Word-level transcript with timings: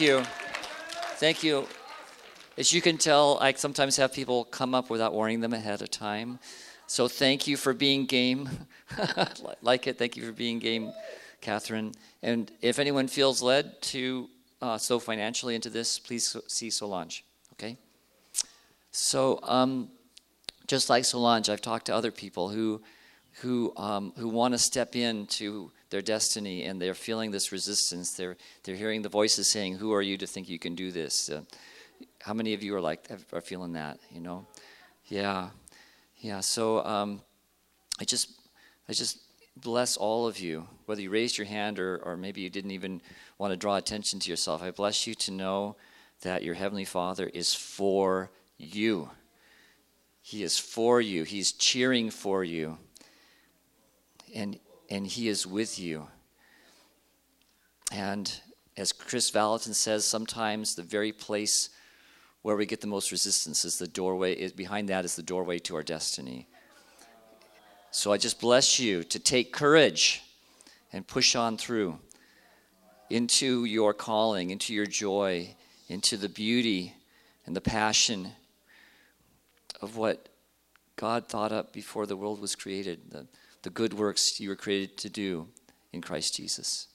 Thank 0.00 0.08
you. 0.08 0.24
Thank 1.16 1.42
you. 1.42 1.68
As 2.56 2.72
you 2.72 2.80
can 2.80 2.96
tell, 2.96 3.36
I 3.38 3.52
sometimes 3.52 3.98
have 3.98 4.14
people 4.14 4.46
come 4.46 4.74
up 4.74 4.88
without 4.88 5.12
warning 5.12 5.40
them 5.40 5.52
ahead 5.52 5.82
of 5.82 5.90
time. 5.90 6.38
So 6.86 7.06
thank 7.06 7.46
you 7.46 7.58
for 7.58 7.74
being 7.74 8.06
game. 8.06 8.48
like 9.60 9.86
it. 9.86 9.98
Thank 9.98 10.16
you 10.16 10.24
for 10.24 10.32
being 10.32 10.58
game, 10.58 10.90
Catherine. 11.42 11.92
And 12.22 12.50
if 12.62 12.78
anyone 12.78 13.08
feels 13.08 13.42
led 13.42 13.82
to 13.92 14.30
uh, 14.62 14.78
financially 14.78 15.54
into 15.54 15.68
this, 15.68 15.98
please 15.98 16.34
see 16.46 16.70
Solange. 16.70 17.22
Okay? 17.52 17.76
So, 18.92 19.38
um, 19.42 19.90
just 20.66 20.88
like 20.88 21.04
Solange, 21.04 21.50
I've 21.50 21.60
talked 21.60 21.84
to 21.88 21.94
other 21.94 22.10
people 22.10 22.48
who, 22.48 22.80
who, 23.42 23.74
um, 23.76 24.14
who 24.16 24.30
want 24.30 24.54
to 24.54 24.58
step 24.58 24.96
into 24.96 25.70
their 25.90 26.00
destiny 26.00 26.64
and 26.64 26.80
they're 26.80 26.94
feeling 26.94 27.30
this 27.30 27.52
resistance. 27.52 28.12
They're, 28.12 28.36
they're 28.62 28.76
hearing 28.76 29.02
the 29.02 29.08
voices 29.08 29.50
saying, 29.50 29.76
Who 29.76 29.92
are 29.92 30.02
you 30.02 30.16
to 30.18 30.26
think 30.26 30.48
you 30.48 30.58
can 30.58 30.74
do 30.74 30.90
this? 30.90 31.28
Uh, 31.28 31.42
how 32.22 32.32
many 32.32 32.54
of 32.54 32.62
you 32.62 32.74
are 32.74 32.80
like, 32.80 33.06
are 33.32 33.40
feeling 33.40 33.72
that, 33.74 33.98
you 34.10 34.20
know? 34.20 34.46
Yeah. 35.06 35.50
Yeah. 36.18 36.40
So, 36.40 36.84
um, 36.84 37.20
I 38.00 38.04
just, 38.04 38.30
I 38.88 38.92
just 38.92 39.18
bless 39.56 39.96
all 39.96 40.26
of 40.26 40.38
you, 40.38 40.66
whether 40.86 41.02
you 41.02 41.10
raised 41.10 41.36
your 41.36 41.46
hand 41.46 41.78
or, 41.78 41.98
or 41.98 42.16
maybe 42.16 42.40
you 42.40 42.50
didn't 42.50 42.70
even 42.70 43.02
want 43.38 43.52
to 43.52 43.56
draw 43.56 43.76
attention 43.76 44.20
to 44.20 44.30
yourself. 44.30 44.62
I 44.62 44.70
bless 44.70 45.06
you 45.06 45.14
to 45.16 45.30
know 45.30 45.76
that 46.22 46.42
your 46.42 46.54
Heavenly 46.54 46.84
Father 46.84 47.26
is 47.26 47.52
for 47.54 48.30
you. 48.58 49.10
He 50.22 50.42
is 50.42 50.58
for 50.58 51.00
you. 51.00 51.24
He's 51.24 51.52
cheering 51.52 52.10
for 52.10 52.44
you. 52.44 52.78
And, 54.34 54.58
and 54.90 55.06
He 55.06 55.28
is 55.28 55.46
with 55.46 55.78
you. 55.78 56.08
And 57.92 58.32
as 58.76 58.92
Kris 58.92 59.30
Vallotton 59.30 59.74
says, 59.74 60.04
sometimes 60.04 60.74
the 60.74 60.82
very 60.82 61.12
place 61.12 61.70
where 62.42 62.56
we 62.56 62.66
get 62.66 62.80
the 62.80 62.86
most 62.86 63.12
resistance 63.12 63.64
is 63.64 63.78
the 63.78 63.86
doorway, 63.86 64.32
is, 64.32 64.52
behind 64.52 64.88
that 64.88 65.04
is 65.04 65.16
the 65.16 65.22
doorway 65.22 65.58
to 65.58 65.76
our 65.76 65.82
destiny. 65.82 66.48
So 67.90 68.12
I 68.12 68.16
just 68.16 68.40
bless 68.40 68.78
you 68.78 69.02
to 69.04 69.18
take 69.18 69.52
courage 69.52 70.22
and 70.92 71.06
push 71.06 71.34
on 71.34 71.58
through 71.58 71.98
into 73.10 73.64
your 73.64 73.92
calling, 73.92 74.50
into 74.50 74.72
your 74.72 74.86
joy, 74.86 75.54
into 75.88 76.16
the 76.16 76.28
beauty 76.28 76.94
and 77.44 77.54
the 77.54 77.60
passion 77.60 78.28
of 79.82 79.96
what 79.96 80.28
God 80.96 81.28
thought 81.28 81.52
up 81.52 81.72
before 81.72 82.06
the 82.06 82.16
world 82.16 82.40
was 82.40 82.54
created, 82.54 83.10
the, 83.10 83.26
the 83.62 83.70
good 83.70 83.94
works 83.94 84.40
you 84.40 84.48
were 84.48 84.56
created 84.56 84.96
to 84.98 85.08
do 85.08 85.48
in 85.92 86.00
Christ 86.00 86.34
Jesus. 86.36 86.88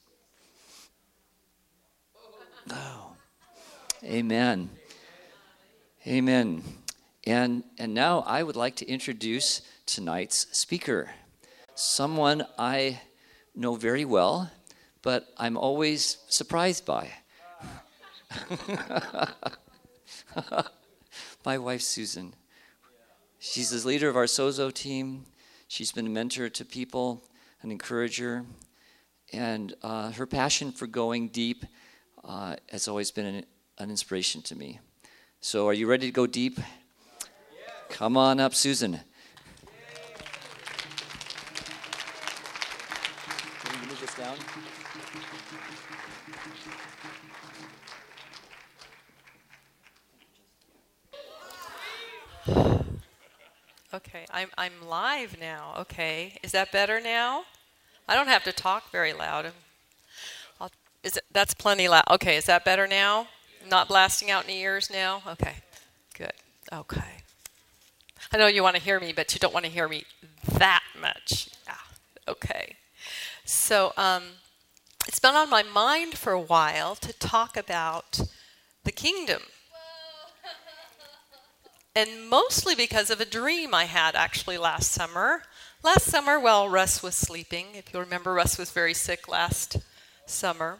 Oh. 2.70 3.12
Amen. 4.04 4.70
Amen. 6.06 6.62
And, 7.26 7.64
and 7.78 7.94
now 7.94 8.22
I 8.26 8.42
would 8.42 8.56
like 8.56 8.76
to 8.76 8.86
introduce 8.86 9.62
tonight's 9.86 10.46
speaker, 10.56 11.10
someone 11.74 12.46
I 12.58 13.00
know 13.54 13.74
very 13.74 14.04
well, 14.04 14.50
but 15.02 15.26
I'm 15.38 15.56
always 15.56 16.18
surprised 16.28 16.84
by. 16.84 17.10
My 21.44 21.58
wife, 21.58 21.82
Susan. 21.82 22.34
She's 23.38 23.70
the 23.70 23.86
leader 23.86 24.08
of 24.08 24.16
our 24.16 24.24
Sozo 24.26 24.72
team. 24.72 25.26
She's 25.68 25.90
been 25.90 26.06
a 26.06 26.10
mentor 26.10 26.48
to 26.48 26.64
people, 26.64 27.24
an 27.62 27.72
encourager, 27.72 28.44
and 29.32 29.74
uh, 29.82 30.12
her 30.12 30.24
passion 30.24 30.70
for 30.70 30.86
going 30.86 31.28
deep 31.28 31.64
uh, 32.22 32.56
has 32.70 32.86
always 32.86 33.10
been 33.10 33.26
an, 33.26 33.44
an, 33.78 33.90
inspiration 33.90 34.42
to 34.42 34.54
me. 34.54 34.78
So, 35.40 35.66
are 35.66 35.72
you 35.72 35.88
ready 35.88 36.06
to 36.06 36.12
go 36.12 36.26
deep? 36.26 36.60
Come 37.88 38.16
on 38.16 38.38
up, 38.38 38.54
Susan. 38.54 39.00
Okay, 53.96 54.26
I'm, 54.30 54.50
I'm 54.58 54.86
live 54.86 55.40
now. 55.40 55.72
Okay, 55.78 56.34
is 56.42 56.52
that 56.52 56.70
better 56.70 57.00
now? 57.00 57.44
I 58.06 58.14
don't 58.14 58.28
have 58.28 58.44
to 58.44 58.52
talk 58.52 58.92
very 58.92 59.14
loud. 59.14 59.52
I'll, 60.60 60.70
is 61.02 61.16
it, 61.16 61.24
that's 61.32 61.54
plenty 61.54 61.88
loud. 61.88 62.04
Okay, 62.10 62.36
is 62.36 62.44
that 62.44 62.62
better 62.62 62.86
now? 62.86 63.28
Not 63.66 63.88
blasting 63.88 64.30
out 64.30 64.42
in 64.42 64.48
the 64.48 64.58
ears 64.58 64.90
now? 64.92 65.22
Okay, 65.26 65.54
good. 66.14 66.34
Okay. 66.70 67.22
I 68.30 68.36
know 68.36 68.48
you 68.48 68.62
want 68.62 68.76
to 68.76 68.82
hear 68.82 69.00
me, 69.00 69.14
but 69.16 69.32
you 69.32 69.40
don't 69.40 69.54
want 69.54 69.64
to 69.64 69.72
hear 69.72 69.88
me 69.88 70.04
that 70.46 70.82
much. 71.00 71.48
Yeah, 71.66 71.74
okay. 72.28 72.76
So 73.46 73.94
um, 73.96 74.24
it's 75.06 75.20
been 75.20 75.34
on 75.34 75.48
my 75.48 75.62
mind 75.62 76.18
for 76.18 76.34
a 76.34 76.40
while 76.40 76.96
to 76.96 77.14
talk 77.14 77.56
about 77.56 78.20
the 78.84 78.92
kingdom 78.92 79.40
and 81.96 82.28
mostly 82.28 82.74
because 82.74 83.08
of 83.08 83.22
a 83.22 83.24
dream 83.24 83.74
I 83.74 83.84
had 83.84 84.14
actually 84.14 84.58
last 84.58 84.92
summer. 84.92 85.42
Last 85.82 86.04
summer, 86.04 86.38
while 86.38 86.68
Russ 86.68 87.02
was 87.02 87.14
sleeping, 87.16 87.68
if 87.72 87.92
you 87.92 87.98
remember, 87.98 88.34
Russ 88.34 88.58
was 88.58 88.70
very 88.70 88.92
sick 88.92 89.28
last 89.28 89.78
summer. 90.26 90.78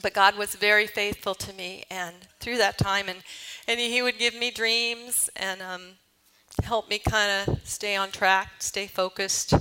But 0.00 0.14
God 0.14 0.38
was 0.38 0.54
very 0.54 0.86
faithful 0.86 1.34
to 1.34 1.52
me, 1.52 1.84
and 1.90 2.16
through 2.40 2.56
that 2.56 2.78
time, 2.78 3.10
and, 3.10 3.18
and 3.68 3.78
He 3.78 4.00
would 4.00 4.18
give 4.18 4.34
me 4.34 4.50
dreams 4.50 5.28
and 5.36 5.60
um, 5.60 5.82
help 6.62 6.88
me 6.88 6.98
kind 6.98 7.46
of 7.46 7.60
stay 7.68 7.94
on 7.94 8.10
track, 8.10 8.52
stay 8.60 8.86
focused, 8.86 9.52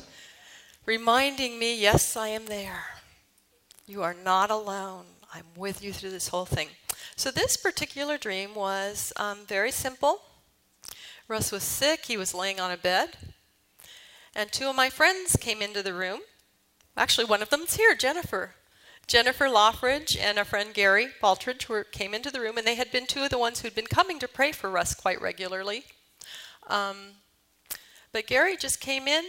reminding 0.86 1.60
me, 1.60 1.78
yes, 1.78 2.16
I 2.16 2.30
am 2.30 2.46
there. 2.46 2.86
You 3.86 4.04
are 4.04 4.14
not 4.14 4.52
alone. 4.52 5.06
I'm 5.34 5.48
with 5.58 5.84
you 5.84 5.92
through 5.92 6.12
this 6.12 6.30
whole 6.30 6.46
thing. 6.46 6.70
So, 7.18 7.30
this 7.30 7.58
particular 7.58 8.18
dream 8.18 8.56
was 8.56 9.12
um, 9.18 9.40
very 9.46 9.72
simple. 9.72 10.22
Russ 11.30 11.52
was 11.52 11.64
sick. 11.64 12.08
He 12.08 12.18
was 12.18 12.34
laying 12.34 12.60
on 12.60 12.72
a 12.72 12.78
bed. 12.78 13.16
And 14.36 14.52
two 14.52 14.68
of 14.68 14.76
my 14.76 14.90
friends 14.90 15.38
came 15.40 15.62
into 15.62 15.84
the 15.84 15.94
room. 15.94 16.22
Actually, 16.98 17.26
one 17.26 17.44
of 17.44 17.52
them's 17.52 17.76
here, 17.76 17.96
Jennifer. 17.96 18.56
Jennifer 19.06 19.46
Loffridge 19.46 20.18
and 20.20 20.40
a 20.40 20.46
friend 20.46 20.74
Gary 20.74 21.10
Baltridge 21.22 21.70
were, 21.70 21.84
came 21.84 22.16
into 22.16 22.32
the 22.32 22.42
room, 22.42 22.58
and 22.58 22.66
they 22.66 22.76
had 22.76 22.92
been 22.92 23.06
two 23.06 23.24
of 23.24 23.30
the 23.30 23.38
ones 23.38 23.62
who'd 23.62 23.76
been 23.76 23.86
coming 23.86 24.20
to 24.20 24.28
pray 24.28 24.52
for 24.52 24.72
Russ 24.72 24.96
quite 24.96 25.22
regularly. 25.22 25.84
Um, 26.68 26.98
but 28.12 28.28
Gary 28.28 28.58
just 28.58 28.82
came 28.82 29.08
in, 29.08 29.24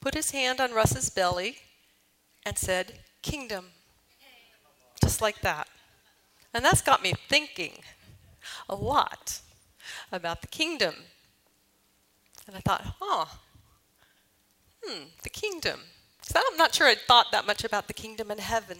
put 0.00 0.14
his 0.14 0.30
hand 0.30 0.58
on 0.58 0.72
Russ's 0.72 1.10
belly, 1.10 1.58
and 2.46 2.56
said, 2.56 2.98
Kingdom. 3.22 3.66
Just 5.02 5.20
like 5.20 5.42
that. 5.42 5.68
And 6.54 6.64
that's 6.64 6.82
got 6.82 7.02
me 7.02 7.12
thinking 7.28 7.80
a 8.68 8.74
lot 8.74 9.40
about 10.12 10.40
the 10.40 10.46
kingdom. 10.48 10.94
And 12.46 12.56
I 12.56 12.60
thought, 12.60 12.94
huh, 13.00 13.26
hmm, 14.82 15.04
the 15.22 15.30
kingdom. 15.30 15.80
I'm 16.34 16.56
not 16.56 16.74
sure 16.74 16.86
I'd 16.86 17.00
thought 17.00 17.32
that 17.32 17.46
much 17.46 17.64
about 17.64 17.86
the 17.86 17.92
kingdom 17.92 18.30
in 18.30 18.38
heaven. 18.38 18.78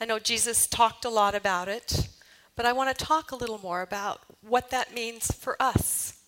I 0.00 0.04
know 0.04 0.18
Jesus 0.18 0.66
talked 0.66 1.04
a 1.04 1.10
lot 1.10 1.34
about 1.34 1.68
it, 1.68 2.08
but 2.56 2.66
I 2.66 2.72
want 2.72 2.96
to 2.96 3.04
talk 3.04 3.30
a 3.30 3.36
little 3.36 3.58
more 3.58 3.82
about 3.82 4.20
what 4.40 4.70
that 4.70 4.94
means 4.94 5.30
for 5.32 5.60
us. 5.60 6.20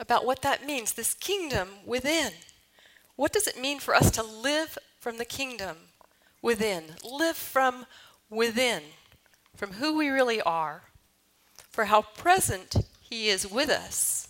About 0.00 0.24
what 0.24 0.42
that 0.42 0.66
means, 0.66 0.92
this 0.92 1.14
kingdom 1.14 1.68
within. 1.86 2.32
What 3.16 3.32
does 3.32 3.46
it 3.46 3.60
mean 3.60 3.78
for 3.78 3.94
us 3.94 4.10
to 4.12 4.22
live 4.22 4.76
from 4.98 5.18
the 5.18 5.24
kingdom 5.24 5.76
within? 6.42 6.96
Live 7.04 7.36
from 7.36 7.86
within, 8.28 8.82
from 9.54 9.74
who 9.74 9.96
we 9.96 10.08
really 10.08 10.40
are, 10.42 10.82
for 11.74 11.86
how 11.86 12.02
present 12.02 12.76
He 13.00 13.28
is 13.28 13.50
with 13.50 13.68
us 13.68 14.28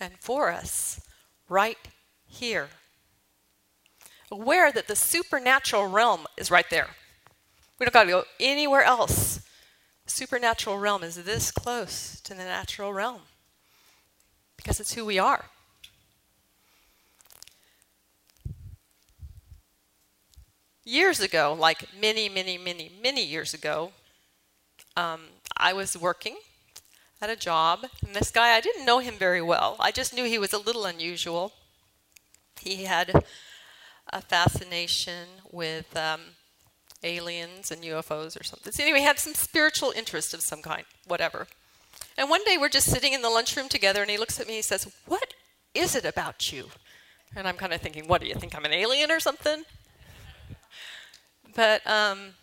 and 0.00 0.14
for 0.18 0.50
us 0.50 0.98
right 1.46 1.76
here. 2.26 2.70
Aware 4.30 4.72
that 4.72 4.88
the 4.88 4.96
supernatural 4.96 5.88
realm 5.88 6.26
is 6.38 6.50
right 6.50 6.64
there. 6.70 6.88
We 7.78 7.84
don't 7.84 7.92
got 7.92 8.04
to 8.04 8.10
go 8.10 8.24
anywhere 8.40 8.82
else. 8.82 9.40
Supernatural 10.06 10.78
realm 10.78 11.02
is 11.02 11.16
this 11.16 11.50
close 11.50 12.18
to 12.22 12.32
the 12.32 12.44
natural 12.44 12.94
realm 12.94 13.20
because 14.56 14.80
it's 14.80 14.94
who 14.94 15.04
we 15.04 15.18
are. 15.18 15.44
Years 20.82 21.20
ago, 21.20 21.54
like 21.58 21.88
many, 22.00 22.30
many, 22.30 22.56
many, 22.56 22.90
many 23.02 23.22
years 23.22 23.52
ago, 23.52 23.92
um, 24.96 25.20
I 25.58 25.74
was 25.74 25.94
working 25.94 26.36
at 27.20 27.30
a 27.30 27.36
job. 27.36 27.86
And 28.04 28.14
this 28.14 28.30
guy, 28.30 28.56
I 28.56 28.60
didn't 28.60 28.84
know 28.84 28.98
him 28.98 29.14
very 29.14 29.42
well. 29.42 29.76
I 29.80 29.90
just 29.90 30.14
knew 30.14 30.24
he 30.24 30.38
was 30.38 30.52
a 30.52 30.58
little 30.58 30.84
unusual. 30.84 31.52
He 32.60 32.84
had 32.84 33.24
a 34.12 34.20
fascination 34.20 35.28
with 35.50 35.96
um, 35.96 36.20
aliens 37.02 37.70
and 37.70 37.82
UFOs 37.82 38.38
or 38.38 38.44
something. 38.44 38.72
So 38.72 38.82
anyway, 38.82 39.00
he 39.00 39.04
had 39.04 39.18
some 39.18 39.34
spiritual 39.34 39.92
interest 39.96 40.34
of 40.34 40.40
some 40.40 40.62
kind, 40.62 40.84
whatever. 41.06 41.46
And 42.18 42.30
one 42.30 42.44
day 42.44 42.56
we're 42.58 42.68
just 42.68 42.90
sitting 42.90 43.12
in 43.12 43.22
the 43.22 43.30
lunchroom 43.30 43.68
together, 43.68 44.00
and 44.02 44.10
he 44.10 44.18
looks 44.18 44.40
at 44.40 44.46
me 44.46 44.54
and 44.54 44.58
he 44.58 44.62
says, 44.62 44.90
What 45.06 45.34
is 45.74 45.94
it 45.94 46.04
about 46.04 46.52
you? 46.52 46.68
And 47.34 47.46
I'm 47.46 47.56
kind 47.56 47.72
of 47.72 47.80
thinking, 47.80 48.08
What 48.08 48.20
do 48.20 48.26
you 48.26 48.34
think? 48.34 48.54
I'm 48.54 48.64
an 48.64 48.72
alien 48.72 49.10
or 49.10 49.20
something? 49.20 49.64
But 51.54 51.86
um, 51.86 52.34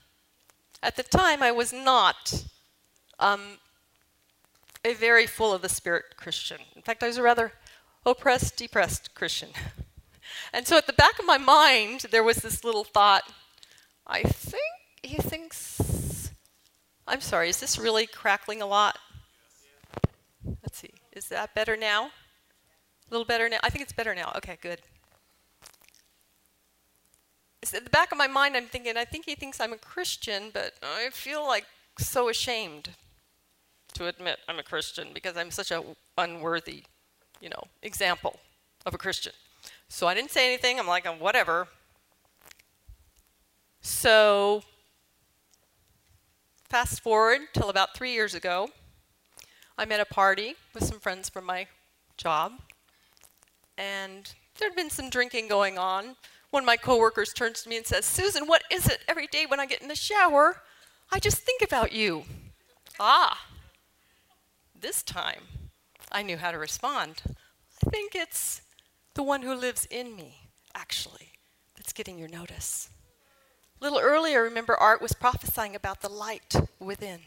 at 0.81 0.95
the 0.95 1.03
time, 1.03 1.43
I 1.43 1.51
was 1.51 1.71
not 1.71 2.43
um, 3.19 3.57
a 4.83 4.93
very 4.93 5.25
full 5.25 5.53
of 5.53 5.61
the 5.61 5.69
Spirit 5.69 6.17
Christian. 6.17 6.59
In 6.75 6.81
fact, 6.81 7.03
I 7.03 7.07
was 7.07 7.17
a 7.17 7.23
rather 7.23 7.53
oppressed, 8.05 8.57
depressed 8.57 9.13
Christian. 9.15 9.49
And 10.51 10.67
so 10.67 10.77
at 10.77 10.87
the 10.87 10.93
back 10.93 11.17
of 11.19 11.25
my 11.25 11.37
mind, 11.37 12.05
there 12.11 12.23
was 12.23 12.37
this 12.37 12.63
little 12.63 12.83
thought 12.83 13.23
I 14.05 14.23
think 14.23 14.61
he 15.01 15.17
thinks. 15.17 16.31
I'm 17.07 17.21
sorry, 17.21 17.49
is 17.49 17.59
this 17.59 17.79
really 17.79 18.05
crackling 18.05 18.61
a 18.61 18.65
lot? 18.65 18.97
Let's 20.45 20.77
see. 20.77 20.93
Is 21.11 21.27
that 21.29 21.55
better 21.55 21.75
now? 21.75 22.05
A 22.05 22.11
little 23.11 23.25
better 23.25 23.49
now? 23.49 23.57
I 23.63 23.69
think 23.69 23.83
it's 23.83 23.93
better 23.93 24.13
now. 24.13 24.31
Okay, 24.37 24.57
good. 24.61 24.81
It's 27.61 27.73
at 27.73 27.83
the 27.83 27.89
back 27.89 28.11
of 28.11 28.17
my 28.17 28.27
mind, 28.27 28.55
I'm 28.55 28.67
thinking, 28.67 28.97
I 28.97 29.05
think 29.05 29.25
he 29.25 29.35
thinks 29.35 29.59
I'm 29.59 29.73
a 29.73 29.77
Christian, 29.77 30.51
but 30.53 30.73
I 30.83 31.09
feel 31.11 31.45
like 31.45 31.65
so 31.97 32.29
ashamed 32.29 32.89
to 33.95 34.07
admit 34.07 34.39
I'm 34.47 34.59
a 34.59 34.63
Christian 34.63 35.09
because 35.13 35.37
I'm 35.37 35.51
such 35.51 35.71
a 35.71 35.83
unworthy, 36.17 36.83
you 37.41 37.49
know, 37.49 37.63
example 37.81 38.39
of 38.85 38.93
a 38.93 38.97
Christian. 38.97 39.33
So 39.87 40.07
I 40.07 40.13
didn't 40.13 40.31
say 40.31 40.47
anything. 40.47 40.79
I'm 40.79 40.87
like, 40.87 41.05
whatever. 41.05 41.67
So 43.81 44.63
fast 46.69 47.01
forward 47.01 47.41
till 47.53 47.69
about 47.69 47.93
three 47.95 48.13
years 48.13 48.33
ago, 48.33 48.69
I'm 49.77 49.91
at 49.91 49.99
a 49.99 50.05
party 50.05 50.55
with 50.73 50.83
some 50.83 50.99
friends 50.99 51.29
from 51.29 51.45
my 51.45 51.67
job, 52.17 52.53
and 53.77 54.33
there'd 54.57 54.75
been 54.75 54.89
some 54.89 55.09
drinking 55.09 55.47
going 55.47 55.77
on. 55.77 56.15
One 56.51 56.63
of 56.63 56.67
my 56.67 56.77
coworkers 56.77 57.33
turns 57.33 57.63
to 57.63 57.69
me 57.69 57.77
and 57.77 57.85
says, 57.85 58.05
Susan, 58.05 58.45
what 58.45 58.63
is 58.71 58.87
it? 58.87 59.03
Every 59.07 59.27
day 59.27 59.45
when 59.47 59.59
I 59.59 59.65
get 59.65 59.81
in 59.81 59.87
the 59.87 59.95
shower, 59.95 60.61
I 61.11 61.19
just 61.19 61.39
think 61.39 61.61
about 61.61 61.91
you. 61.91 62.23
Ah, 62.99 63.47
this 64.83 65.01
time 65.01 65.43
I 66.11 66.21
knew 66.21 66.37
how 66.37 66.51
to 66.51 66.59
respond. 66.59 67.23
I 67.85 67.89
think 67.89 68.13
it's 68.13 68.61
the 69.15 69.23
one 69.23 69.41
who 69.41 69.55
lives 69.55 69.87
in 69.89 70.15
me, 70.15 70.49
actually, 70.75 71.31
that's 71.75 71.93
getting 71.93 72.19
your 72.19 72.27
notice. 72.27 72.89
A 73.79 73.83
little 73.83 73.99
earlier, 73.99 74.43
remember, 74.43 74.75
Art 74.75 75.01
was 75.01 75.13
prophesying 75.13 75.75
about 75.75 76.01
the 76.01 76.09
light 76.09 76.53
within. 76.79 77.21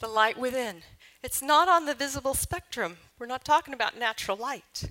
The 0.00 0.08
light 0.08 0.38
within. 0.38 0.82
It's 1.22 1.42
not 1.42 1.68
on 1.68 1.84
the 1.84 1.94
visible 1.94 2.34
spectrum. 2.34 2.96
We're 3.18 3.26
not 3.26 3.44
talking 3.44 3.74
about 3.74 3.98
natural 3.98 4.36
light. 4.36 4.90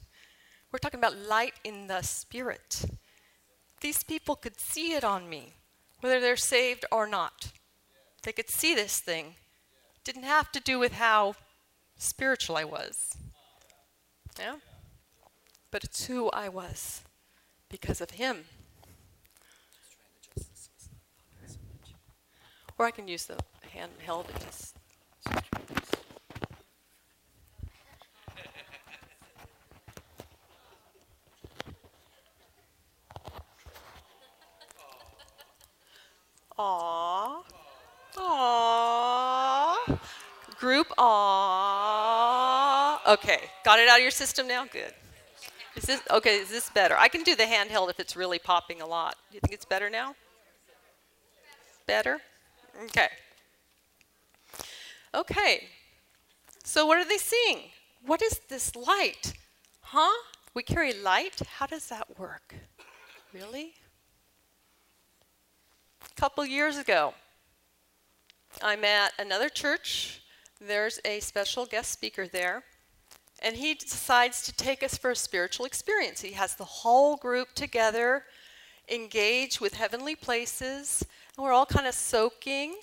We're 0.71 0.79
talking 0.79 0.99
about 0.99 1.17
light 1.17 1.53
in 1.63 1.87
the 1.87 2.03
spirit. 2.03 2.85
These 3.81 4.03
people 4.03 4.35
could 4.35 4.59
see 4.59 4.93
it 4.93 5.03
on 5.03 5.27
me, 5.27 5.53
whether 6.01 6.19
they're 6.19 6.37
saved 6.37 6.85
or 6.91 7.07
not. 7.07 7.51
They 8.21 8.31
could 8.31 8.49
see 8.49 8.75
this 8.75 8.99
thing. 8.99 9.35
Didn't 10.03 10.23
have 10.23 10.51
to 10.51 10.59
do 10.59 10.77
with 10.77 10.93
how 10.93 11.35
spiritual 11.97 12.57
I 12.57 12.63
was. 12.63 13.15
Yeah? 14.39 14.55
But 15.71 15.83
it's 15.83 16.05
who 16.05 16.29
I 16.29 16.49
was 16.49 17.01
because 17.69 18.01
of 18.01 18.11
him. 18.11 18.45
Or 22.77 22.85
I 22.85 22.91
can 22.91 23.07
use 23.07 23.25
the 23.25 23.37
handheld 23.75 24.29
and 24.29 24.39
just. 24.45 24.76
Okay, 43.07 43.39
got 43.63 43.79
it 43.79 43.87
out 43.87 43.99
of 43.99 44.01
your 44.01 44.11
system 44.11 44.49
now? 44.49 44.65
Good. 44.65 44.93
Is 45.77 45.83
this 45.83 46.01
okay? 46.11 46.39
Is 46.39 46.49
this 46.49 46.69
better? 46.69 46.97
I 46.97 47.07
can 47.07 47.23
do 47.23 47.35
the 47.35 47.43
handheld 47.43 47.89
if 47.89 48.01
it's 48.01 48.17
really 48.17 48.37
popping 48.37 48.81
a 48.81 48.85
lot. 48.85 49.15
Do 49.31 49.35
you 49.35 49.39
think 49.39 49.53
it's 49.53 49.63
better 49.63 49.89
now? 49.89 50.13
Better? 51.85 52.19
Okay. 52.83 53.07
Okay. 55.15 55.67
So 56.65 56.85
what 56.85 56.97
are 56.97 57.07
they 57.07 57.17
seeing? 57.17 57.69
What 58.05 58.21
is 58.21 58.41
this 58.49 58.75
light? 58.75 59.33
Huh? 59.81 60.11
We 60.53 60.63
carry 60.63 60.93
light? 60.93 61.39
How 61.59 61.65
does 61.65 61.87
that 61.87 62.19
work? 62.19 62.55
Really? 63.33 63.73
A 66.03 66.19
couple 66.19 66.45
years 66.45 66.77
ago, 66.77 67.13
I'm 68.61 68.83
at 68.83 69.13
another 69.17 69.47
church. 69.47 70.21
There's 70.59 70.99
a 71.05 71.21
special 71.21 71.65
guest 71.65 71.91
speaker 71.91 72.27
there. 72.27 72.63
And 73.41 73.55
he 73.55 73.75
decides 73.75 74.41
to 74.43 74.53
take 74.53 74.81
us 74.81 74.97
for 74.97 75.11
a 75.11 75.15
spiritual 75.15 75.65
experience. 75.65 76.21
He 76.21 76.33
has 76.33 76.55
the 76.55 76.65
whole 76.65 77.17
group 77.17 77.53
together, 77.53 78.23
engaged 78.89 79.59
with 79.59 79.75
heavenly 79.75 80.15
places, 80.15 81.05
and 81.35 81.43
we're 81.43 81.53
all 81.53 81.65
kind 81.65 81.87
of 81.87 81.93
soaking. 81.93 82.75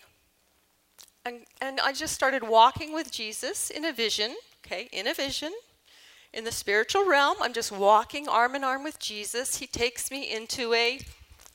And, 1.25 1.41
and 1.61 1.81
I 1.81 1.93
just 1.93 2.15
started 2.15 2.43
walking 2.47 2.93
with 2.93 3.11
Jesus 3.11 3.71
in 3.71 3.85
a 3.85 3.93
vision, 3.93 4.37
okay, 4.65 4.89
in 4.93 5.07
a 5.07 5.15
vision. 5.15 5.53
In 6.33 6.45
the 6.45 6.53
spiritual 6.53 7.07
realm, 7.07 7.37
I'm 7.41 7.53
just 7.53 7.73
walking 7.73 8.29
arm 8.29 8.55
in 8.55 8.65
arm 8.65 8.85
with 8.85 8.99
Jesus. 8.99 9.57
He 9.57 9.67
takes 9.67 10.11
me 10.11 10.35
into 10.35 10.75
a 10.75 10.99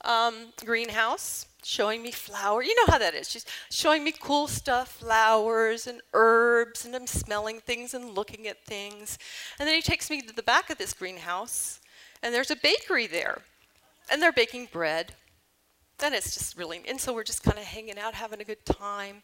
um, 0.06 0.54
greenhouse 0.66 1.46
showing 1.64 2.02
me 2.02 2.12
flower. 2.12 2.64
You 2.64 2.76
know 2.76 2.92
how 2.92 2.98
that 2.98 3.14
is. 3.14 3.30
She's 3.30 3.46
showing 3.70 4.04
me 4.04 4.14
cool 4.18 4.48
stuff, 4.48 4.94
flowers 4.94 5.88
and 5.88 6.02
herbs, 6.14 6.86
and 6.86 6.96
I'm 6.96 7.08
smelling 7.08 7.60
things 7.60 7.94
and 7.94 8.16
looking 8.16 8.48
at 8.48 8.64
things. 8.66 9.18
And 9.60 9.68
then 9.68 9.76
he 9.76 9.82
takes 9.82 10.10
me 10.10 10.22
to 10.22 10.34
the 10.34 10.44
back 10.44 10.70
of 10.70 10.78
this 10.78 10.94
greenhouse, 10.94 11.80
and 12.24 12.34
there's 12.34 12.52
a 12.52 12.56
bakery 12.56 13.08
there. 13.08 13.42
And 14.12 14.22
they're 14.22 14.32
baking 14.32 14.70
bread. 14.72 15.14
And 16.04 16.16
it's 16.16 16.34
just 16.34 16.58
really, 16.58 16.82
and 16.88 17.00
so 17.00 17.14
we're 17.14 17.24
just 17.24 17.44
kind 17.44 17.58
of 17.58 17.64
hanging 17.66 18.00
out, 18.00 18.14
having 18.14 18.42
a 18.42 18.46
good 18.46 18.66
time. 18.66 19.22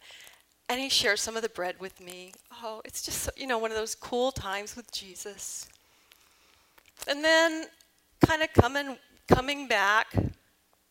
And 0.67 0.79
he 0.79 0.89
shares 0.89 1.21
some 1.21 1.35
of 1.35 1.41
the 1.41 1.49
bread 1.49 1.75
with 1.79 1.99
me. 2.01 2.33
Oh, 2.63 2.81
it's 2.85 3.01
just, 3.01 3.29
you 3.37 3.47
know, 3.47 3.57
one 3.57 3.71
of 3.71 3.77
those 3.77 3.95
cool 3.95 4.31
times 4.31 4.75
with 4.75 4.91
Jesus. 4.91 5.67
And 7.07 7.23
then 7.23 7.65
kind 8.25 8.41
of 8.41 8.51
coming, 8.53 8.97
coming 9.27 9.67
back, 9.67 10.07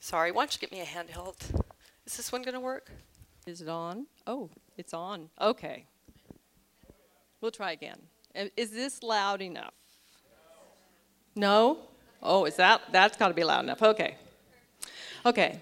Sorry, 0.05 0.33
why 0.33 0.43
don't 0.43 0.55
you 0.55 0.61
get 0.61 0.71
me 0.71 0.83
a 0.83 0.85
handheld? 0.85 1.37
Is 2.05 2.19
this 2.19 2.31
one 2.31 2.43
going 2.43 2.53
to 2.53 2.61
work? 2.61 2.91
Is 3.47 3.63
it 3.63 3.71
on? 3.71 4.07
Oh, 4.27 4.51
it's 4.77 4.93
on. 4.93 5.31
Okay. 5.41 5.87
We'll 7.41 7.51
try 7.51 7.73
again. 7.73 7.97
Uh, 8.39 8.45
is 8.55 8.71
this 8.71 9.03
loud 9.03 9.41
enough? 9.41 9.73
No? 11.35 11.79
Oh, 12.23 12.45
is 12.45 12.57
that? 12.57 12.83
That's 12.93 13.17
got 13.17 13.29
to 13.29 13.35
be 13.35 13.45
loud 13.45 13.65
enough. 13.65 13.83
Okay. 13.83 14.17
Okay. 15.25 15.59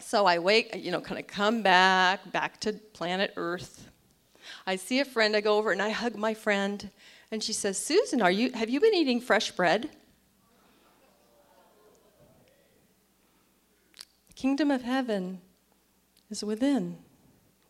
So 0.00 0.26
I 0.26 0.40
wake, 0.40 0.74
you 0.74 0.90
know, 0.90 1.00
kind 1.00 1.20
of 1.20 1.28
come 1.28 1.62
back, 1.62 2.32
back 2.32 2.58
to 2.62 2.72
planet 2.72 3.34
Earth. 3.36 3.88
I 4.66 4.74
see 4.74 4.98
a 4.98 5.04
friend, 5.04 5.36
I 5.36 5.40
go 5.40 5.58
over 5.58 5.70
and 5.70 5.80
I 5.80 5.90
hug 5.90 6.16
my 6.16 6.34
friend, 6.34 6.90
and 7.30 7.40
she 7.40 7.52
says, 7.52 7.78
Susan, 7.78 8.20
are 8.20 8.32
you, 8.32 8.50
have 8.50 8.68
you 8.68 8.80
been 8.80 8.94
eating 8.96 9.20
fresh 9.20 9.52
bread? 9.52 9.90
Kingdom 14.34 14.70
of 14.70 14.82
heaven 14.82 15.40
is 16.30 16.44
within. 16.44 16.98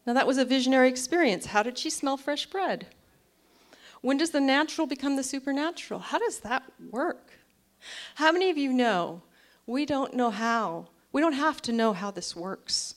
Now, 0.06 0.12
that 0.12 0.26
was 0.26 0.38
a 0.38 0.44
visionary 0.44 0.88
experience. 0.88 1.46
How 1.46 1.62
did 1.62 1.78
she 1.78 1.90
smell 1.90 2.16
fresh 2.16 2.46
bread? 2.46 2.88
When 4.02 4.18
does 4.18 4.30
the 4.30 4.40
natural 4.40 4.86
become 4.86 5.16
the 5.16 5.22
supernatural? 5.22 6.00
How 6.00 6.18
does 6.18 6.40
that 6.40 6.62
work? 6.90 7.32
How 8.16 8.32
many 8.32 8.50
of 8.50 8.58
you 8.58 8.72
know 8.72 9.22
we 9.66 9.86
don't 9.86 10.14
know 10.14 10.30
how? 10.30 10.88
We 11.12 11.20
don't 11.20 11.32
have 11.32 11.62
to 11.62 11.72
know 11.72 11.92
how 11.94 12.10
this 12.10 12.36
works 12.36 12.96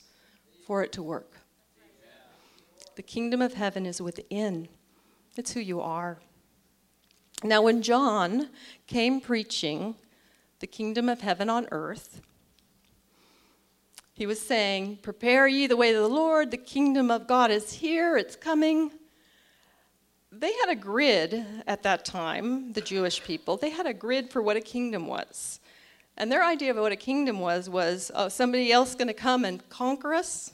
for 0.66 0.82
it 0.82 0.92
to 0.92 1.02
work. 1.02 1.38
The 2.96 3.02
kingdom 3.02 3.40
of 3.40 3.54
heaven 3.54 3.86
is 3.86 4.02
within, 4.02 4.68
it's 5.36 5.52
who 5.52 5.60
you 5.60 5.80
are. 5.80 6.18
Now, 7.44 7.62
when 7.62 7.80
John 7.80 8.50
came 8.86 9.20
preaching 9.20 9.94
the 10.58 10.66
kingdom 10.66 11.08
of 11.08 11.20
heaven 11.20 11.48
on 11.48 11.68
earth, 11.70 12.20
he 14.18 14.26
was 14.26 14.40
saying, 14.40 14.98
Prepare 15.00 15.46
ye 15.46 15.68
the 15.68 15.76
way 15.76 15.94
of 15.94 16.02
the 16.02 16.08
Lord, 16.08 16.50
the 16.50 16.56
kingdom 16.56 17.08
of 17.08 17.28
God 17.28 17.52
is 17.52 17.74
here, 17.74 18.16
it's 18.16 18.34
coming. 18.34 18.90
They 20.32 20.52
had 20.54 20.70
a 20.70 20.74
grid 20.74 21.46
at 21.68 21.84
that 21.84 22.04
time, 22.04 22.72
the 22.72 22.80
Jewish 22.80 23.22
people, 23.22 23.56
they 23.56 23.70
had 23.70 23.86
a 23.86 23.94
grid 23.94 24.32
for 24.32 24.42
what 24.42 24.56
a 24.56 24.60
kingdom 24.60 25.06
was. 25.06 25.60
And 26.16 26.32
their 26.32 26.44
idea 26.44 26.72
of 26.72 26.78
what 26.78 26.90
a 26.90 26.96
kingdom 26.96 27.38
was 27.38 27.70
was 27.70 28.10
oh, 28.12 28.28
somebody 28.28 28.72
else 28.72 28.96
going 28.96 29.06
to 29.06 29.14
come 29.14 29.44
and 29.44 29.66
conquer 29.68 30.12
us. 30.14 30.50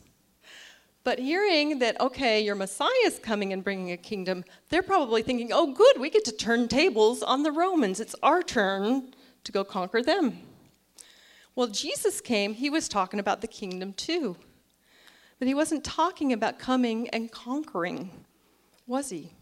But 1.03 1.19
hearing 1.19 1.79
that, 1.79 1.99
okay, 2.03 2.43
your 2.43 2.57
Messiah 2.57 2.91
is 3.07 3.19
coming 3.19 3.55
and 3.55 3.65
bringing 3.65 3.93
a 3.93 3.97
kingdom, 3.97 4.45
they're 4.69 4.83
probably 4.83 5.23
thinking, 5.23 5.53
oh, 5.55 5.73
good, 5.73 5.99
we 5.99 6.11
get 6.11 6.27
to 6.27 6.33
turn 6.33 6.69
tables 6.69 7.23
on 7.23 7.43
the 7.43 7.53
Romans. 7.53 7.99
It's 7.99 8.15
our 8.23 8.43
turn 8.43 9.15
to 9.45 9.53
go 9.53 9.65
conquer 9.65 10.03
them. 10.03 10.39
Well, 11.57 11.69
Jesus 11.69 12.21
came, 12.21 12.55
he 12.55 12.69
was 12.69 12.89
talking 12.89 13.21
about 13.21 13.41
the 13.41 13.47
kingdom 13.47 13.93
too. 13.93 14.37
But 15.39 15.49
he 15.49 15.55
wasn't 15.55 15.85
talking 15.85 16.33
about 16.33 16.59
coming 16.59 17.09
and 17.11 17.31
conquering, 17.31 18.11
was 18.87 19.11
he? 19.11 19.33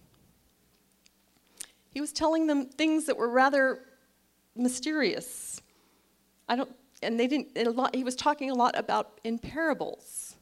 He 1.90 2.00
was 2.00 2.12
telling 2.12 2.46
them 2.46 2.66
things 2.66 3.06
that 3.06 3.16
were 3.16 3.28
rather 3.28 3.80
mysterious. 4.56 5.60
I 6.48 6.56
don't, 6.56 6.74
and 7.02 7.18
they 7.18 7.26
didn't, 7.26 7.76
lot, 7.76 7.94
he 7.94 8.04
was 8.04 8.16
talking 8.16 8.50
a 8.50 8.54
lot 8.54 8.78
about 8.78 9.20
in 9.24 9.38
parables. 9.38 10.36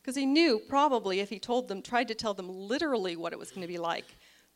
Because 0.00 0.16
he 0.16 0.26
knew 0.26 0.60
probably 0.68 1.20
if 1.20 1.28
he 1.28 1.38
told 1.38 1.68
them, 1.68 1.82
tried 1.82 2.08
to 2.08 2.14
tell 2.14 2.34
them 2.34 2.48
literally 2.48 3.16
what 3.16 3.32
it 3.32 3.38
was 3.38 3.50
going 3.50 3.62
to 3.62 3.68
be 3.68 3.78
like, 3.78 4.06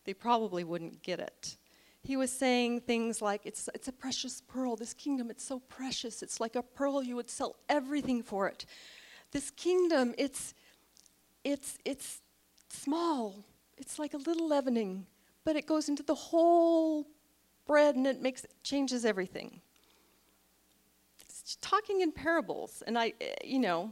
they 0.05 0.13
probably 0.13 0.63
wouldn't 0.63 1.01
get 1.01 1.19
it. 1.19 1.57
He 2.05 2.17
was 2.17 2.31
saying 2.31 2.81
things 2.81 3.19
like, 3.19 3.41
it's, 3.45 3.67
it's 3.73 3.87
a 3.87 3.91
precious 3.91 4.39
pearl. 4.41 4.75
This 4.75 4.93
kingdom, 4.93 5.31
it's 5.31 5.43
so 5.43 5.59
precious. 5.59 6.21
It's 6.21 6.39
like 6.39 6.55
a 6.55 6.61
pearl. 6.61 7.01
You 7.01 7.15
would 7.15 7.31
sell 7.31 7.55
everything 7.67 8.21
for 8.21 8.47
it. 8.47 8.67
This 9.31 9.49
kingdom, 9.49 10.13
it's, 10.15 10.53
it's, 11.43 11.79
it's 11.83 12.21
small. 12.69 13.43
It's 13.79 13.97
like 13.97 14.13
a 14.13 14.17
little 14.17 14.47
leavening, 14.47 15.07
but 15.43 15.55
it 15.55 15.65
goes 15.65 15.89
into 15.89 16.03
the 16.03 16.13
whole 16.13 17.07
bread 17.65 17.95
and 17.95 18.05
it 18.05 18.21
makes 18.21 18.45
changes 18.63 19.03
everything. 19.03 19.61
It's 21.21 21.57
talking 21.61 22.01
in 22.01 22.11
parables, 22.11 22.83
and 22.85 22.99
I, 22.99 23.13
eh, 23.19 23.33
you 23.43 23.57
know, 23.59 23.91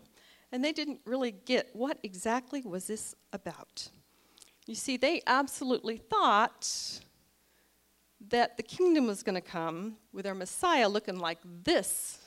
and 0.51 0.63
they 0.63 0.72
didn't 0.72 1.00
really 1.05 1.32
get 1.32 1.70
what 1.74 1.98
exactly 2.03 2.62
was 2.62 2.86
this 2.86 3.15
about. 3.32 3.89
You 4.67 4.75
see, 4.75 4.98
they 4.98 5.24
absolutely 5.25 5.98
thought 5.98 7.00
that 8.30 8.58
the 8.58 8.63
kingdom 8.63 9.08
was 9.08 9.24
going 9.24 9.36
to 9.36 9.42
come 9.42 9.98
with 10.12 10.25
our 10.25 10.34
Messiah 10.34 10.88
looking 10.88 11.20
like 11.20 11.39
this. 11.63 12.20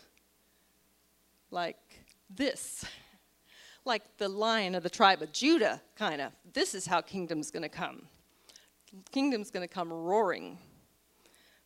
Like 1.51 1.79
this. 2.31 2.85
Like 3.85 4.19
the 4.19 4.29
lion 4.29 4.75
of 4.75 4.83
the 4.83 4.91
tribe 4.91 5.23
of 5.23 5.31
Judah, 5.31 5.81
kind 5.95 6.21
of. 6.21 6.33
This 6.53 6.75
is 6.75 6.87
how 6.87 7.01
kingdom's 7.01 7.53
going 7.53 7.63
to 7.63 7.69
come. 7.69 8.03
Kingdom's 9.13 9.53
going 9.53 9.63
to 9.63 9.73
come 9.73 9.93
roaring. 9.93 10.59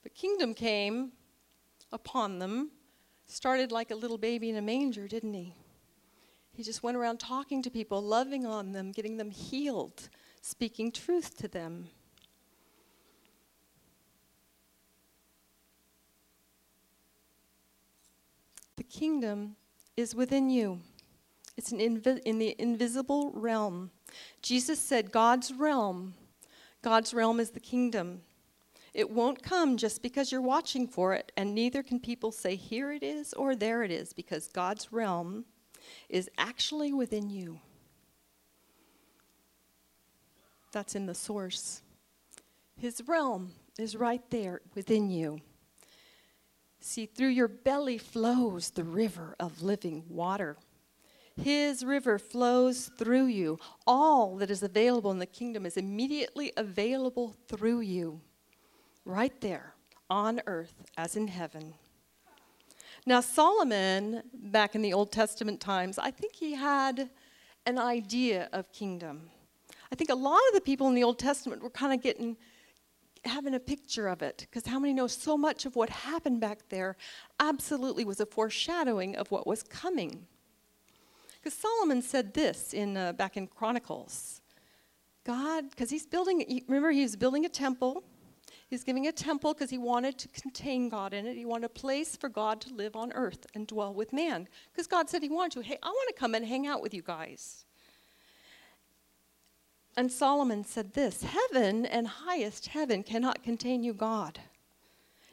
The 0.03 0.11
kingdom 0.11 0.53
came 0.53 1.13
upon 1.93 2.39
them, 2.39 2.73
started 3.27 3.73
like 3.73 3.91
a 3.91 3.95
little 3.95 4.19
baby 4.19 4.51
in 4.51 4.57
a 4.57 4.61
manger, 4.61 5.09
didn't 5.09 5.33
he? 5.33 5.55
He 6.53 6.63
just 6.63 6.83
went 6.83 6.99
around 6.99 7.21
talking 7.21 7.63
to 7.63 7.71
people, 7.71 8.03
loving 8.03 8.45
on 8.45 8.73
them, 8.73 8.93
getting 8.93 9.17
them 9.17 9.31
healed, 9.31 10.11
speaking 10.43 10.93
truth 10.93 11.39
to 11.39 11.49
them. 11.49 11.89
The 18.81 18.85
kingdom 18.85 19.57
is 19.95 20.15
within 20.15 20.49
you. 20.49 20.81
It's 21.59 21.71
invi- 21.71 22.23
in 22.25 22.39
the 22.39 22.57
invisible 22.59 23.31
realm. 23.35 23.91
Jesus 24.41 24.81
said, 24.81 25.13
God's 25.13 25.53
realm. 25.53 26.15
God's 26.81 27.13
realm 27.13 27.41
is 27.41 27.51
the 27.51 27.61
kingdom. 27.61 28.23
It 28.95 29.11
won't 29.11 29.43
come 29.43 29.77
just 29.77 30.01
because 30.01 30.33
you're 30.33 30.41
watching 30.41 30.89
for 30.89 31.13
it, 31.13 31.31
and 31.37 31.55
neither 31.55 31.83
can 31.83 32.01
people 32.01 32.33
say, 32.33 32.57
here 32.57 32.91
it 32.91 33.03
is 33.03 33.35
or 33.35 33.55
there 33.55 33.83
it 33.83 33.91
is, 33.91 34.15
because 34.15 34.49
God's 34.49 34.91
realm 34.91 35.45
is 36.09 36.31
actually 36.39 36.95
within 36.95 37.29
you. 37.29 37.61
That's 40.73 40.95
in 40.95 41.05
the 41.05 41.15
source. 41.15 41.83
His 42.79 43.03
realm 43.07 43.53
is 43.79 43.95
right 43.95 44.23
there 44.31 44.63
within 44.75 45.11
you. 45.11 45.43
See, 46.81 47.07
through 47.07 47.29
your 47.29 47.49
belly 47.49 47.99
flows 47.99 48.71
the 48.71 48.85
river 48.85 49.37
of 49.39 49.63
living 49.63 50.05
water. 50.09 50.57
His 51.41 51.85
river 51.85 52.19
flows 52.19 52.91
through 52.99 53.27
you. 53.27 53.59
All 53.87 54.37
that 54.37 54.51
is 54.51 54.63
available 54.63 55.11
in 55.11 55.19
the 55.19 55.27
kingdom 55.27 55.67
is 55.67 55.77
immediately 55.77 56.53
available 56.57 57.37
through 57.49 57.81
you, 57.81 58.21
right 59.05 59.39
there 59.41 59.75
on 60.09 60.41
earth 60.47 60.83
as 60.97 61.17
in 61.17 61.29
heaven. 61.29 61.75
Now, 63.07 63.21
Solomon, 63.21 64.23
back 64.35 64.75
in 64.75 64.83
the 64.83 64.93
Old 64.93 65.13
Testament 65.13 65.61
times, 65.61 65.99
I 65.99 66.11
think 66.11 66.35
he 66.35 66.55
had 66.55 67.11
an 67.67 67.79
idea 67.79 68.49
of 68.53 68.73
kingdom. 68.73 69.31
I 69.93 69.97
think 69.97 70.11
a 70.11 70.15
lot 70.15 70.41
of 70.49 70.55
the 70.55 70.61
people 70.61 70.89
in 70.89 70.95
the 70.95 71.05
Old 71.05 71.19
Testament 71.19 71.63
were 71.63 71.71
kind 71.71 71.93
of 71.93 72.03
getting 72.03 72.37
having 73.25 73.55
a 73.55 73.61
picture 73.61 74.09
of 74.09 74.23
it 74.23 74.47
because 74.50 74.67
how 74.67 74.79
many 74.79 74.93
know 74.93 75.07
so 75.07 75.37
much 75.37 75.67
of 75.67 75.77
what 75.77 75.91
happened 75.91 76.41
back 76.41 76.61
there 76.69 76.97
absolutely 77.39 78.05
was 78.05 78.21
a 78.21 78.27
foreshadowing 78.27 79.17
of 79.17 79.31
what 79.31 79.47
was 79.47 79.62
coming? 79.62 80.27
Because 81.39 81.59
solomon 81.59 82.03
said 82.03 82.35
this 82.35 82.73
in 82.75 82.97
uh, 82.97 83.12
back 83.12 83.37
in 83.37 83.47
chronicles. 83.47 84.41
God 85.25 85.71
because 85.71 85.91
he's 85.91 86.07
building 86.07 86.62
remember 86.67 86.91
he 86.91 87.03
was 87.03 87.17
building 87.17 87.45
a 87.45 87.49
temple. 87.49 88.05
He's 88.69 88.85
giving 88.85 89.09
a 89.09 89.12
temple 89.12 89.53
because 89.53 89.71
he 89.71 89.79
wanted 89.79 90.17
to 90.19 90.29
contain 90.29 90.89
god 90.89 91.12
in 91.12 91.27
it. 91.27 91.37
He 91.37 91.45
wanted 91.45 91.67
a 91.67 91.71
place 91.71 92.17
for 92.17 92.29
god 92.29 92.61
to 92.62 92.75
live 92.75 92.97
on 92.97 93.12
earth 93.12 93.47
and 93.55 93.67
dwell 93.67 93.93
with 93.93 94.12
man. 94.12 94.49
Because 94.73 94.87
god 94.87 95.11
said 95.11 95.23
he 95.23 95.29
wanted 95.29 95.53
to. 95.53 95.62
Hey 95.62 95.79
i 95.83 95.89
want 95.89 96.09
to 96.09 96.15
come 96.19 96.35
and 96.35 96.47
hang 96.47 96.67
out 96.67 96.81
with 96.81 96.95
you 96.95 97.03
guys 97.03 97.65
and 99.97 100.11
Solomon 100.11 100.64
said 100.64 100.94
this 100.94 101.23
Heaven 101.23 101.87
and 101.87 102.06
highest 102.06 102.68
heaven 102.68 103.02
cannot 103.02 103.42
contain 103.42 103.82
you, 103.82 103.92
God. 103.92 104.40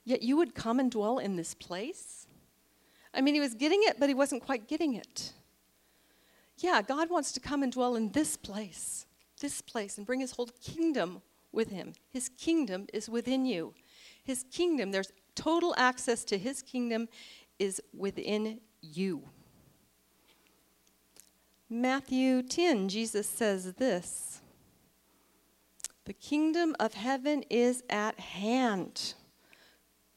Yet 0.03 0.23
you 0.23 0.37
would 0.37 0.55
come 0.55 0.79
and 0.79 0.89
dwell 0.89 1.17
in 1.17 1.35
this 1.35 1.53
place? 1.53 2.27
I 3.13 3.21
mean, 3.21 3.33
he 3.33 3.39
was 3.39 3.55
getting 3.55 3.81
it, 3.83 3.99
but 3.99 4.09
he 4.09 4.15
wasn't 4.15 4.43
quite 4.43 4.67
getting 4.67 4.93
it. 4.93 5.33
Yeah, 6.59 6.81
God 6.81 7.09
wants 7.09 7.31
to 7.33 7.39
come 7.39 7.61
and 7.61 7.71
dwell 7.71 7.95
in 7.95 8.11
this 8.11 8.37
place, 8.37 9.05
this 9.41 9.61
place, 9.61 9.97
and 9.97 10.07
bring 10.07 10.21
his 10.21 10.31
whole 10.31 10.49
kingdom 10.61 11.21
with 11.51 11.69
him. 11.69 11.93
His 12.09 12.29
kingdom 12.29 12.87
is 12.93 13.09
within 13.09 13.45
you. 13.45 13.73
His 14.23 14.45
kingdom, 14.51 14.91
there's 14.91 15.11
total 15.35 15.73
access 15.77 16.23
to 16.25 16.37
his 16.37 16.61
kingdom, 16.61 17.09
is 17.59 17.81
within 17.93 18.59
you. 18.81 19.23
Matthew 21.69 22.43
10, 22.43 22.89
Jesus 22.89 23.27
says 23.27 23.73
this 23.73 24.41
the 26.07 26.13
kingdom 26.13 26.73
of 26.79 26.93
heaven 26.93 27.43
is 27.49 27.83
at 27.89 28.17
hand. 28.17 29.13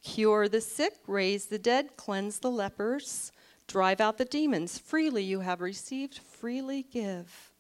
Cure 0.04 0.48
the 0.48 0.60
sick, 0.60 0.94
raise 1.08 1.46
the 1.46 1.58
dead, 1.58 1.96
cleanse 1.96 2.38
the 2.38 2.50
lepers, 2.50 3.32
drive 3.66 4.00
out 4.00 4.16
the 4.16 4.24
demons. 4.24 4.78
Freely 4.78 5.24
you 5.24 5.40
have 5.40 5.60
received, 5.60 6.16
freely 6.16 6.84
give. 6.84 7.50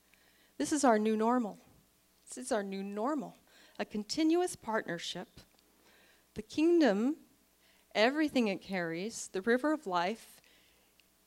This 0.58 0.70
is 0.70 0.84
our 0.84 0.96
new 0.96 1.16
normal. 1.16 1.58
This 2.28 2.38
is 2.38 2.52
our 2.52 2.62
new 2.62 2.84
normal, 2.84 3.34
a 3.80 3.84
continuous 3.84 4.54
partnership. 4.54 5.40
The 6.34 6.42
kingdom, 6.42 7.16
everything 7.96 8.46
it 8.46 8.62
carries, 8.62 9.28
the 9.32 9.42
river 9.42 9.72
of 9.72 9.88
life, 9.88 10.40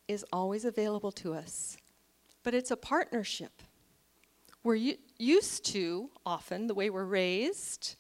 is 0.08 0.24
always 0.32 0.64
available 0.64 1.12
to 1.12 1.34
us. 1.34 1.76
But 2.44 2.54
it's 2.54 2.72
a 2.72 2.78
partnership. 2.78 3.62
We're 4.64 4.96
used 5.18 5.66
to, 5.74 6.10
often, 6.26 6.68
the 6.68 6.74
way 6.74 6.90
we're 6.90 7.04
raised, 7.04 7.96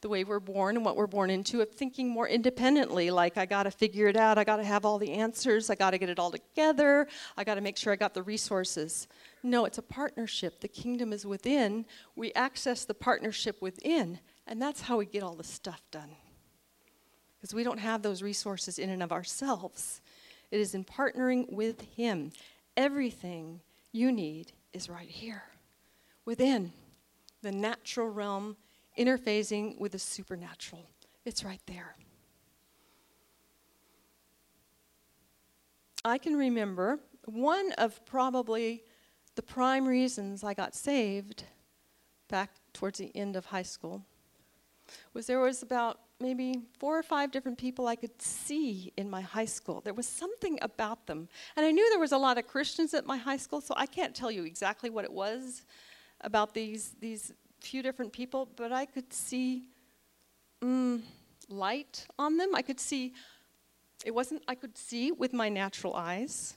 the 0.00 0.08
way 0.08 0.24
we're 0.24 0.40
born 0.40 0.76
and 0.76 0.84
what 0.84 0.96
we're 0.96 1.06
born 1.06 1.30
into, 1.30 1.60
of 1.60 1.70
thinking 1.70 2.08
more 2.08 2.26
independently, 2.26 3.12
like, 3.12 3.36
I 3.36 3.46
got 3.46 3.62
to 3.64 3.70
figure 3.70 4.08
it 4.08 4.16
out, 4.16 4.36
I 4.36 4.42
got 4.42 4.56
to 4.56 4.64
have 4.64 4.84
all 4.84 4.98
the 4.98 5.12
answers, 5.12 5.70
I 5.70 5.76
got 5.76 5.90
to 5.90 5.98
get 5.98 6.08
it 6.08 6.18
all 6.18 6.32
together, 6.32 7.06
I 7.36 7.44
got 7.44 7.56
to 7.56 7.60
make 7.60 7.76
sure 7.76 7.92
I 7.92 7.96
got 7.96 8.14
the 8.14 8.24
resources. 8.24 9.06
No, 9.44 9.66
it's 9.66 9.78
a 9.78 9.82
partnership. 9.82 10.60
The 10.60 10.68
kingdom 10.68 11.12
is 11.12 11.24
within. 11.24 11.86
We 12.16 12.32
access 12.32 12.84
the 12.84 12.94
partnership 12.94 13.62
within, 13.62 14.18
and 14.48 14.60
that's 14.60 14.80
how 14.80 14.96
we 14.96 15.06
get 15.06 15.22
all 15.22 15.36
the 15.36 15.44
stuff 15.44 15.82
done. 15.92 16.16
Because 17.36 17.54
we 17.54 17.62
don't 17.62 17.78
have 17.78 18.02
those 18.02 18.20
resources 18.20 18.78
in 18.78 18.90
and 18.90 19.02
of 19.02 19.12
ourselves. 19.12 20.00
It 20.50 20.60
is 20.60 20.74
in 20.74 20.84
partnering 20.84 21.52
with 21.52 21.82
Him. 21.96 22.32
Everything 22.76 23.60
you 23.92 24.10
need 24.10 24.52
is 24.72 24.90
right 24.90 25.08
here 25.08 25.44
within 26.30 26.72
the 27.42 27.50
natural 27.50 28.08
realm 28.08 28.56
interfacing 28.96 29.76
with 29.80 29.90
the 29.90 29.98
supernatural. 29.98 30.88
It's 31.24 31.42
right 31.42 31.60
there. 31.66 31.96
I 36.04 36.18
can 36.18 36.36
remember 36.36 37.00
one 37.24 37.72
of 37.78 38.06
probably 38.06 38.84
the 39.34 39.42
prime 39.42 39.88
reasons 39.88 40.44
I 40.44 40.54
got 40.54 40.76
saved 40.76 41.42
back 42.28 42.50
towards 42.74 43.00
the 43.00 43.10
end 43.16 43.34
of 43.34 43.46
high 43.46 43.64
school 43.64 44.04
was 45.12 45.26
there 45.26 45.40
was 45.40 45.64
about 45.64 45.98
maybe 46.20 46.60
four 46.78 46.96
or 46.96 47.02
five 47.02 47.32
different 47.32 47.58
people 47.58 47.88
I 47.88 47.96
could 47.96 48.22
see 48.22 48.92
in 48.96 49.10
my 49.10 49.20
high 49.20 49.46
school. 49.46 49.80
There 49.80 49.94
was 49.94 50.06
something 50.06 50.60
about 50.62 51.08
them. 51.08 51.28
And 51.56 51.66
I 51.66 51.72
knew 51.72 51.90
there 51.90 51.98
was 51.98 52.12
a 52.12 52.18
lot 52.18 52.38
of 52.38 52.46
Christians 52.46 52.94
at 52.94 53.04
my 53.04 53.16
high 53.16 53.36
school, 53.36 53.60
so 53.60 53.74
I 53.76 53.86
can't 53.86 54.14
tell 54.14 54.30
you 54.30 54.44
exactly 54.44 54.90
what 54.90 55.04
it 55.04 55.12
was 55.12 55.64
about 56.22 56.54
these, 56.54 56.94
these 57.00 57.32
few 57.60 57.82
different 57.82 58.12
people, 58.12 58.48
but 58.56 58.72
I 58.72 58.86
could 58.86 59.12
see 59.12 59.64
mm, 60.62 61.00
light 61.48 62.06
on 62.18 62.36
them. 62.36 62.54
I 62.54 62.62
could 62.62 62.80
see, 62.80 63.14
it 64.04 64.14
wasn't, 64.14 64.42
I 64.48 64.54
could 64.54 64.76
see 64.76 65.12
with 65.12 65.32
my 65.32 65.48
natural 65.48 65.94
eyes. 65.94 66.54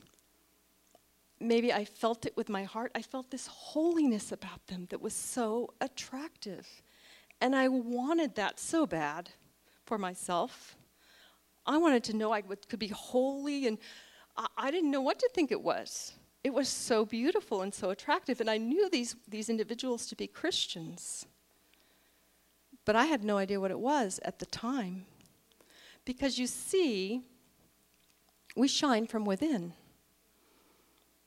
Maybe 1.40 1.74
I 1.74 1.84
felt 1.86 2.26
it 2.26 2.38
with 2.38 2.50
my 2.50 2.64
heart. 2.64 2.92
I 2.96 3.02
felt 3.02 3.30
this 3.30 3.48
holiness 3.48 4.32
about 4.32 4.66
them 4.68 4.88
that 4.90 5.02
was 5.02 5.14
so 5.14 5.74
attractive. 5.82 6.68
And 7.42 7.56
I 7.56 7.68
wanted 7.68 8.36
that 8.36 8.60
so 8.60 8.86
bad 8.86 9.30
for 9.86 9.98
myself. 9.98 10.78
I 11.66 11.78
wanted 11.78 12.04
to 12.06 12.16
know 12.16 12.32
I 12.32 12.42
could 12.42 12.80
be 12.80 12.88
holy, 12.88 13.68
and 13.68 13.78
I 14.58 14.72
didn't 14.72 14.92
know 14.92 15.02
what 15.02 15.20
to 15.20 15.30
think 15.34 15.52
it 15.52 15.62
was. 15.62 16.14
It 16.44 16.54
was 16.54 16.68
so 16.68 17.06
beautiful 17.06 17.62
and 17.62 17.74
so 17.74 17.90
attractive, 17.90 18.42
and 18.42 18.50
I 18.50 18.58
knew 18.58 18.90
these, 18.90 19.16
these 19.28 19.50
individuals 19.50 20.08
to 20.08 20.16
be 20.16 20.28
Christians. 20.28 21.26
But 22.86 22.96
I 22.98 23.06
had 23.06 23.24
no 23.24 23.38
idea 23.38 23.62
what 23.62 23.72
it 23.72 23.80
was 23.80 24.20
at 24.26 24.40
the 24.40 24.46
time. 24.46 25.06
Because 26.04 26.38
you 26.38 26.48
see, 26.48 27.22
we 28.58 28.68
shine 28.68 29.08
from 29.08 29.24
within. 29.24 29.74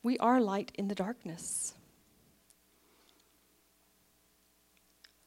We 0.03 0.19
are 0.19 0.41
light 0.41 0.71
in 0.75 0.89
the 0.89 0.95
darkness. 0.95 1.75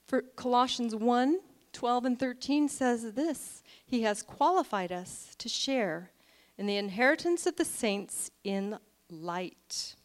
For 0.07 0.21
Colossians 0.21 0.95
1 0.95 1.39
12 1.71 2.05
and 2.05 2.19
13 2.19 2.67
says 2.67 3.13
this 3.13 3.63
He 3.85 4.01
has 4.01 4.23
qualified 4.23 4.91
us 4.91 5.35
to 5.37 5.47
share 5.47 6.11
in 6.57 6.65
the 6.65 6.77
inheritance 6.77 7.45
of 7.45 7.55
the 7.55 7.65
saints 7.65 8.31
in 8.43 8.77
light. 9.09 9.95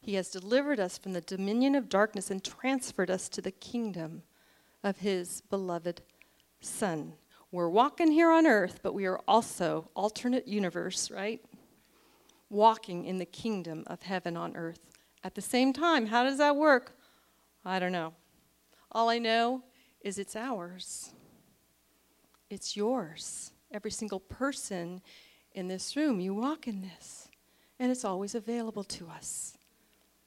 He 0.00 0.14
has 0.14 0.30
delivered 0.30 0.80
us 0.80 0.98
from 0.98 1.12
the 1.12 1.20
dominion 1.20 1.74
of 1.74 1.88
darkness 1.88 2.30
and 2.30 2.42
transferred 2.42 3.10
us 3.10 3.28
to 3.30 3.40
the 3.40 3.50
kingdom 3.50 4.22
of 4.82 4.98
His 4.98 5.42
beloved 5.42 6.02
Son. 6.60 7.14
We're 7.50 7.68
walking 7.68 8.10
here 8.10 8.30
on 8.30 8.46
earth, 8.46 8.80
but 8.82 8.94
we 8.94 9.06
are 9.06 9.20
also 9.28 9.90
alternate 9.94 10.48
universe, 10.48 11.10
right? 11.10 11.44
Walking 12.48 13.04
in 13.04 13.18
the 13.18 13.26
kingdom 13.26 13.84
of 13.86 14.02
heaven 14.02 14.36
on 14.36 14.56
earth. 14.56 14.90
At 15.22 15.34
the 15.34 15.42
same 15.42 15.72
time, 15.72 16.06
how 16.06 16.24
does 16.24 16.38
that 16.38 16.56
work? 16.56 16.96
I 17.64 17.78
don't 17.78 17.92
know. 17.92 18.14
All 18.90 19.08
I 19.08 19.18
know 19.18 19.62
is 20.00 20.18
it's 20.18 20.34
ours. 20.34 21.12
It's 22.50 22.76
yours. 22.76 23.52
Every 23.70 23.90
single 23.90 24.20
person 24.20 25.00
in 25.52 25.68
this 25.68 25.96
room, 25.96 26.20
you 26.20 26.34
walk 26.34 26.66
in 26.66 26.82
this, 26.82 27.28
and 27.78 27.90
it's 27.90 28.04
always 28.04 28.34
available 28.34 28.84
to 28.84 29.08
us. 29.08 29.56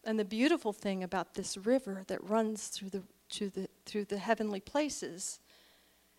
And 0.03 0.19
the 0.19 0.25
beautiful 0.25 0.73
thing 0.73 1.03
about 1.03 1.33
this 1.33 1.57
river 1.57 2.03
that 2.07 2.23
runs 2.23 2.67
through 2.67 2.89
the, 2.89 3.03
through 3.29 3.49
the, 3.49 3.67
through 3.85 4.05
the 4.05 4.17
heavenly 4.17 4.59
places 4.59 5.39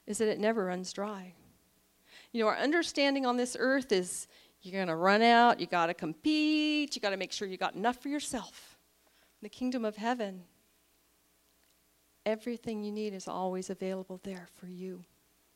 is 0.06 0.18
that 0.18 0.28
it 0.28 0.40
never 0.40 0.64
runs 0.66 0.92
dry. 0.92 1.34
You 2.32 2.42
know, 2.42 2.48
our 2.48 2.56
understanding 2.56 3.26
on 3.26 3.36
this 3.36 3.56
earth 3.58 3.92
is 3.92 4.26
you're 4.62 4.72
going 4.72 4.88
to 4.88 4.96
run 4.96 5.22
out, 5.22 5.60
you 5.60 5.66
got 5.66 5.86
to 5.86 5.94
compete, 5.94 6.96
you 6.96 7.00
got 7.00 7.10
to 7.10 7.16
make 7.16 7.32
sure 7.32 7.46
you 7.46 7.56
got 7.56 7.74
enough 7.74 8.02
for 8.02 8.08
yourself. 8.08 8.78
In 9.40 9.46
the 9.46 9.48
kingdom 9.48 9.84
of 9.84 9.96
heaven, 9.96 10.42
Everything 12.26 12.82
you 12.82 12.90
need 12.90 13.14
is 13.14 13.28
always 13.28 13.70
available 13.70 14.20
there 14.24 14.48
for 14.56 14.66
you 14.66 15.04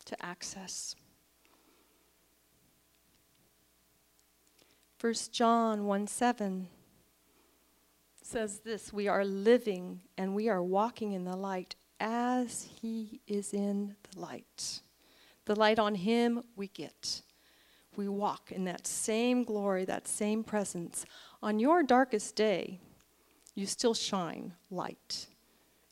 to 0.05 0.25
access. 0.25 0.95
1 5.01 5.15
John 5.33 5.87
1 5.87 6.07
7 6.09 6.69
says 8.21 8.61
this 8.61 8.93
We 8.93 9.09
are 9.09 9.25
living 9.25 10.03
and 10.19 10.35
we 10.35 10.51
are 10.51 10.63
walking 10.63 11.13
in 11.13 11.25
the 11.25 11.37
light 11.37 11.75
as 11.99 12.69
He 12.83 13.23
is 13.27 13.55
in 13.55 13.97
the 14.11 14.21
light. 14.21 14.83
The 15.47 15.57
light 15.57 15.79
on 15.79 15.95
Him 15.95 16.43
we 16.55 16.69
get. 16.69 17.23
We 17.97 18.09
walk 18.09 18.53
in 18.53 18.65
that 18.65 18.87
same 18.87 19.43
glory, 19.43 19.87
that 19.87 20.07
same 20.07 20.45
presence. 20.45 21.07
On 21.43 21.59
your 21.59 21.83
darkest 21.83 22.37
day, 22.37 22.79
you 23.55 23.65
still 23.65 23.95
shine 23.95 24.53
light 24.71 25.29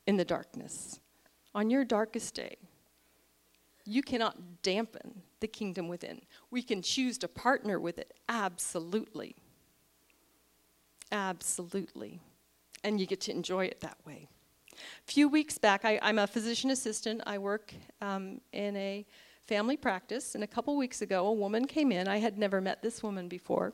in 0.07 0.18
the 0.18 0.25
darkness. 0.25 1.01
On 1.55 1.71
your 1.71 1.85
darkest 1.87 2.35
day, 2.35 2.59
you 3.88 4.03
cannot 4.03 4.62
dampen 4.62 5.22
the 5.40 5.46
kingdom 5.46 5.88
within. 5.88 6.20
We 6.51 6.62
can 6.62 6.83
choose 6.83 7.16
to 7.18 7.29
partner 7.29 7.81
with 7.81 7.98
it, 7.98 8.12
absolutely. 8.29 9.35
Absolutely. 11.11 12.20
And 12.85 13.01
you 13.01 13.07
get 13.07 13.22
to 13.22 13.33
enjoy 13.33 13.64
it 13.64 13.81
that 13.81 13.96
way. 14.05 14.29
A 14.74 15.11
few 15.11 15.29
weeks 15.29 15.57
back, 15.57 15.85
I, 15.85 15.98
am 16.03 16.18
a 16.18 16.27
physician 16.27 16.70
assistant. 16.70 17.22
I 17.27 17.38
work 17.38 17.72
um, 18.03 18.42
in 18.53 18.77
a 18.77 19.07
family 19.46 19.79
practice, 19.79 20.35
and 20.35 20.44
a 20.44 20.46
couple 20.46 20.77
weeks 20.77 21.01
ago, 21.01 21.27
a 21.27 21.33
woman 21.33 21.66
came 21.66 21.90
in. 21.90 22.07
I 22.07 22.18
had 22.18 22.38
never 22.38 22.61
met 22.61 22.83
this 22.83 23.03
woman 23.03 23.27
before. 23.27 23.72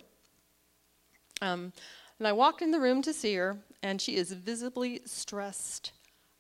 Um, 1.43 1.73
and 2.21 2.29
I 2.29 2.33
walked 2.33 2.63
in 2.63 2.71
the 2.71 2.81
room 2.81 3.03
to 3.03 3.13
see 3.13 3.35
her, 3.35 3.59
and 3.83 4.01
she 4.01 4.15
is 4.15 4.33
visibly 4.33 5.01
stressed 5.05 5.93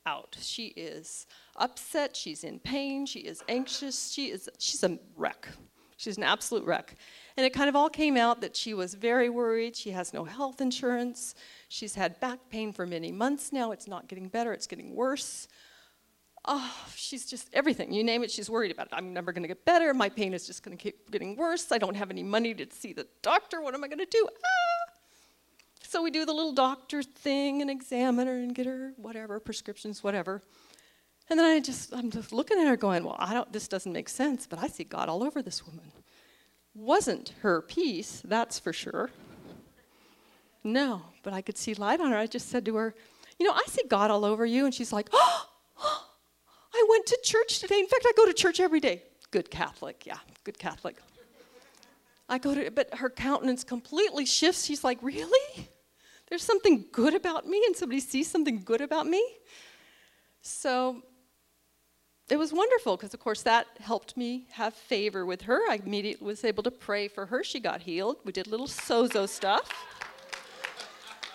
out. 0.07 0.37
She 0.40 0.69
is 0.69 1.27
upset, 1.57 2.17
she's 2.17 2.45
in 2.45 2.59
pain, 2.59 3.07
she 3.07 3.21
is 3.21 3.43
anxious, 3.49 4.12
she 4.12 4.31
is 4.31 4.49
she's 4.59 4.83
a 4.83 4.99
wreck. 5.17 5.49
She's 5.97 6.17
an 6.17 6.25
absolute 6.25 6.64
wreck. 6.64 6.97
And 7.37 7.47
it 7.47 7.55
kind 7.55 7.69
of 7.69 7.77
all 7.77 7.88
came 7.88 8.17
out 8.17 8.40
that 8.40 8.57
she 8.57 8.75
was 8.75 8.95
very 8.95 9.31
worried. 9.31 9.77
She 9.77 9.93
has 9.93 10.12
no 10.12 10.25
health 10.25 10.61
insurance. 10.61 11.35
She's 11.69 11.95
had 11.95 12.19
back 12.21 12.38
pain 12.51 12.73
for 12.73 12.85
many 12.85 13.12
months 13.12 13.53
now. 13.53 13.71
It's 13.71 13.87
not 13.87 14.09
getting 14.09 14.29
better, 14.29 14.53
it's 14.53 14.67
getting 14.67 14.95
worse. 14.95 15.49
Oh, 16.47 16.87
she's 16.95 17.25
just 17.25 17.49
everything. 17.55 17.93
You 17.93 18.05
name 18.05 18.23
it, 18.23 18.31
she's 18.31 18.51
worried 18.51 18.71
about 18.71 18.88
it. 18.88 18.93
I'm 18.93 19.14
never 19.14 19.33
going 19.33 19.45
to 19.45 19.49
get 19.49 19.64
better. 19.64 19.95
My 19.95 20.11
pain 20.11 20.35
is 20.35 20.47
just 20.47 20.62
going 20.62 20.77
to 20.77 20.83
keep 20.83 21.11
getting 21.11 21.37
worse. 21.37 21.73
I 21.73 21.79
don't 21.79 21.95
have 21.95 22.11
any 22.11 22.23
money 22.23 22.53
to 22.55 22.67
see 22.71 22.93
the 22.93 23.07
doctor. 23.23 23.62
What 23.62 23.75
am 23.75 23.83
I 23.83 23.88
going 23.88 23.99
to 23.99 24.05
do? 24.05 24.29
Ah! 24.31 24.73
So 25.94 26.02
we 26.02 26.11
do 26.11 26.26
the 26.26 26.33
little 26.33 26.52
doctor 26.52 27.04
thing 27.04 27.62
and 27.62 27.70
examine 27.70 28.26
her 28.26 28.35
and 28.35 28.52
get 28.52 28.66
her 28.66 28.94
whatever, 28.96 29.38
prescriptions, 29.38 30.02
whatever. 30.02 30.42
And 31.30 31.38
then 31.38 31.46
I 31.46 31.61
just, 31.61 31.94
I'm 31.94 32.11
just 32.11 32.33
looking 32.33 32.59
at 32.59 32.66
her 32.66 32.76
going, 32.76 33.04
well, 33.04 33.14
I 33.16 33.33
don't, 33.33 33.52
this 33.52 33.68
doesn't 33.68 33.92
make 33.92 34.09
sense, 34.09 34.44
but 34.44 34.59
I 34.59 34.66
see 34.66 34.83
God 34.83 35.09
all 35.09 35.22
over 35.22 35.40
this 35.40 35.64
woman. 35.64 35.92
Wasn't 36.74 37.33
her 37.42 37.62
peace, 37.62 38.22
that's 38.24 38.59
for 38.59 38.72
sure. 38.72 39.11
No, 40.64 41.02
but 41.22 41.33
I 41.33 41.42
could 41.42 41.57
see 41.57 41.74
light 41.74 42.00
on 42.00 42.11
her. 42.11 42.18
I 42.18 42.26
just 42.26 42.48
said 42.48 42.64
to 42.64 42.74
her, 42.74 42.92
you 43.38 43.46
know, 43.46 43.52
I 43.52 43.62
see 43.68 43.85
God 43.88 44.11
all 44.11 44.24
over 44.24 44.44
you. 44.44 44.64
And 44.64 44.74
she's 44.74 44.92
like, 44.92 45.09
oh, 45.12 45.46
I 46.74 46.87
went 46.90 47.07
to 47.07 47.20
church 47.22 47.61
today. 47.61 47.78
In 47.78 47.87
fact, 47.87 48.04
I 48.04 48.11
go 48.16 48.26
to 48.26 48.35
church 48.35 48.59
every 48.59 48.80
day. 48.80 49.04
Good 49.30 49.48
Catholic, 49.48 50.07
yeah, 50.07 50.18
good 50.42 50.59
Catholic. 50.59 50.96
I 52.28 52.38
go 52.38 52.52
to, 52.52 52.72
but 52.72 52.94
her 52.96 53.11
countenance 53.11 53.62
completely 53.62 54.26
shifts. 54.26 54.64
She's 54.64 54.83
like, 54.83 54.98
really? 55.00 55.68
There's 56.35 56.42
something 56.42 56.85
good 56.90 57.14
about 57.14 57.47
me 57.47 57.62
and 57.64 57.77
somebody 57.77 58.01
sees 58.01 58.29
something 58.29 58.61
good 58.64 58.81
about 58.81 59.07
me. 59.07 59.25
So 60.42 61.01
it 62.29 62.37
was 62.37 62.53
wonderful 62.53 62.97
because, 62.97 63.14
of 63.14 63.20
course, 63.20 63.42
that 63.42 63.68
helped 63.79 64.16
me 64.16 64.49
have 64.51 64.75
favor 64.75 65.25
with 65.25 65.42
her. 65.42 65.61
I 65.70 65.77
immediately 65.77 66.27
was 66.27 66.42
able 66.42 66.64
to 66.64 66.73
pray 66.73 67.07
for 67.07 67.27
her. 67.27 67.44
She 67.44 67.61
got 67.61 67.83
healed. 67.83 68.16
We 68.25 68.33
did 68.33 68.49
little 68.49 68.66
sozo 68.66 69.29
stuff. 69.29 69.70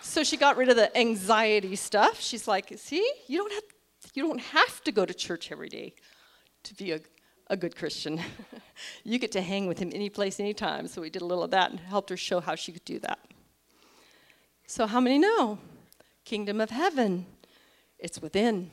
So 0.01 0.25
she 0.25 0.35
got 0.35 0.57
rid 0.57 0.67
of 0.67 0.75
the 0.75 0.93
anxiety 0.97 1.77
stuff. 1.77 2.19
She's 2.19 2.45
like, 2.45 2.73
see, 2.75 3.09
you 3.27 3.37
don't 3.37 3.53
have, 3.53 3.63
you 4.15 4.23
don't 4.23 4.41
have 4.41 4.83
to 4.83 4.91
go 4.91 5.05
to 5.05 5.13
church 5.13 5.49
every 5.49 5.69
day 5.69 5.93
to 6.63 6.75
be 6.75 6.91
a, 6.91 6.99
a 7.47 7.55
good 7.55 7.77
Christian. 7.77 8.19
you 9.05 9.17
get 9.17 9.31
to 9.31 9.41
hang 9.41 9.65
with 9.65 9.79
him 9.79 9.91
any 9.93 10.09
place, 10.09 10.41
anytime. 10.41 10.87
So 10.87 10.99
we 10.99 11.09
did 11.09 11.21
a 11.21 11.25
little 11.25 11.45
of 11.45 11.51
that 11.51 11.71
and 11.71 11.79
helped 11.79 12.09
her 12.09 12.17
show 12.17 12.41
how 12.41 12.55
she 12.55 12.73
could 12.73 12.83
do 12.83 12.99
that. 12.99 13.19
So, 14.69 14.85
how 14.85 14.99
many 14.99 15.17
know? 15.17 15.57
Kingdom 16.25 16.61
of 16.61 16.69
heaven, 16.69 17.25
it's 17.97 18.21
within. 18.21 18.69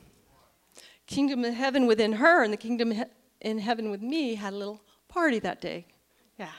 Kingdom 1.07 1.43
of 1.43 1.55
heaven 1.55 1.87
within 1.87 2.13
her, 2.13 2.43
and 2.43 2.53
the 2.53 2.57
kingdom 2.57 2.93
in 3.41 3.57
heaven 3.57 3.89
with 3.89 4.03
me 4.03 4.35
had 4.35 4.53
a 4.53 4.55
little 4.55 4.79
party 5.07 5.39
that 5.39 5.59
day. 5.59 5.87
Yeah. 6.37 6.51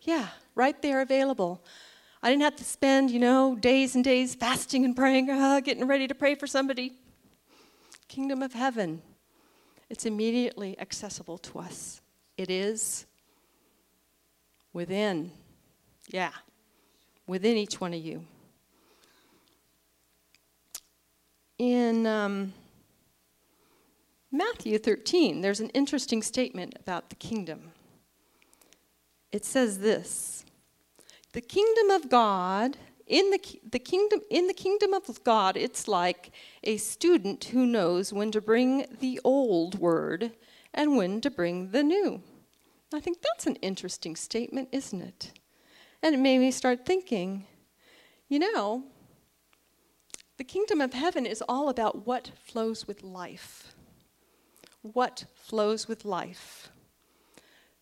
Yeah, 0.00 0.28
right 0.54 0.80
there 0.80 1.02
available. 1.02 1.62
I 2.22 2.30
didn't 2.30 2.40
have 2.44 2.56
to 2.56 2.64
spend, 2.64 3.10
you 3.10 3.18
know, 3.20 3.54
days 3.54 3.94
and 3.94 4.02
days 4.02 4.34
fasting 4.34 4.86
and 4.86 4.96
praying, 4.96 5.28
uh, 5.28 5.60
getting 5.60 5.86
ready 5.86 6.08
to 6.08 6.14
pray 6.14 6.34
for 6.36 6.46
somebody. 6.46 6.94
Kingdom 8.08 8.42
of 8.42 8.54
heaven, 8.54 9.02
it's 9.90 10.06
immediately 10.06 10.74
accessible 10.80 11.36
to 11.36 11.58
us. 11.58 12.00
It 12.38 12.48
is 12.48 13.04
within. 14.72 15.32
Yeah 16.08 16.30
within 17.30 17.56
each 17.56 17.80
one 17.80 17.94
of 17.94 18.00
you. 18.00 18.24
In 21.58 22.06
um, 22.06 22.52
Matthew 24.32 24.76
13, 24.78 25.40
there's 25.40 25.60
an 25.60 25.68
interesting 25.70 26.22
statement 26.22 26.74
about 26.80 27.08
the 27.08 27.14
kingdom. 27.16 27.70
It 29.30 29.44
says 29.44 29.78
this 29.78 30.44
The 31.32 31.40
kingdom 31.40 31.90
of 31.90 32.10
God, 32.10 32.76
in 33.06 33.30
the, 33.30 33.40
the 33.70 33.78
kingdom, 33.78 34.20
in 34.28 34.48
the 34.48 34.54
kingdom 34.54 34.92
of 34.92 35.22
God, 35.22 35.56
it's 35.56 35.86
like 35.86 36.32
a 36.64 36.78
student 36.78 37.44
who 37.44 37.64
knows 37.64 38.12
when 38.12 38.32
to 38.32 38.40
bring 38.40 38.86
the 38.98 39.20
old 39.22 39.78
word 39.78 40.32
and 40.74 40.96
when 40.96 41.20
to 41.20 41.30
bring 41.30 41.70
the 41.70 41.84
new. 41.84 42.22
I 42.92 42.98
think 42.98 43.18
that's 43.22 43.46
an 43.46 43.56
interesting 43.56 44.16
statement, 44.16 44.68
isn't 44.72 45.00
it? 45.00 45.32
And 46.02 46.14
it 46.14 46.18
made 46.18 46.38
me 46.38 46.50
start 46.50 46.86
thinking, 46.86 47.46
you 48.28 48.38
know, 48.38 48.84
the 50.38 50.44
kingdom 50.44 50.80
of 50.80 50.94
heaven 50.94 51.26
is 51.26 51.42
all 51.48 51.68
about 51.68 52.06
what 52.06 52.30
flows 52.42 52.86
with 52.86 53.02
life. 53.02 53.74
What 54.80 55.24
flows 55.34 55.86
with 55.86 56.06
life. 56.06 56.70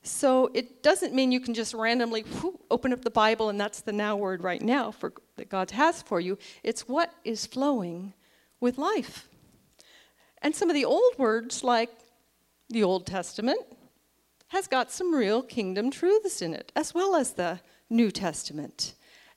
So 0.03 0.51
it 0.55 0.83
doesn't 0.83 1.15
mean 1.15 1.31
you 1.31 1.41
can 1.41 1.55
just 1.55 1.75
randomly 1.75 2.23
whoo, 2.23 2.59
open 2.71 2.93
up 2.93 3.03
the 3.03 3.11
Bible 3.11 3.49
and 3.49 3.61
that's 3.61 3.83
the 3.83 3.93
now 3.93 4.17
word 4.17 4.43
right 4.43 4.63
now 4.63 4.91
for 4.91 5.13
that 5.37 5.49
God 5.49 5.71
has 5.73 6.03
for 6.03 6.19
you. 6.19 6.39
It's 6.65 6.89
what 6.89 7.13
is 7.25 7.47
flowing 7.47 8.15
with 8.59 8.79
life. 8.79 9.29
And 10.43 10.55
some 10.55 10.71
of 10.71 10.75
the 10.75 10.85
old 10.85 11.19
words 11.19 11.63
like 11.63 11.91
the 12.69 12.83
Old 12.83 13.07
Testament 13.07 13.61
has 14.49 14.67
got 14.67 14.91
some 14.91 15.15
real 15.15 15.43
kingdom 15.43 15.91
truths 15.91 16.43
in 16.43 16.55
it 16.55 16.73
as 16.75 16.95
well 16.95 17.15
as 17.15 17.35
the 17.35 17.61
New 17.91 18.11
Testament. 18.11 18.95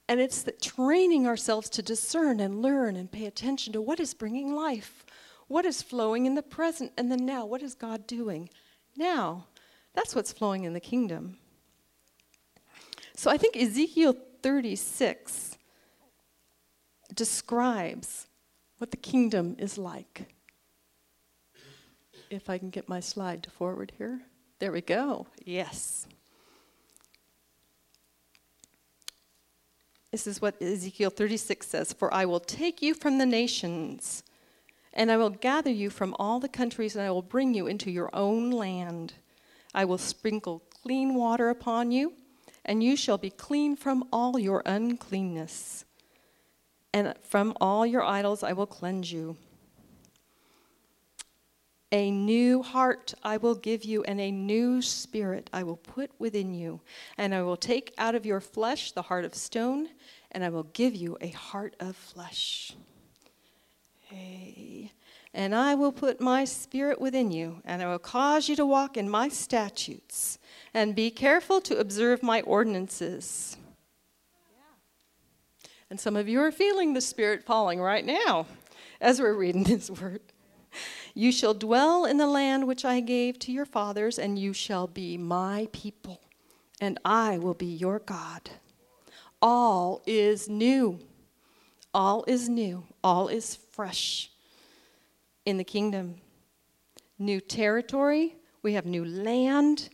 And 0.07 0.19
it's 0.19 0.45
training 0.61 1.25
ourselves 1.25 1.69
to 1.69 1.81
discern 1.81 2.39
and 2.39 2.61
learn 2.61 2.95
and 2.95 3.11
pay 3.11 3.25
attention 3.25 3.71
to 3.73 3.81
what 3.81 3.99
is 3.99 4.13
bringing 4.13 4.53
life, 4.53 5.05
what 5.47 5.65
is 5.65 5.81
flowing 5.81 6.25
in 6.25 6.35
the 6.35 6.41
present 6.41 6.91
and 6.97 7.11
the 7.11 7.17
now, 7.17 7.45
what 7.45 7.61
is 7.61 7.75
God 7.75 8.07
doing 8.07 8.49
now. 8.95 9.47
That's 9.93 10.15
what's 10.15 10.33
flowing 10.33 10.63
in 10.63 10.73
the 10.73 10.79
kingdom. 10.79 11.37
So 13.15 13.29
I 13.29 13.37
think 13.37 13.55
Ezekiel 13.55 14.15
36 14.41 15.57
describes 17.13 18.27
what 18.77 18.91
the 18.91 18.97
kingdom 18.97 19.55
is 19.59 19.77
like. 19.77 20.33
If 22.29 22.49
I 22.49 22.57
can 22.57 22.69
get 22.69 22.89
my 22.89 22.99
slide 22.99 23.43
to 23.43 23.51
forward 23.51 23.91
here. 23.97 24.21
There 24.59 24.71
we 24.71 24.81
go. 24.81 25.27
Yes. 25.43 26.07
This 30.11 30.27
is 30.27 30.41
what 30.41 30.61
Ezekiel 30.61 31.09
36 31.09 31.65
says 31.65 31.93
For 31.93 32.13
I 32.13 32.25
will 32.25 32.41
take 32.41 32.81
you 32.81 32.93
from 32.93 33.17
the 33.17 33.25
nations, 33.25 34.23
and 34.93 35.09
I 35.09 35.15
will 35.15 35.29
gather 35.29 35.71
you 35.71 35.89
from 35.89 36.15
all 36.19 36.41
the 36.41 36.49
countries, 36.49 36.95
and 36.95 37.05
I 37.05 37.11
will 37.11 37.21
bring 37.21 37.53
you 37.53 37.65
into 37.65 37.89
your 37.89 38.09
own 38.13 38.51
land. 38.51 39.13
I 39.73 39.85
will 39.85 39.97
sprinkle 39.97 40.63
clean 40.83 41.15
water 41.15 41.49
upon 41.49 41.91
you, 41.91 42.13
and 42.65 42.83
you 42.83 42.97
shall 42.97 43.17
be 43.17 43.29
clean 43.29 43.77
from 43.77 44.03
all 44.11 44.37
your 44.37 44.61
uncleanness. 44.65 45.85
And 46.93 47.13
from 47.23 47.55
all 47.61 47.85
your 47.85 48.03
idols 48.03 48.43
I 48.43 48.51
will 48.51 48.65
cleanse 48.67 49.13
you. 49.13 49.37
A 51.93 52.09
new 52.09 52.63
heart 52.63 53.13
I 53.21 53.37
will 53.37 53.55
give 53.55 53.83
you, 53.83 54.03
and 54.03 54.21
a 54.21 54.31
new 54.31 54.81
spirit 54.81 55.49
I 55.51 55.63
will 55.63 55.75
put 55.75 56.11
within 56.19 56.53
you. 56.53 56.81
And 57.17 57.35
I 57.35 57.41
will 57.41 57.57
take 57.57 57.93
out 57.97 58.15
of 58.15 58.25
your 58.25 58.39
flesh 58.39 58.93
the 58.93 59.01
heart 59.01 59.25
of 59.25 59.35
stone, 59.35 59.89
and 60.31 60.43
I 60.43 60.49
will 60.49 60.63
give 60.63 60.95
you 60.95 61.17
a 61.19 61.29
heart 61.29 61.75
of 61.79 61.95
flesh. 61.95 62.73
Hey. 64.07 64.91
And 65.33 65.55
I 65.55 65.75
will 65.75 65.91
put 65.91 66.19
my 66.19 66.45
spirit 66.45 66.99
within 66.99 67.31
you, 67.31 67.61
and 67.65 67.81
I 67.81 67.87
will 67.87 67.99
cause 67.99 68.49
you 68.49 68.55
to 68.57 68.65
walk 68.65 68.97
in 68.97 69.09
my 69.09 69.29
statutes, 69.29 70.39
and 70.73 70.95
be 70.95 71.09
careful 71.09 71.61
to 71.61 71.77
observe 71.77 72.21
my 72.21 72.41
ordinances. 72.41 73.57
And 75.89 75.99
some 75.99 76.15
of 76.15 76.29
you 76.29 76.39
are 76.41 76.53
feeling 76.53 76.93
the 76.93 77.01
Spirit 77.01 77.43
falling 77.43 77.81
right 77.81 78.05
now 78.05 78.45
as 79.01 79.19
we're 79.19 79.33
reading 79.33 79.63
this 79.63 79.89
word. 79.89 80.21
You 81.13 81.31
shall 81.31 81.53
dwell 81.53 82.05
in 82.05 82.17
the 82.17 82.27
land 82.27 82.67
which 82.67 82.85
I 82.85 82.99
gave 82.99 83.37
to 83.39 83.51
your 83.51 83.65
fathers, 83.65 84.17
and 84.17 84.39
you 84.39 84.53
shall 84.53 84.87
be 84.87 85.17
my 85.17 85.67
people, 85.71 86.21
and 86.79 86.97
I 87.03 87.37
will 87.37 87.53
be 87.53 87.65
your 87.65 87.99
God. 87.99 88.49
All 89.41 90.01
is 90.05 90.47
new. 90.47 90.99
All 91.93 92.23
is 92.27 92.47
new. 92.47 92.85
All 93.03 93.27
is 93.27 93.57
fresh 93.71 94.29
in 95.45 95.57
the 95.57 95.63
kingdom. 95.63 96.15
New 97.19 97.41
territory. 97.41 98.35
We 98.61 98.73
have 98.73 98.85
new 98.85 99.03
land. 99.03 99.89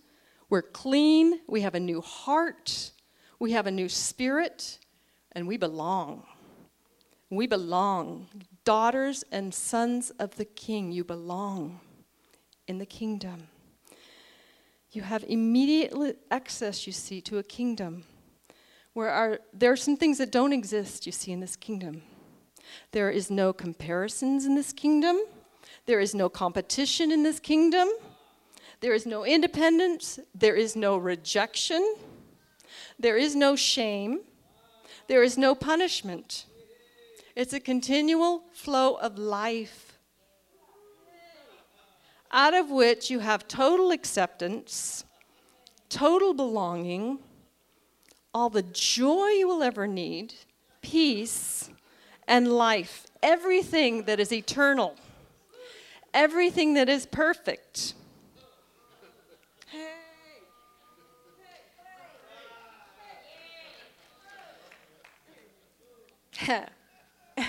We're 0.49 0.61
clean. 0.61 1.39
We 1.47 1.61
have 1.61 1.75
a 1.75 1.79
new 1.79 2.01
heart. 2.01 2.91
We 3.39 3.53
have 3.53 3.67
a 3.67 3.71
new 3.71 3.89
spirit. 3.89 4.79
And 5.31 5.47
we 5.47 5.57
belong. 5.57 6.23
We 7.29 7.47
belong 7.47 8.27
daughters 8.67 9.23
and 9.31 9.53
sons 9.53 10.09
of 10.19 10.35
the 10.35 10.43
king, 10.43 10.91
you 10.91 11.01
belong 11.01 11.79
in 12.67 12.79
the 12.79 12.85
kingdom. 12.85 13.47
You 14.91 15.03
have 15.03 15.23
immediate 15.25 16.17
access, 16.29 16.85
you 16.85 16.91
see, 16.91 17.21
to 17.21 17.37
a 17.37 17.43
kingdom 17.43 18.03
where 18.91 19.09
are, 19.09 19.39
there 19.53 19.71
are 19.71 19.77
some 19.77 19.95
things 19.95 20.17
that 20.17 20.33
don't 20.33 20.51
exist, 20.51 21.05
you 21.05 21.13
see, 21.13 21.31
in 21.31 21.39
this 21.39 21.55
kingdom. 21.55 22.01
There 22.91 23.09
is 23.09 23.31
no 23.31 23.53
comparisons 23.53 24.45
in 24.45 24.55
this 24.55 24.73
kingdom. 24.73 25.17
There 25.85 26.01
is 26.01 26.13
no 26.13 26.27
competition 26.27 27.09
in 27.09 27.23
this 27.23 27.39
kingdom. 27.39 27.87
There 28.81 28.93
is 28.93 29.05
no 29.05 29.23
independence. 29.23 30.19
There 30.35 30.57
is 30.57 30.75
no 30.75 30.97
rejection. 30.97 31.95
There 32.99 33.15
is 33.15 33.33
no 33.33 33.55
shame. 33.55 34.19
There 35.07 35.23
is 35.23 35.37
no 35.37 35.55
punishment. 35.55 36.46
It's 37.37 37.53
a 37.53 37.59
continual 37.59 38.41
flow 38.51 38.95
of 38.95 39.19
life 39.19 39.99
out 42.31 42.55
of 42.55 42.71
which 42.71 43.11
you 43.11 43.19
have 43.19 43.47
total 43.47 43.91
acceptance, 43.91 45.05
total 45.87 46.33
belonging, 46.33 47.19
all 48.33 48.49
the 48.49 48.63
joy 48.63 49.27
you 49.37 49.47
will 49.47 49.61
ever 49.61 49.85
need, 49.85 50.33
peace, 50.81 51.69
and 52.27 52.51
life. 52.51 53.05
Everything 53.21 54.05
that 54.05 54.19
is 54.19 54.33
eternal, 54.33 54.95
everything 56.15 56.73
that 56.73 56.89
is 56.89 57.05
perfect. 57.05 57.93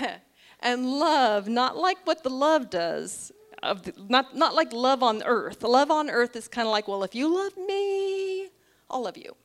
And 0.60 0.90
love, 0.90 1.48
not 1.48 1.76
like 1.76 1.98
what 2.04 2.24
the 2.24 2.30
love 2.30 2.68
does, 2.68 3.30
the, 3.62 3.92
not, 4.08 4.36
not 4.36 4.54
like 4.54 4.72
love 4.72 5.02
on 5.02 5.22
earth. 5.24 5.62
Love 5.62 5.90
on 5.90 6.10
earth 6.10 6.34
is 6.34 6.48
kind 6.48 6.66
of 6.66 6.72
like, 6.72 6.88
well, 6.88 7.04
if 7.04 7.14
you 7.14 7.32
love 7.32 7.56
me, 7.56 8.48
I'll 8.90 9.02
love 9.04 9.16
you. 9.16 9.36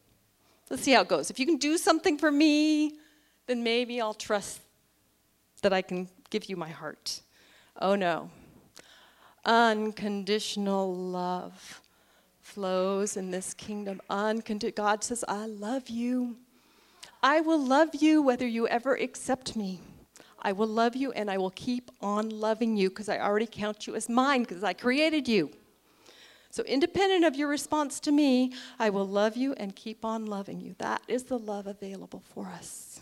Let's 0.70 0.84
see 0.84 0.92
how 0.94 1.02
it 1.02 1.08
goes. 1.08 1.30
If 1.30 1.38
you 1.40 1.46
can 1.46 1.58
do 1.58 1.78
something 1.78 2.18
for 2.18 2.32
me, 2.32 2.94
then 3.46 3.64
maybe 3.64 4.02
I'll 4.02 4.14
trust 4.14 4.62
that 5.62 5.74
I 5.74 5.82
can 5.82 6.10
give 6.30 6.46
you 6.46 6.56
my 6.56 6.70
heart. 6.70 7.22
Oh 7.80 7.96
no. 7.96 8.32
Unconditional 9.46 10.96
love 10.96 11.82
flows 12.42 13.18
in 13.18 13.30
this 13.30 13.54
kingdom. 13.54 14.02
Uncondi- 14.10 14.76
God 14.76 15.04
says, 15.04 15.24
I 15.28 15.46
love 15.46 15.90
you. 15.90 16.38
I 17.22 17.42
will 17.42 17.64
love 17.64 17.90
you 17.94 18.22
whether 18.22 18.48
you 18.48 18.68
ever 18.68 18.96
accept 18.96 19.56
me. 19.56 19.80
I 20.44 20.52
will 20.52 20.68
love 20.68 20.96
you 20.96 21.12
and 21.14 21.32
I 21.32 21.38
will 21.38 21.52
keep 21.52 21.90
on 22.02 22.30
loving 22.30 22.76
you 22.76 22.90
because 22.90 23.10
I 23.10 23.20
already 23.20 23.48
count 23.48 23.88
you 23.88 23.96
as 23.96 24.10
mine 24.10 24.42
because 24.44 24.64
I 24.64 24.74
created 24.74 25.28
you. 25.28 25.52
So, 26.50 26.62
independent 26.64 27.26
of 27.26 27.36
your 27.36 27.48
response 27.48 28.00
to 28.02 28.12
me, 28.12 28.54
I 28.78 28.92
will 28.92 29.08
love 29.08 29.36
you 29.36 29.54
and 29.54 29.76
keep 29.76 30.06
on 30.06 30.28
loving 30.28 30.62
you. 30.62 30.76
That 30.78 31.02
is 31.08 31.24
the 31.24 31.40
love 31.40 31.66
available 31.66 32.22
for 32.34 32.48
us 32.48 33.02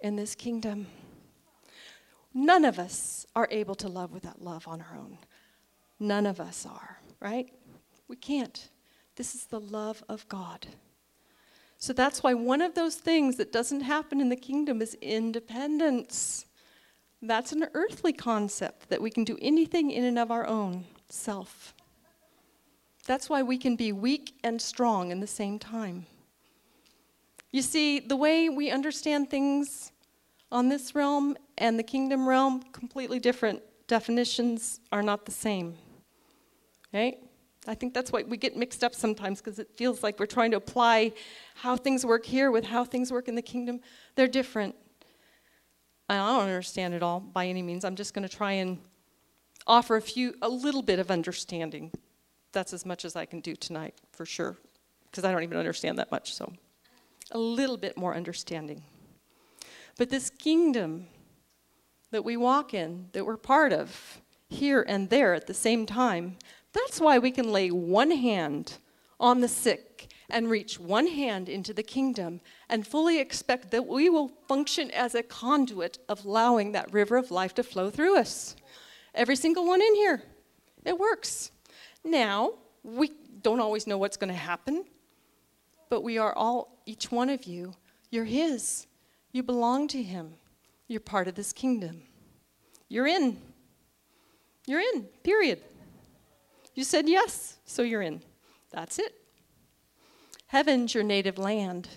in 0.00 0.16
this 0.16 0.34
kingdom. 0.34 0.86
None 2.32 2.64
of 2.64 2.78
us 2.78 3.26
are 3.36 3.48
able 3.50 3.74
to 3.74 3.88
love 3.88 4.12
with 4.12 4.22
that 4.22 4.40
love 4.40 4.66
on 4.66 4.80
our 4.80 4.96
own. 4.96 5.18
None 6.00 6.24
of 6.24 6.40
us 6.40 6.64
are, 6.64 6.98
right? 7.20 7.52
We 8.08 8.16
can't. 8.16 8.70
This 9.16 9.34
is 9.34 9.44
the 9.44 9.60
love 9.60 10.02
of 10.08 10.26
God. 10.28 10.66
So 11.76 11.92
that's 11.92 12.22
why 12.22 12.32
one 12.32 12.62
of 12.62 12.74
those 12.74 12.94
things 12.94 13.36
that 13.36 13.52
doesn't 13.52 13.82
happen 13.82 14.20
in 14.20 14.28
the 14.28 14.36
kingdom 14.36 14.80
is 14.80 14.94
independence. 15.02 16.46
That's 17.22 17.52
an 17.52 17.66
earthly 17.72 18.12
concept 18.12 18.88
that 18.88 19.00
we 19.00 19.08
can 19.08 19.22
do 19.22 19.38
anything 19.40 19.92
in 19.92 20.02
and 20.02 20.18
of 20.18 20.32
our 20.32 20.44
own 20.44 20.84
self. 21.08 21.72
That's 23.06 23.30
why 23.30 23.42
we 23.42 23.58
can 23.58 23.76
be 23.76 23.92
weak 23.92 24.34
and 24.42 24.60
strong 24.60 25.12
in 25.12 25.20
the 25.20 25.26
same 25.28 25.60
time. 25.60 26.06
You 27.52 27.62
see, 27.62 28.00
the 28.00 28.16
way 28.16 28.48
we 28.48 28.70
understand 28.70 29.30
things 29.30 29.92
on 30.50 30.68
this 30.68 30.94
realm 30.94 31.36
and 31.58 31.78
the 31.78 31.82
kingdom 31.84 32.28
realm, 32.28 32.62
completely 32.72 33.20
different. 33.20 33.62
Definitions 33.86 34.80
are 34.90 35.02
not 35.02 35.24
the 35.24 35.32
same. 35.32 35.76
Right? 36.92 37.18
I 37.68 37.74
think 37.74 37.94
that's 37.94 38.10
why 38.10 38.24
we 38.24 38.36
get 38.36 38.56
mixed 38.56 38.82
up 38.82 38.94
sometimes 38.94 39.40
because 39.40 39.60
it 39.60 39.68
feels 39.76 40.02
like 40.02 40.18
we're 40.18 40.26
trying 40.26 40.50
to 40.50 40.56
apply 40.56 41.12
how 41.54 41.76
things 41.76 42.04
work 42.04 42.26
here 42.26 42.50
with 42.50 42.64
how 42.64 42.84
things 42.84 43.12
work 43.12 43.28
in 43.28 43.36
the 43.36 43.42
kingdom. 43.42 43.80
They're 44.16 44.26
different. 44.26 44.74
I 46.18 46.32
don't 46.32 46.48
understand 46.48 46.94
it 46.94 47.02
all 47.02 47.20
by 47.20 47.46
any 47.46 47.62
means. 47.62 47.84
I'm 47.84 47.96
just 47.96 48.14
going 48.14 48.26
to 48.26 48.34
try 48.34 48.52
and 48.52 48.78
offer 49.66 49.96
a 49.96 50.02
few, 50.02 50.34
a 50.42 50.48
little 50.48 50.82
bit 50.82 50.98
of 50.98 51.10
understanding. 51.10 51.92
That's 52.52 52.72
as 52.72 52.84
much 52.84 53.04
as 53.04 53.16
I 53.16 53.24
can 53.24 53.40
do 53.40 53.54
tonight, 53.54 53.94
for 54.12 54.26
sure, 54.26 54.58
because 55.10 55.24
I 55.24 55.32
don't 55.32 55.42
even 55.42 55.56
understand 55.56 55.98
that 55.98 56.10
much. 56.10 56.34
So, 56.34 56.52
a 57.30 57.38
little 57.38 57.76
bit 57.76 57.96
more 57.96 58.14
understanding. 58.14 58.82
But 59.96 60.10
this 60.10 60.30
kingdom 60.30 61.06
that 62.10 62.24
we 62.24 62.36
walk 62.36 62.74
in, 62.74 63.08
that 63.12 63.24
we're 63.24 63.36
part 63.36 63.72
of, 63.72 64.20
here 64.48 64.84
and 64.86 65.08
there 65.08 65.34
at 65.34 65.46
the 65.46 65.54
same 65.54 65.86
time, 65.86 66.36
that's 66.72 67.00
why 67.00 67.18
we 67.18 67.30
can 67.30 67.50
lay 67.50 67.70
one 67.70 68.10
hand 68.10 68.78
on 69.18 69.40
the 69.40 69.48
sick 69.48 70.11
and 70.32 70.50
reach 70.50 70.80
one 70.80 71.06
hand 71.06 71.48
into 71.48 71.72
the 71.72 71.82
kingdom 71.82 72.40
and 72.68 72.86
fully 72.86 73.20
expect 73.20 73.70
that 73.70 73.86
we 73.86 74.08
will 74.08 74.32
function 74.48 74.90
as 74.90 75.14
a 75.14 75.22
conduit 75.22 75.98
of 76.08 76.24
allowing 76.24 76.72
that 76.72 76.92
river 76.92 77.16
of 77.16 77.30
life 77.30 77.54
to 77.54 77.62
flow 77.62 77.90
through 77.90 78.18
us. 78.18 78.56
Every 79.14 79.36
single 79.36 79.66
one 79.66 79.82
in 79.82 79.94
here. 79.94 80.22
It 80.84 80.98
works. 80.98 81.50
Now, 82.02 82.54
we 82.82 83.12
don't 83.42 83.60
always 83.60 83.86
know 83.86 83.98
what's 83.98 84.16
going 84.16 84.32
to 84.32 84.34
happen, 84.34 84.84
but 85.90 86.02
we 86.02 86.18
are 86.18 86.34
all, 86.34 86.82
each 86.86 87.12
one 87.12 87.28
of 87.28 87.44
you, 87.44 87.74
you're 88.10 88.24
His. 88.24 88.86
You 89.30 89.42
belong 89.42 89.86
to 89.88 90.02
Him. 90.02 90.34
You're 90.88 91.00
part 91.00 91.28
of 91.28 91.34
this 91.34 91.52
kingdom. 91.52 92.02
You're 92.88 93.06
in. 93.06 93.38
You're 94.66 94.80
in, 94.80 95.04
period. 95.22 95.60
You 96.74 96.84
said 96.84 97.08
yes, 97.08 97.58
so 97.64 97.82
you're 97.82 98.02
in. 98.02 98.22
That's 98.70 98.98
it. 98.98 99.21
Heaven's 100.52 100.92
your 100.92 101.02
native 101.02 101.38
land, 101.38 101.88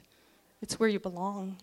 it's 0.61 0.79
where 0.79 0.87
you 0.87 0.97
belong. 0.97 1.57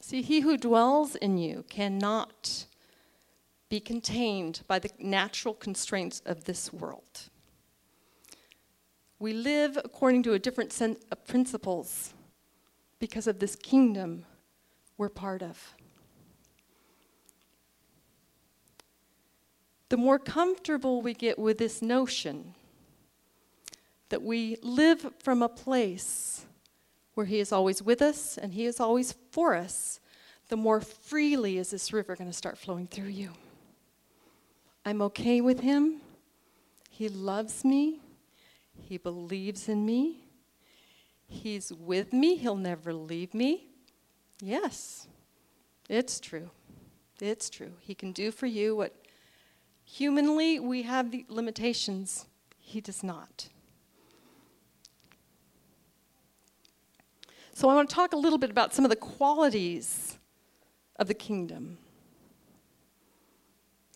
See, 0.00 0.20
he 0.20 0.40
who 0.40 0.56
dwells 0.56 1.14
in 1.14 1.38
you 1.38 1.64
cannot 1.68 2.66
be 3.68 3.78
contained 3.78 4.62
by 4.66 4.80
the 4.80 4.90
natural 4.98 5.54
constraints 5.54 6.22
of 6.26 6.42
this 6.42 6.72
world. 6.72 7.28
We 9.20 9.32
live 9.32 9.78
according 9.84 10.24
to 10.24 10.32
a 10.32 10.40
different 10.40 10.72
set 10.72 10.90
of 10.90 10.96
uh, 11.12 11.14
principles 11.24 12.14
because 12.98 13.28
of 13.28 13.38
this 13.38 13.54
kingdom 13.54 14.24
we're 14.96 15.08
part 15.08 15.40
of. 15.40 15.76
The 19.88 19.96
more 19.96 20.18
comfortable 20.18 21.00
we 21.00 21.14
get 21.14 21.38
with 21.38 21.58
this 21.58 21.80
notion 21.80 22.54
that 24.10 24.22
we 24.22 24.56
live 24.62 25.14
from 25.18 25.42
a 25.42 25.48
place 25.48 26.46
where 27.14 27.26
He 27.26 27.40
is 27.40 27.52
always 27.52 27.82
with 27.82 28.00
us 28.00 28.38
and 28.38 28.52
He 28.52 28.66
is 28.66 28.80
always 28.80 29.14
for 29.30 29.54
us, 29.54 30.00
the 30.48 30.56
more 30.56 30.80
freely 30.80 31.58
is 31.58 31.70
this 31.70 31.92
river 31.92 32.16
going 32.16 32.30
to 32.30 32.36
start 32.36 32.58
flowing 32.58 32.86
through 32.86 33.08
you. 33.08 33.30
I'm 34.84 35.02
okay 35.02 35.40
with 35.40 35.60
Him. 35.60 36.00
He 36.90 37.08
loves 37.08 37.64
me. 37.64 38.00
He 38.80 38.96
believes 38.96 39.68
in 39.68 39.84
me. 39.84 40.24
He's 41.26 41.72
with 41.72 42.12
me. 42.12 42.36
He'll 42.36 42.56
never 42.56 42.92
leave 42.92 43.34
me. 43.34 43.66
Yes, 44.40 45.06
it's 45.88 46.20
true. 46.20 46.50
It's 47.20 47.50
true. 47.50 47.72
He 47.80 47.94
can 47.94 48.12
do 48.12 48.30
for 48.30 48.46
you 48.46 48.76
what 48.76 48.94
Humanly, 49.90 50.60
we 50.60 50.82
have 50.82 51.10
the 51.10 51.24
limitations. 51.28 52.26
He 52.58 52.80
does 52.80 53.02
not. 53.02 53.48
So, 57.54 57.68
I 57.70 57.74
want 57.74 57.88
to 57.88 57.94
talk 57.94 58.12
a 58.12 58.16
little 58.16 58.38
bit 58.38 58.50
about 58.50 58.74
some 58.74 58.84
of 58.84 58.90
the 58.90 58.96
qualities 58.96 60.18
of 60.96 61.08
the 61.08 61.14
kingdom. 61.14 61.78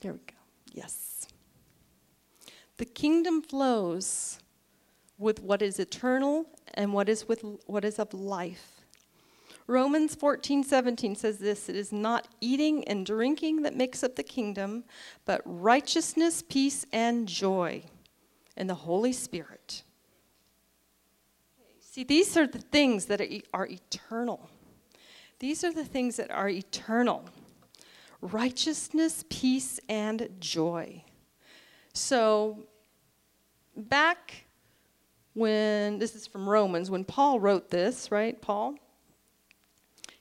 There 0.01 0.15
we 0.15 0.19
go. 0.21 0.35
Yes. 0.73 1.29
The 2.79 2.87
kingdom 2.87 3.43
flows 3.43 4.41
with 5.19 5.41
what 5.41 5.61
is 5.61 5.79
eternal 5.79 6.47
and 6.75 6.95
what 6.95 7.09
is 7.09 7.29
with 7.29 7.45
what 7.67 7.85
is 7.85 7.99
of 7.99 8.15
life. 8.15 8.72
Romans 9.67 10.15
14, 10.15 10.65
17 10.65 11.15
says 11.15 11.39
this 11.39 11.69
It 11.69 11.77
is 11.77 11.93
not 11.93 12.29
eating 12.41 12.85
and 12.85 13.07
drinking 13.07 13.63
that 13.63 13.77
makes 13.77 14.03
up 14.03 14.17
the 14.17 14.23
kingdom, 14.23 14.85
but 15.25 15.41
righteousness, 15.45 16.43
peace, 16.43 16.85
and 16.93 17.29
joy 17.29 17.85
in 18.57 18.67
the 18.67 18.75
Holy 18.75 19.13
Spirit. 19.13 19.83
See, 21.81 22.05
these 22.05 22.37
are 22.37 22.47
the 22.47 22.59
things 22.59 23.07
that 23.07 23.21
are 23.53 23.67
eternal. 23.67 24.49
These 25.39 25.65
are 25.65 25.73
the 25.73 25.85
things 25.85 26.17
that 26.17 26.31
are 26.31 26.49
eternal 26.49 27.25
righteousness, 28.23 29.25
peace, 29.29 29.81
and 29.89 30.29
joy. 30.39 31.05
So, 31.93 32.61
back 33.77 34.47
when, 35.35 35.99
this 35.99 36.15
is 36.15 36.27
from 36.27 36.49
Romans, 36.49 36.91
when 36.91 37.05
Paul 37.05 37.41
wrote 37.41 37.69
this, 37.69 38.11
right, 38.11 38.41
Paul? 38.41 38.77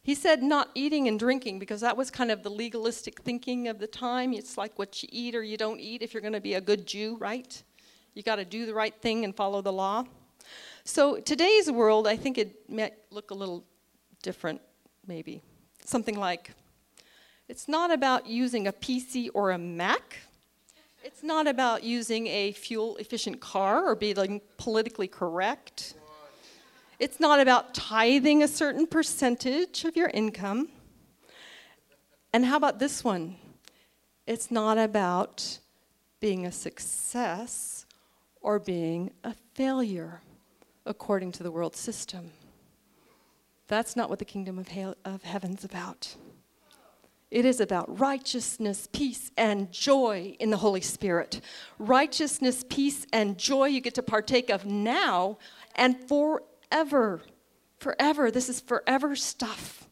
He 0.03 0.15
said 0.15 0.41
not 0.41 0.69
eating 0.73 1.07
and 1.07 1.19
drinking 1.19 1.59
because 1.59 1.81
that 1.81 1.95
was 1.95 2.09
kind 2.09 2.31
of 2.31 2.41
the 2.41 2.49
legalistic 2.49 3.21
thinking 3.21 3.67
of 3.67 3.77
the 3.77 3.87
time. 3.87 4.33
It's 4.33 4.57
like 4.57 4.77
what 4.79 5.03
you 5.03 5.09
eat 5.11 5.35
or 5.35 5.43
you 5.43 5.57
don't 5.57 5.79
eat 5.79 6.01
if 6.01 6.13
you're 6.13 6.21
going 6.21 6.33
to 6.33 6.41
be 6.41 6.55
a 6.55 6.61
good 6.61 6.87
Jew, 6.87 7.17
right? 7.19 7.61
You 8.15 8.23
got 8.23 8.37
to 8.37 8.45
do 8.45 8.65
the 8.65 8.73
right 8.73 8.95
thing 9.01 9.23
and 9.23 9.35
follow 9.35 9.61
the 9.61 9.71
law. 9.71 10.05
So 10.83 11.19
today's 11.19 11.69
world, 11.69 12.07
I 12.07 12.17
think 12.17 12.39
it 12.39 12.67
might 12.67 12.93
look 13.11 13.29
a 13.29 13.35
little 13.35 13.63
different, 14.23 14.59
maybe. 15.05 15.43
Something 15.85 16.19
like 16.19 16.51
it's 17.47 17.67
not 17.67 17.91
about 17.91 18.27
using 18.27 18.67
a 18.67 18.73
PC 18.73 19.29
or 19.33 19.51
a 19.51 19.57
Mac. 19.57 20.17
It's 21.03 21.21
not 21.21 21.47
about 21.47 21.83
using 21.83 22.27
a 22.27 22.53
fuel 22.53 22.95
efficient 22.97 23.39
car 23.39 23.85
or 23.85 23.95
being 23.95 24.41
politically 24.57 25.07
correct. 25.07 25.95
It's 27.01 27.19
not 27.19 27.39
about 27.39 27.73
tithing 27.73 28.43
a 28.43 28.47
certain 28.47 28.85
percentage 28.85 29.85
of 29.85 29.95
your 29.95 30.09
income. 30.09 30.69
And 32.31 32.45
how 32.45 32.57
about 32.57 32.77
this 32.77 33.03
one? 33.03 33.37
It's 34.27 34.51
not 34.51 34.77
about 34.77 35.57
being 36.19 36.45
a 36.45 36.51
success 36.51 37.87
or 38.39 38.59
being 38.59 39.09
a 39.23 39.33
failure 39.55 40.21
according 40.85 41.31
to 41.31 41.41
the 41.41 41.49
world 41.49 41.75
system. 41.75 42.33
That's 43.67 43.95
not 43.95 44.07
what 44.07 44.19
the 44.19 44.25
kingdom 44.25 44.59
of, 44.59 44.67
he- 44.67 44.93
of 45.03 45.23
heaven's 45.23 45.63
about. 45.63 46.13
It 47.31 47.45
is 47.45 47.59
about 47.59 47.99
righteousness, 47.99 48.87
peace, 48.91 49.31
and 49.35 49.71
joy 49.71 50.35
in 50.39 50.51
the 50.51 50.57
Holy 50.57 50.81
Spirit. 50.81 51.41
Righteousness, 51.79 52.63
peace, 52.69 53.07
and 53.11 53.39
joy 53.39 53.69
you 53.69 53.81
get 53.81 53.95
to 53.95 54.03
partake 54.03 54.51
of 54.51 54.67
now 54.67 55.39
and 55.75 55.97
for 56.07 56.43
forever. 56.71 57.21
Forever. 57.79 58.31
This 58.31 58.49
is 58.49 58.61
forever 58.61 59.15
stuff. 59.15 59.87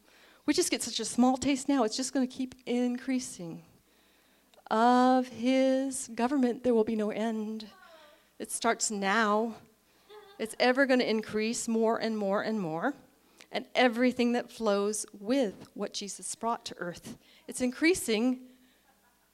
We 0.46 0.54
just 0.54 0.72
get 0.72 0.82
such 0.82 1.00
a 1.00 1.06
small 1.06 1.38
taste 1.38 1.70
now, 1.70 1.84
it's 1.84 1.98
just 1.98 2.14
going 2.14 2.28
to 2.28 2.34
keep 2.34 2.56
increasing. 2.66 3.64
Of 4.72 5.28
his 5.28 6.10
government, 6.16 6.64
there 6.64 6.74
will 6.74 6.84
be 6.84 6.96
no 6.96 7.10
end. 7.10 7.68
It 8.38 8.52
starts 8.52 8.90
now. 8.92 9.56
It's 10.38 10.56
ever 10.60 10.86
going 10.86 11.00
to 11.00 11.10
increase 11.10 11.68
more 11.68 11.98
and 11.98 12.18
more 12.18 12.42
and 12.42 12.60
more. 12.60 12.94
And 13.52 13.66
everything 13.76 14.34
that 14.34 14.52
flows 14.52 15.06
with 15.20 15.68
what 15.74 15.94
Jesus 15.94 16.34
brought 16.36 16.66
to 16.66 16.76
earth, 16.78 17.18
it's 17.48 17.62
increasing 17.62 18.40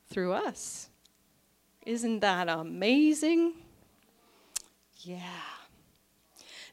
through 0.10 0.34
us. 0.34 0.90
Isn't 1.86 2.22
that 2.22 2.50
amazing? 2.50 3.54
Yeah. 5.02 5.20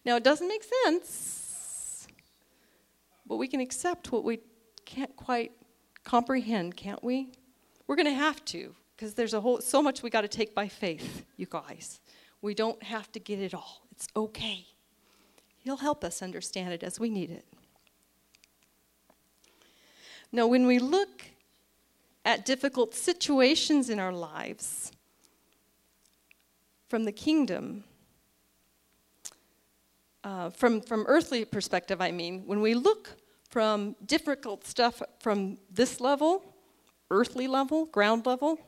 Now, 0.04 0.16
it 0.16 0.24
doesn't 0.24 0.48
make 0.48 0.64
sense, 0.84 2.08
but 3.26 3.36
we 3.36 3.46
can 3.46 3.60
accept 3.60 4.10
what 4.10 4.24
we 4.24 4.40
can't 4.84 5.14
quite 5.16 5.52
comprehend, 6.04 6.76
can't 6.76 7.02
we? 7.04 7.32
We're 7.86 7.96
going 7.96 8.06
to 8.06 8.12
have 8.12 8.44
to, 8.46 8.74
because 8.96 9.14
there's 9.14 9.34
a 9.34 9.40
whole 9.40 9.60
so 9.60 9.82
much 9.82 10.02
we 10.02 10.10
got 10.10 10.22
to 10.22 10.28
take 10.28 10.54
by 10.54 10.68
faith, 10.68 11.24
you 11.36 11.46
guys. 11.48 12.00
We 12.40 12.54
don't 12.54 12.82
have 12.82 13.10
to 13.12 13.20
get 13.20 13.38
it 13.38 13.54
all. 13.54 13.82
It's 13.92 14.08
okay. 14.16 14.66
He'll 15.58 15.76
help 15.76 16.02
us 16.02 16.22
understand 16.22 16.72
it 16.72 16.82
as 16.82 16.98
we 16.98 17.08
need 17.08 17.30
it. 17.30 17.44
Now, 20.32 20.48
when 20.48 20.66
we 20.66 20.78
look 20.80 21.26
at 22.24 22.44
difficult 22.44 22.94
situations 22.94 23.90
in 23.90 24.00
our 24.00 24.12
lives 24.12 24.90
from 26.88 27.04
the 27.04 27.12
kingdom, 27.12 27.84
uh, 30.24 30.50
from, 30.50 30.80
from 30.80 31.04
earthly 31.08 31.44
perspective, 31.44 32.00
I 32.00 32.10
mean, 32.10 32.42
when 32.46 32.60
we 32.60 32.74
look 32.74 33.16
from 33.52 33.94
difficult 34.06 34.66
stuff 34.66 35.02
from 35.20 35.58
this 35.70 36.00
level, 36.00 36.42
earthly 37.10 37.46
level, 37.46 37.84
ground 37.84 38.24
level. 38.24 38.58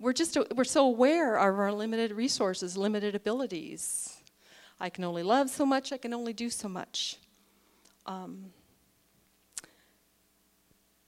We're 0.00 0.12
just 0.12 0.36
we're 0.56 0.64
so 0.64 0.86
aware 0.86 1.36
of 1.36 1.56
our 1.56 1.72
limited 1.72 2.10
resources, 2.12 2.76
limited 2.76 3.14
abilities. 3.14 4.16
I 4.80 4.90
can 4.90 5.04
only 5.04 5.22
love 5.22 5.50
so 5.50 5.64
much. 5.64 5.92
I 5.92 5.98
can 5.98 6.12
only 6.12 6.32
do 6.32 6.50
so 6.50 6.68
much. 6.68 7.18
Um, 8.06 8.46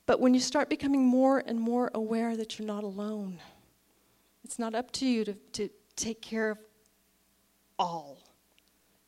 but 0.07 0.21
when 0.21 0.33
you 0.33 0.41
start 0.41 0.69
becoming 0.69 1.05
more 1.05 1.43
and 1.45 1.59
more 1.59 1.91
aware 1.95 2.37
that 2.37 2.59
you're 2.59 2.69
not 2.69 2.85
alone, 2.85 3.41
it's 4.45 4.59
not 4.59 4.75
up 4.75 4.93
to 4.93 5.07
you 5.07 5.25
to, 5.25 5.35
to 5.55 5.69
take 5.97 6.23
care 6.23 6.51
of 6.51 6.59
all 7.79 8.22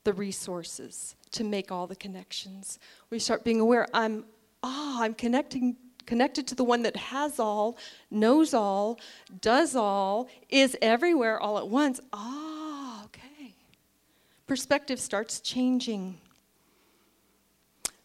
the 0.05 0.12
resources, 0.12 1.17
to 1.33 1.45
make 1.45 1.73
all 1.73 1.87
the 1.87 1.97
connections. 1.97 2.79
We 3.11 3.19
start 3.19 3.43
being 3.45 3.61
aware 3.61 3.87
I'm, 3.93 4.25
ah, 4.62 4.99
oh, 4.99 5.03
I'm 5.03 5.14
connecting 5.14 5.77
connected 6.07 6.47
to 6.49 6.55
the 6.55 6.64
one 6.64 6.83
that 6.83 6.97
has 6.97 7.38
all, 7.38 7.79
knows 8.11 8.55
all, 8.55 8.99
does 9.40 9.75
all, 9.75 10.29
is 10.49 10.77
everywhere 10.83 11.40
all 11.40 11.59
at 11.59 11.69
once. 11.69 12.01
Ah, 12.12 13.05
okay. 13.07 13.55
Perspective 14.47 15.01
starts 15.01 15.40
changing. 15.40 16.21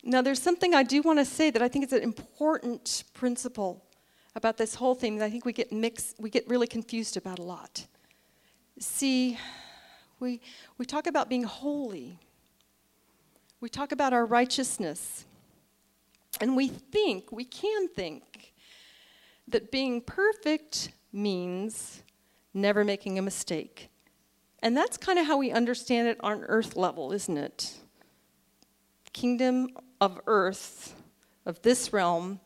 Now, 0.04 0.22
there's 0.22 0.42
something 0.42 0.74
I 0.74 0.84
do 0.84 1.02
want 1.02 1.20
to 1.20 1.26
say 1.26 1.50
that 1.50 1.62
I 1.62 1.68
think 1.68 1.86
is 1.86 1.94
an 1.94 2.04
important 2.04 3.04
principle 3.14 3.84
about 4.36 4.58
this 4.58 4.76
whole 4.76 4.96
thing 4.96 5.18
that 5.18 5.26
I 5.26 5.30
think 5.30 5.44
we 5.44 5.54
get 5.54 5.72
mixed, 5.72 6.16
we 6.20 6.30
get 6.30 6.48
really 6.48 6.68
confused 6.68 7.18
about 7.18 7.40
a 7.40 7.44
lot. 7.44 7.86
See, 8.80 9.38
we, 10.20 10.42
we 10.78 10.86
talk 10.86 11.08
about 11.08 11.30
being 11.30 11.44
holy, 11.44 12.20
we 13.60 13.70
talk 13.70 13.92
about 13.92 14.14
our 14.14 14.26
righteousness, 14.26 15.26
and 16.42 16.56
we 16.56 16.68
think, 16.68 17.32
we 17.32 17.44
can 17.44 17.88
think, 17.90 18.54
that 19.48 19.72
being 19.72 20.02
perfect 20.02 20.92
means 21.12 22.04
never 22.54 22.84
making 22.84 23.18
a 23.18 23.22
mistake. 23.22 23.90
And 24.62 24.76
that's 24.76 24.98
kind 24.98 25.18
of 25.18 25.26
how 25.26 25.38
we 25.38 25.52
understand 25.52 26.08
it 26.08 26.18
on 26.22 26.44
earth 26.44 26.76
level, 26.76 27.12
isn't 27.12 27.38
it? 27.38 27.78
Kingdom 29.14 29.70
of 30.00 30.20
earth, 30.28 30.96
of 31.46 31.62
this 31.62 31.92
realm, 31.92 32.40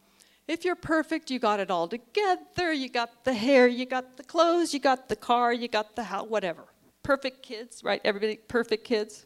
if 0.47 0.65
you're 0.65 0.75
perfect, 0.75 1.31
you 1.31 1.39
got 1.39 1.59
it 1.59 1.71
all 1.71 1.87
together. 1.87 2.73
You 2.73 2.89
got 2.89 3.23
the 3.23 3.33
hair, 3.33 3.67
you 3.67 3.85
got 3.85 4.17
the 4.17 4.23
clothes, 4.23 4.73
you 4.73 4.79
got 4.79 5.07
the 5.07 5.15
car, 5.15 5.53
you 5.53 5.67
got 5.67 5.95
the 5.95 6.03
house, 6.03 6.27
whatever. 6.27 6.65
Perfect 7.03 7.43
kids, 7.43 7.83
right? 7.83 8.01
Everybody, 8.03 8.37
perfect 8.37 8.85
kids? 8.85 9.25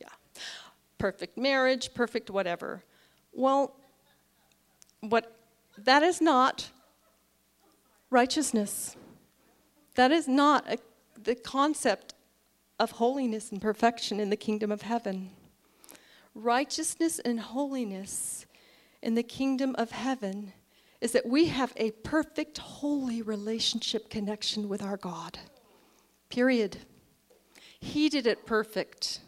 Yeah. 0.00 0.08
Perfect 0.98 1.38
marriage, 1.38 1.94
perfect 1.94 2.28
whatever. 2.28 2.82
Well, 3.32 3.76
what 5.00 5.34
that 5.78 6.02
is 6.02 6.20
not 6.20 6.70
righteousness. 8.10 8.96
That 9.94 10.10
is 10.10 10.28
not 10.28 10.66
a, 10.68 10.78
the 11.22 11.34
concept 11.34 12.14
of 12.78 12.92
holiness 12.92 13.50
and 13.50 13.60
perfection 13.60 14.20
in 14.20 14.30
the 14.30 14.36
kingdom 14.36 14.70
of 14.70 14.82
heaven. 14.82 15.30
Righteousness 16.34 17.18
and 17.18 17.40
holiness 17.40 18.46
in 19.02 19.14
the 19.14 19.22
kingdom 19.22 19.74
of 19.78 19.90
heaven 19.90 20.52
is 21.00 21.12
that 21.12 21.26
we 21.26 21.46
have 21.46 21.72
a 21.76 21.90
perfect, 21.90 22.58
holy 22.58 23.22
relationship 23.22 24.10
connection 24.10 24.68
with 24.68 24.82
our 24.82 24.96
God. 24.96 25.38
Period. 26.28 26.78
He 27.80 28.08
did 28.08 28.26
it 28.26 28.46
perfect. 28.46 29.20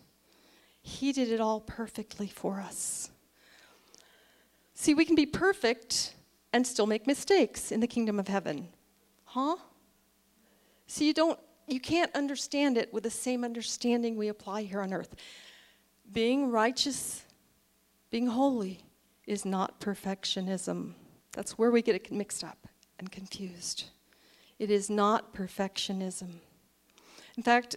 He 0.82 1.12
did 1.12 1.30
it 1.30 1.40
all 1.40 1.60
perfectly 1.60 2.26
for 2.26 2.60
us. 2.60 3.10
See, 4.74 4.94
we 4.94 5.04
can 5.04 5.14
be 5.14 5.26
perfect 5.26 6.14
and 6.52 6.66
still 6.66 6.86
make 6.86 7.06
mistakes 7.06 7.70
in 7.70 7.80
the 7.80 7.86
kingdom 7.86 8.18
of 8.18 8.28
heaven. 8.28 8.68
Huh? 9.24 9.56
See, 10.86 11.06
you 11.06 11.14
don't 11.14 11.38
you 11.68 11.78
can't 11.78 12.12
understand 12.16 12.76
it 12.76 12.92
with 12.92 13.04
the 13.04 13.10
same 13.10 13.44
understanding 13.44 14.16
we 14.16 14.26
apply 14.26 14.62
here 14.62 14.80
on 14.80 14.92
earth. 14.92 15.14
Being 16.12 16.50
righteous, 16.50 17.22
being 18.10 18.26
holy 18.26 18.80
is 19.26 19.44
not 19.44 19.80
perfectionism. 19.80 20.94
That's 21.32 21.56
where 21.56 21.70
we 21.70 21.80
get 21.80 21.94
it 21.94 22.10
mixed 22.10 22.42
up 22.42 22.66
and 22.98 23.12
confused. 23.12 23.84
It 24.58 24.68
is 24.68 24.90
not 24.90 25.32
perfectionism. 25.32 26.40
In 27.40 27.44
fact, 27.44 27.76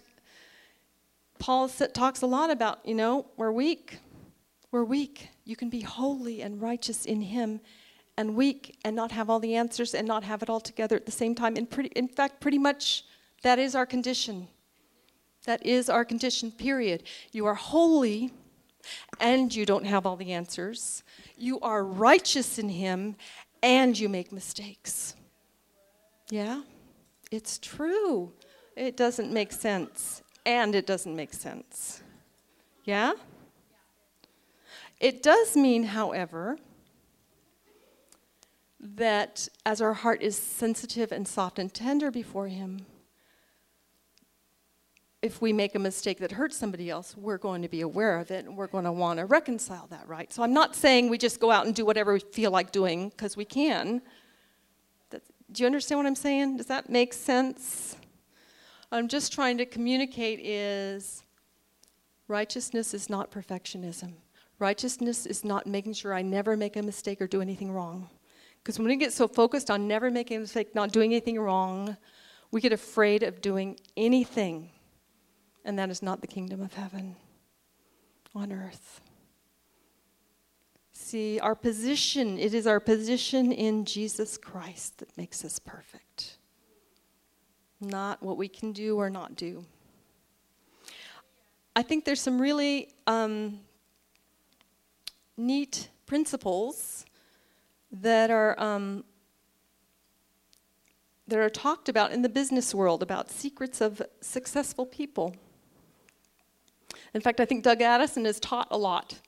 Paul 1.38 1.70
talks 1.70 2.20
a 2.20 2.26
lot 2.26 2.50
about, 2.50 2.80
you 2.84 2.94
know, 2.94 3.24
we're 3.38 3.50
weak. 3.50 3.96
We're 4.70 4.84
weak. 4.84 5.30
You 5.46 5.56
can 5.56 5.70
be 5.70 5.80
holy 5.80 6.42
and 6.42 6.60
righteous 6.60 7.06
in 7.06 7.22
Him 7.22 7.60
and 8.18 8.36
weak 8.36 8.78
and 8.84 8.94
not 8.94 9.10
have 9.12 9.30
all 9.30 9.40
the 9.40 9.54
answers 9.54 9.94
and 9.94 10.06
not 10.06 10.22
have 10.22 10.42
it 10.42 10.50
all 10.50 10.60
together 10.60 10.96
at 10.96 11.06
the 11.06 11.12
same 11.12 11.34
time. 11.34 11.56
In, 11.56 11.64
pretty, 11.64 11.88
in 11.96 12.08
fact, 12.08 12.42
pretty 12.42 12.58
much 12.58 13.06
that 13.42 13.58
is 13.58 13.74
our 13.74 13.86
condition. 13.86 14.48
That 15.46 15.64
is 15.64 15.88
our 15.88 16.04
condition, 16.04 16.50
period. 16.50 17.04
You 17.32 17.46
are 17.46 17.54
holy 17.54 18.34
and 19.18 19.54
you 19.54 19.64
don't 19.64 19.86
have 19.86 20.04
all 20.04 20.16
the 20.16 20.32
answers. 20.32 21.02
You 21.38 21.58
are 21.60 21.82
righteous 21.82 22.58
in 22.58 22.68
Him 22.68 23.16
and 23.62 23.98
you 23.98 24.10
make 24.10 24.30
mistakes. 24.30 25.14
Yeah? 26.28 26.64
It's 27.30 27.58
true. 27.58 28.34
It 28.76 28.96
doesn't 28.96 29.32
make 29.32 29.52
sense. 29.52 30.22
And 30.46 30.74
it 30.74 30.86
doesn't 30.86 31.14
make 31.14 31.32
sense. 31.32 32.02
Yeah? 32.84 33.14
It 35.00 35.22
does 35.22 35.56
mean, 35.56 35.84
however, 35.84 36.58
that 38.80 39.48
as 39.64 39.80
our 39.80 39.94
heart 39.94 40.22
is 40.22 40.36
sensitive 40.36 41.12
and 41.12 41.26
soft 41.26 41.58
and 41.58 41.72
tender 41.72 42.10
before 42.10 42.48
Him, 42.48 42.84
if 45.22 45.40
we 45.40 45.54
make 45.54 45.74
a 45.74 45.78
mistake 45.78 46.18
that 46.18 46.32
hurts 46.32 46.54
somebody 46.54 46.90
else, 46.90 47.16
we're 47.16 47.38
going 47.38 47.62
to 47.62 47.68
be 47.68 47.80
aware 47.80 48.18
of 48.18 48.30
it 48.30 48.44
and 48.44 48.58
we're 48.58 48.66
going 48.66 48.84
to 48.84 48.92
want 48.92 49.18
to 49.18 49.24
reconcile 49.24 49.86
that, 49.88 50.06
right? 50.06 50.30
So 50.30 50.42
I'm 50.42 50.52
not 50.52 50.76
saying 50.76 51.08
we 51.08 51.16
just 51.16 51.40
go 51.40 51.50
out 51.50 51.64
and 51.64 51.74
do 51.74 51.86
whatever 51.86 52.12
we 52.12 52.20
feel 52.20 52.50
like 52.50 52.72
doing 52.72 53.08
because 53.08 53.34
we 53.34 53.46
can. 53.46 54.02
do 55.10 55.62
you 55.62 55.66
understand 55.66 55.98
what 55.98 56.06
I'm 56.06 56.14
saying? 56.14 56.58
Does 56.58 56.66
that 56.66 56.90
make 56.90 57.14
sense? 57.14 57.96
I'm 58.94 59.08
just 59.08 59.32
trying 59.32 59.58
to 59.58 59.66
communicate 59.66 60.38
is 60.40 61.24
righteousness 62.28 62.94
is 62.94 63.10
not 63.10 63.30
perfectionism. 63.30 64.12
Righteousness 64.58 65.26
is 65.26 65.44
not 65.44 65.66
making 65.66 65.94
sure 65.94 66.14
I 66.14 66.22
never 66.22 66.56
make 66.56 66.76
a 66.76 66.82
mistake 66.82 67.20
or 67.20 67.26
do 67.26 67.42
anything 67.42 67.72
wrong. 67.72 68.08
Because 68.62 68.78
when 68.78 68.86
we 68.86 68.96
get 68.96 69.12
so 69.12 69.26
focused 69.26 69.70
on 69.70 69.88
never 69.88 70.10
making 70.10 70.36
a 70.36 70.40
mistake, 70.40 70.74
not 70.74 70.92
doing 70.92 71.12
anything 71.12 71.40
wrong, 71.40 71.96
we 72.52 72.60
get 72.60 72.72
afraid 72.72 73.24
of 73.24 73.40
doing 73.40 73.78
anything 73.96 74.70
and 75.64 75.78
that 75.78 75.90
is 75.90 76.00
not 76.02 76.20
the 76.20 76.26
kingdom 76.26 76.60
of 76.60 76.74
heaven 76.74 77.16
on 78.34 78.52
earth. 78.52 79.00
See, 80.92 81.40
our 81.40 81.54
position, 81.54 82.38
it 82.38 82.54
is 82.54 82.66
our 82.66 82.80
position 82.80 83.50
in 83.50 83.84
Jesus 83.84 84.38
Christ 84.38 84.98
that 84.98 85.16
makes 85.16 85.44
us 85.44 85.58
perfect, 85.58 86.33
not 87.84 88.22
what 88.22 88.36
we 88.36 88.48
can 88.48 88.72
do 88.72 88.96
or 88.96 89.10
not 89.10 89.36
do. 89.36 89.64
I 91.76 91.82
think 91.82 92.04
there's 92.04 92.20
some 92.20 92.40
really 92.40 92.88
um, 93.06 93.60
neat 95.36 95.88
principles 96.06 97.04
that 97.90 98.30
are 98.30 98.60
um, 98.60 99.04
that 101.26 101.38
are 101.38 101.48
talked 101.48 101.88
about 101.88 102.12
in 102.12 102.22
the 102.22 102.28
business 102.28 102.74
world 102.74 103.02
about 103.02 103.30
secrets 103.30 103.80
of 103.80 104.02
successful 104.20 104.84
people. 104.84 105.34
In 107.14 107.20
fact, 107.20 107.40
I 107.40 107.44
think 107.44 107.64
Doug 107.64 107.80
Addison 107.80 108.24
has 108.24 108.38
taught 108.40 108.68
a 108.70 108.76
lot, 108.76 109.20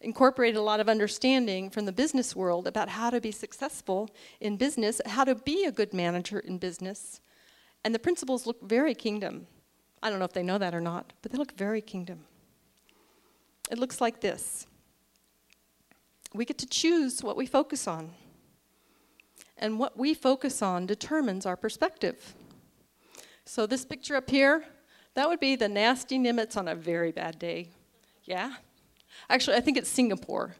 incorporated 0.00 0.56
a 0.56 0.62
lot 0.62 0.78
of 0.78 0.88
understanding 0.88 1.70
from 1.70 1.86
the 1.86 1.92
business 1.92 2.36
world 2.36 2.66
about 2.66 2.90
how 2.90 3.10
to 3.10 3.20
be 3.20 3.32
successful 3.32 4.10
in 4.40 4.56
business, 4.56 5.00
how 5.06 5.24
to 5.24 5.34
be 5.34 5.64
a 5.64 5.72
good 5.72 5.92
manager 5.92 6.38
in 6.38 6.58
business. 6.58 7.20
And 7.84 7.94
the 7.94 7.98
principles 7.98 8.46
look 8.46 8.62
very 8.62 8.94
kingdom. 8.94 9.46
I 10.02 10.10
don't 10.10 10.18
know 10.18 10.24
if 10.24 10.32
they 10.32 10.42
know 10.42 10.58
that 10.58 10.74
or 10.74 10.80
not, 10.80 11.12
but 11.22 11.32
they 11.32 11.38
look 11.38 11.52
very 11.56 11.80
kingdom. 11.80 12.24
It 13.70 13.78
looks 13.78 14.00
like 14.00 14.20
this 14.20 14.66
we 16.34 16.44
get 16.44 16.58
to 16.58 16.66
choose 16.66 17.22
what 17.22 17.36
we 17.36 17.46
focus 17.46 17.86
on. 17.86 18.10
And 19.56 19.78
what 19.78 19.96
we 19.96 20.14
focus 20.14 20.60
on 20.62 20.84
determines 20.84 21.46
our 21.46 21.56
perspective. 21.56 22.34
So, 23.44 23.66
this 23.66 23.84
picture 23.84 24.16
up 24.16 24.28
here, 24.28 24.64
that 25.14 25.28
would 25.28 25.38
be 25.38 25.54
the 25.54 25.68
nasty 25.68 26.18
Nimitz 26.18 26.56
on 26.56 26.66
a 26.66 26.74
very 26.74 27.12
bad 27.12 27.38
day. 27.38 27.68
Yeah? 28.24 28.54
Actually, 29.30 29.56
I 29.56 29.60
think 29.60 29.76
it's 29.78 29.88
Singapore. 29.88 30.56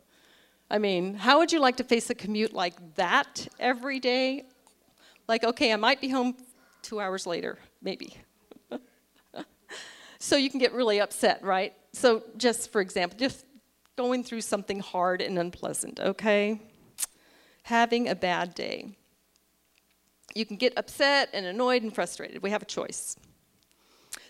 I 0.70 0.78
mean, 0.78 1.14
how 1.14 1.38
would 1.38 1.51
you 1.51 1.59
like 1.59 1.76
to 1.78 1.84
face 1.84 2.09
a 2.09 2.14
commute 2.14 2.53
like 2.53 2.94
that 2.94 3.48
every 3.59 3.98
day? 3.98 4.44
Like, 5.26 5.42
okay, 5.42 5.72
I 5.72 5.76
might 5.76 6.01
be 6.01 6.09
home 6.09 6.36
two 6.85 7.01
hours 7.01 7.26
later, 7.26 7.59
maybe. 7.82 8.16
so 10.20 10.37
you 10.37 10.51
can 10.51 10.61
get 10.61 10.72
really 10.72 11.01
upset, 11.01 11.43
right? 11.43 11.72
So, 11.93 12.22
just 12.37 12.70
for 12.70 12.80
example, 12.80 13.18
just 13.18 13.45
going 13.97 14.22
through 14.22 14.43
something 14.43 14.78
hard 14.78 15.20
and 15.20 15.39
unpleasant, 15.39 15.99
okay? 15.99 16.61
having 17.64 18.09
a 18.09 18.14
bad 18.14 18.55
day. 18.55 18.91
You 20.35 20.47
can 20.47 20.57
get 20.57 20.72
upset 20.76 21.30
and 21.32 21.45
annoyed 21.47 21.82
and 21.82 21.95
frustrated. 21.95 22.43
We 22.43 22.51
have 22.51 22.62
a 22.62 22.66
choice. 22.66 23.16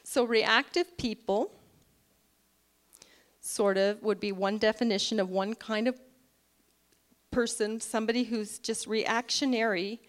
So, 0.03 0.25
reactive 0.25 0.97
people 0.97 1.53
sort 3.41 3.77
of 3.77 4.03
would 4.03 4.21
be 4.21 4.33
one 4.33 4.59
definition 4.59 5.21
of 5.21 5.29
one 5.29 5.55
kind 5.55 5.89
of 5.89 6.01
person, 7.31 7.81
somebody 7.81 8.25
who's 8.25 8.59
just 8.59 8.87
reactionary, 8.87 10.01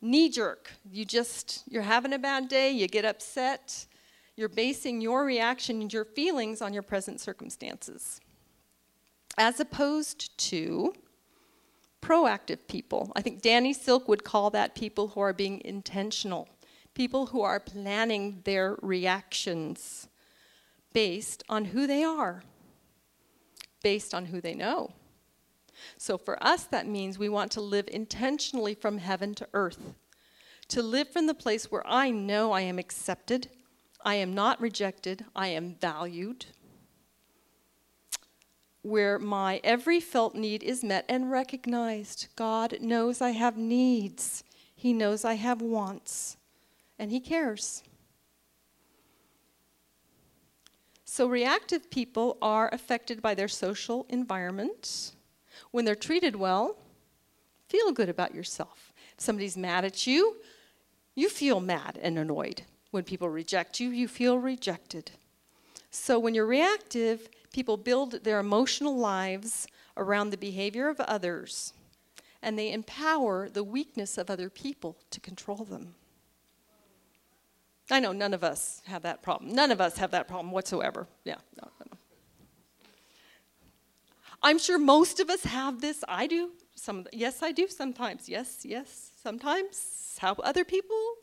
knee 0.00 0.28
jerk. 0.28 0.70
You 0.90 1.04
just, 1.04 1.64
you're 1.68 1.82
having 1.82 2.12
a 2.12 2.18
bad 2.18 2.48
day, 2.48 2.70
you 2.70 2.86
get 2.88 3.04
upset, 3.04 3.86
you're 4.36 4.48
basing 4.48 5.00
your 5.00 5.24
reaction 5.24 5.80
and 5.80 5.92
your 5.92 6.04
feelings 6.04 6.62
on 6.62 6.72
your 6.72 6.82
present 6.82 7.20
circumstances. 7.20 8.20
As 9.36 9.60
opposed 9.60 10.36
to 10.38 10.94
proactive 12.00 12.66
people. 12.68 13.12
I 13.16 13.22
think 13.22 13.42
Danny 13.42 13.72
Silk 13.72 14.08
would 14.08 14.24
call 14.24 14.50
that 14.50 14.74
people 14.74 15.08
who 15.08 15.20
are 15.20 15.32
being 15.32 15.60
intentional, 15.64 16.48
people 16.94 17.26
who 17.26 17.42
are 17.42 17.60
planning 17.60 18.40
their 18.44 18.76
reactions 18.82 20.08
based 20.92 21.42
on 21.48 21.66
who 21.66 21.86
they 21.86 22.02
are, 22.04 22.42
based 23.82 24.14
on 24.14 24.26
who 24.26 24.40
they 24.40 24.54
know. 24.54 24.92
So 25.96 26.18
for 26.18 26.42
us, 26.42 26.64
that 26.64 26.86
means 26.86 27.18
we 27.18 27.28
want 27.28 27.50
to 27.52 27.60
live 27.60 27.88
intentionally 27.88 28.74
from 28.74 28.98
heaven 28.98 29.34
to 29.36 29.48
earth, 29.52 29.94
to 30.68 30.82
live 30.82 31.10
from 31.10 31.26
the 31.26 31.34
place 31.34 31.70
where 31.70 31.86
I 31.86 32.10
know 32.10 32.52
I 32.52 32.62
am 32.62 32.78
accepted, 32.78 33.48
I 34.04 34.14
am 34.16 34.34
not 34.34 34.60
rejected, 34.60 35.24
I 35.34 35.48
am 35.48 35.76
valued, 35.80 36.46
where 38.82 39.18
my 39.18 39.60
every 39.64 40.00
felt 40.00 40.34
need 40.34 40.62
is 40.62 40.84
met 40.84 41.04
and 41.08 41.30
recognized. 41.30 42.28
God 42.36 42.78
knows 42.80 43.20
I 43.20 43.30
have 43.30 43.56
needs, 43.56 44.44
He 44.74 44.92
knows 44.92 45.24
I 45.24 45.34
have 45.34 45.60
wants, 45.60 46.36
and 46.98 47.10
He 47.10 47.20
cares. 47.20 47.82
So, 51.04 51.26
reactive 51.26 51.90
people 51.90 52.36
are 52.40 52.68
affected 52.72 53.20
by 53.22 53.34
their 53.34 53.48
social 53.48 54.06
environment 54.08 55.12
when 55.70 55.84
they're 55.84 55.94
treated 55.94 56.36
well, 56.36 56.76
feel 57.68 57.92
good 57.92 58.08
about 58.08 58.34
yourself. 58.34 58.92
If 59.16 59.24
somebody's 59.24 59.56
mad 59.56 59.84
at 59.84 60.06
you, 60.06 60.36
you 61.14 61.28
feel 61.28 61.60
mad 61.60 61.98
and 62.00 62.18
annoyed. 62.18 62.62
When 62.90 63.04
people 63.04 63.28
reject 63.28 63.80
you, 63.80 63.90
you 63.90 64.08
feel 64.08 64.38
rejected. 64.38 65.10
So 65.90 66.18
when 66.18 66.34
you're 66.34 66.46
reactive, 66.46 67.28
people 67.52 67.76
build 67.76 68.24
their 68.24 68.38
emotional 68.38 68.96
lives 68.96 69.66
around 69.96 70.30
the 70.30 70.36
behavior 70.36 70.88
of 70.88 71.00
others, 71.00 71.72
and 72.42 72.58
they 72.58 72.72
empower 72.72 73.48
the 73.48 73.64
weakness 73.64 74.16
of 74.16 74.30
other 74.30 74.48
people 74.48 74.96
to 75.10 75.20
control 75.20 75.64
them. 75.64 75.94
I 77.90 78.00
know 78.00 78.12
none 78.12 78.34
of 78.34 78.44
us 78.44 78.82
have 78.86 79.02
that 79.02 79.22
problem. 79.22 79.52
None 79.52 79.72
of 79.72 79.80
us 79.80 79.98
have 79.98 80.10
that 80.12 80.28
problem 80.28 80.52
whatsoever. 80.52 81.06
Yeah, 81.24 81.36
no, 81.60 81.70
no. 81.90 81.97
I'm 84.42 84.58
sure 84.58 84.78
most 84.78 85.20
of 85.20 85.30
us 85.30 85.44
have 85.44 85.80
this. 85.80 86.04
I 86.08 86.26
do. 86.26 86.50
Some, 86.74 87.06
yes, 87.12 87.42
I 87.42 87.52
do 87.52 87.66
sometimes. 87.68 88.28
Yes, 88.28 88.60
yes, 88.64 89.12
sometimes. 89.20 90.16
How 90.20 90.34
other 90.34 90.64
people 90.64 91.14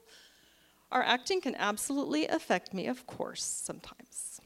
are 0.91 1.03
acting 1.03 1.41
can 1.41 1.55
absolutely 1.55 2.27
affect 2.27 2.73
me, 2.73 2.87
of 2.87 3.07
course, 3.07 3.43
sometimes. 3.43 4.41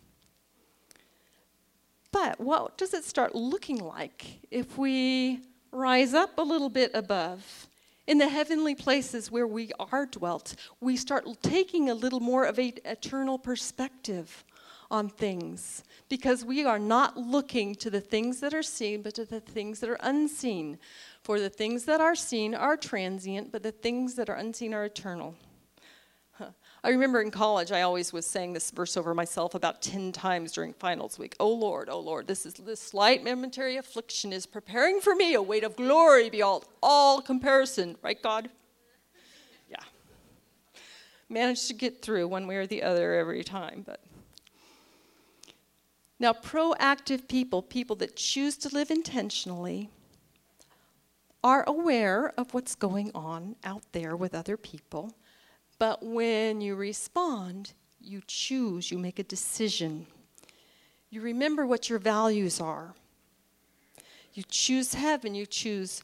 But 2.12 2.40
what 2.40 2.78
does 2.78 2.94
it 2.94 3.04
start 3.04 3.36
looking 3.36 3.78
like 3.78 4.26
if 4.50 4.78
we 4.78 5.42
rise 5.72 6.14
up 6.14 6.38
a 6.38 6.44
little 6.44 6.70
bit 6.70 6.92
above? 6.94 7.68
In 8.08 8.18
the 8.18 8.28
heavenly 8.28 8.74
places 8.74 9.30
where 9.30 9.46
we 9.46 9.72
are 9.80 10.08
dwelt, 10.08 10.56
we 10.82 10.98
start 10.98 11.28
taking 11.44 11.90
a 11.90 11.94
little 11.94 12.20
more 12.20 12.46
of 12.46 12.58
an 12.58 12.74
eternal 12.84 13.38
perspective 13.38 14.44
on 14.92 15.10
things 15.10 15.84
because 16.10 16.44
we 16.44 16.66
are 16.66 16.80
not 16.80 17.18
looking 17.18 17.76
to 17.76 17.90
the 17.90 18.02
things 18.02 18.40
that 18.40 18.54
are 18.54 18.64
seen, 18.64 19.02
but 19.02 19.14
to 19.16 19.26
the 19.26 19.40
things 19.40 19.80
that 19.80 19.90
are 19.90 20.00
unseen. 20.02 20.80
For 21.22 21.40
the 21.40 21.50
things 21.50 21.86
that 21.86 22.02
are 22.02 22.16
seen 22.16 22.56
are 22.56 22.78
transient, 22.78 23.52
but 23.52 23.62
the 23.62 23.72
things 23.72 24.16
that 24.16 24.30
are 24.30 24.36
unseen 24.36 24.74
are 24.74 24.86
eternal. 24.86 25.36
I 26.82 26.90
remember 26.90 27.22
in 27.22 27.30
college, 27.30 27.74
I 27.74 27.82
always 27.82 28.14
was 28.14 28.26
saying 28.26 28.54
this 28.54 28.72
verse 28.72 28.96
over 28.96 29.14
myself 29.14 29.54
about 29.54 29.82
10 29.82 30.14
times 30.14 30.54
during 30.54 30.74
finals 30.74 31.20
week. 31.20 31.36
Oh 31.40 31.52
Lord, 31.52 31.90
oh 31.90 32.00
Lord, 32.00 32.26
this 32.26 32.46
is 32.46 32.54
this 32.54 32.80
slight 32.80 33.22
momentary 33.24 33.76
affliction 33.76 34.32
is 34.32 34.46
preparing 34.46 35.02
for 35.02 35.14
me 35.14 35.34
a 35.34 35.42
weight 35.42 35.66
of 35.66 35.76
glory 35.76 36.30
beyond 36.30 36.64
all 36.82 37.22
comparison. 37.22 37.98
Right, 38.02 38.22
God? 38.22 38.50
Yeah. 39.70 39.84
Managed 41.28 41.68
to 41.68 41.74
get 41.74 42.02
through 42.02 42.30
one 42.30 42.48
way 42.48 42.56
or 42.56 42.66
the 42.66 42.84
other 42.84 43.16
every 43.16 43.44
time, 43.44 43.84
but 43.86 44.00
now, 46.20 46.34
proactive 46.34 47.30
people, 47.30 47.62
people 47.62 47.96
that 47.98 48.18
choose 48.18 48.58
to 48.58 48.70
live 48.76 48.92
intentionally, 48.92 49.90
are 51.42 51.64
aware 51.66 52.34
of 52.38 52.54
what's 52.54 52.76
going 52.76 53.12
on 53.16 53.56
out 53.64 53.84
there 53.94 54.18
with 54.18 54.36
other 54.36 54.58
people. 54.58 55.14
But 55.78 56.04
when 56.04 56.60
you 56.60 56.76
respond, 56.76 57.72
you 58.02 58.22
choose, 58.28 58.92
you 58.92 58.98
make 58.98 59.20
a 59.20 59.24
decision. 59.24 60.06
You 61.10 61.22
remember 61.22 61.66
what 61.66 61.90
your 61.90 62.00
values 62.00 62.60
are. 62.60 62.94
You 64.34 64.44
choose 64.50 64.94
heaven, 64.94 65.34
you 65.34 65.46
choose 65.46 66.04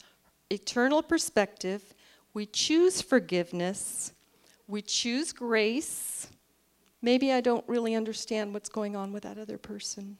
eternal 0.50 1.04
perspective. 1.04 1.94
We 2.34 2.46
choose 2.46 3.02
forgiveness. 3.02 4.14
We 4.68 4.82
choose 4.82 5.34
grace 5.34 6.28
maybe 7.02 7.32
I 7.32 7.42
don't 7.42 7.68
really 7.68 7.96
understand 7.96 8.54
what's 8.54 8.70
going 8.70 8.96
on 8.96 9.12
with 9.12 9.24
that 9.24 9.38
other 9.38 9.58
person. 9.58 10.18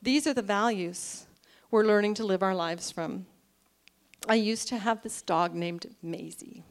These 0.00 0.26
are 0.26 0.34
the 0.34 0.42
values 0.42 1.26
we're 1.70 1.84
learning 1.84 2.14
to 2.14 2.24
live 2.24 2.42
our 2.42 2.54
lives 2.54 2.90
from. 2.90 3.26
I 4.28 4.34
used 4.34 4.68
to 4.68 4.78
have 4.78 5.02
this 5.02 5.22
dog 5.22 5.54
named 5.54 5.86
Maisie. 6.02 6.64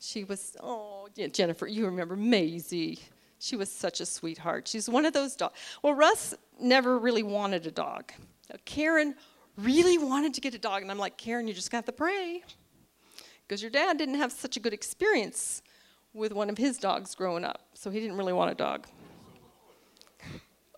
She 0.00 0.24
was, 0.24 0.56
oh, 0.62 1.08
yeah, 1.16 1.26
Jennifer, 1.26 1.66
you 1.66 1.86
remember 1.86 2.16
Maisie. 2.16 3.00
She 3.40 3.56
was 3.56 3.70
such 3.70 4.00
a 4.00 4.06
sweetheart. 4.06 4.66
She's 4.68 4.88
one 4.88 5.04
of 5.04 5.12
those 5.12 5.36
dogs. 5.36 5.58
Well, 5.82 5.94
Russ 5.94 6.34
never 6.60 6.98
really 6.98 7.22
wanted 7.22 7.66
a 7.66 7.70
dog. 7.70 8.12
Now, 8.50 8.56
Karen 8.64 9.14
really 9.56 9.98
wanted 9.98 10.34
to 10.34 10.40
get 10.40 10.54
a 10.54 10.58
dog, 10.58 10.82
and 10.82 10.90
I'm 10.90 10.98
like, 10.98 11.16
Karen, 11.16 11.46
you 11.46 11.54
just 11.54 11.70
got 11.70 11.86
to 11.86 11.92
pray. 11.92 12.42
Because 13.46 13.62
your 13.62 13.70
dad 13.70 13.98
didn't 13.98 14.16
have 14.16 14.32
such 14.32 14.56
a 14.56 14.60
good 14.60 14.72
experience 14.72 15.62
with 16.18 16.32
one 16.32 16.50
of 16.50 16.58
his 16.58 16.76
dogs 16.76 17.14
growing 17.14 17.44
up, 17.44 17.62
so 17.74 17.90
he 17.90 18.00
didn't 18.00 18.16
really 18.16 18.32
want 18.32 18.50
a 18.50 18.54
dog. 18.54 18.86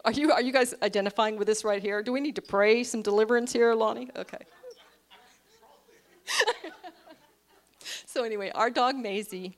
Are 0.05 0.12
you, 0.12 0.32
are 0.32 0.41
you 0.41 0.53
guys 0.53 0.74
identifying 0.82 1.36
with 1.36 1.47
this 1.47 1.64
right 1.64 1.82
here? 1.82 2.03
Do 2.03 2.12
we 2.12 2.20
need 2.20 2.36
to 2.36 2.43
pray 2.43 2.84
some 2.84 3.03
deliverance 3.03 3.53
here, 3.53 3.74
Lonnie? 3.74 4.09
Okay. 4.16 4.38
so, 8.07 8.24
anyway, 8.24 8.51
our 8.55 8.70
dog 8.70 8.97
Maisie, 8.97 9.57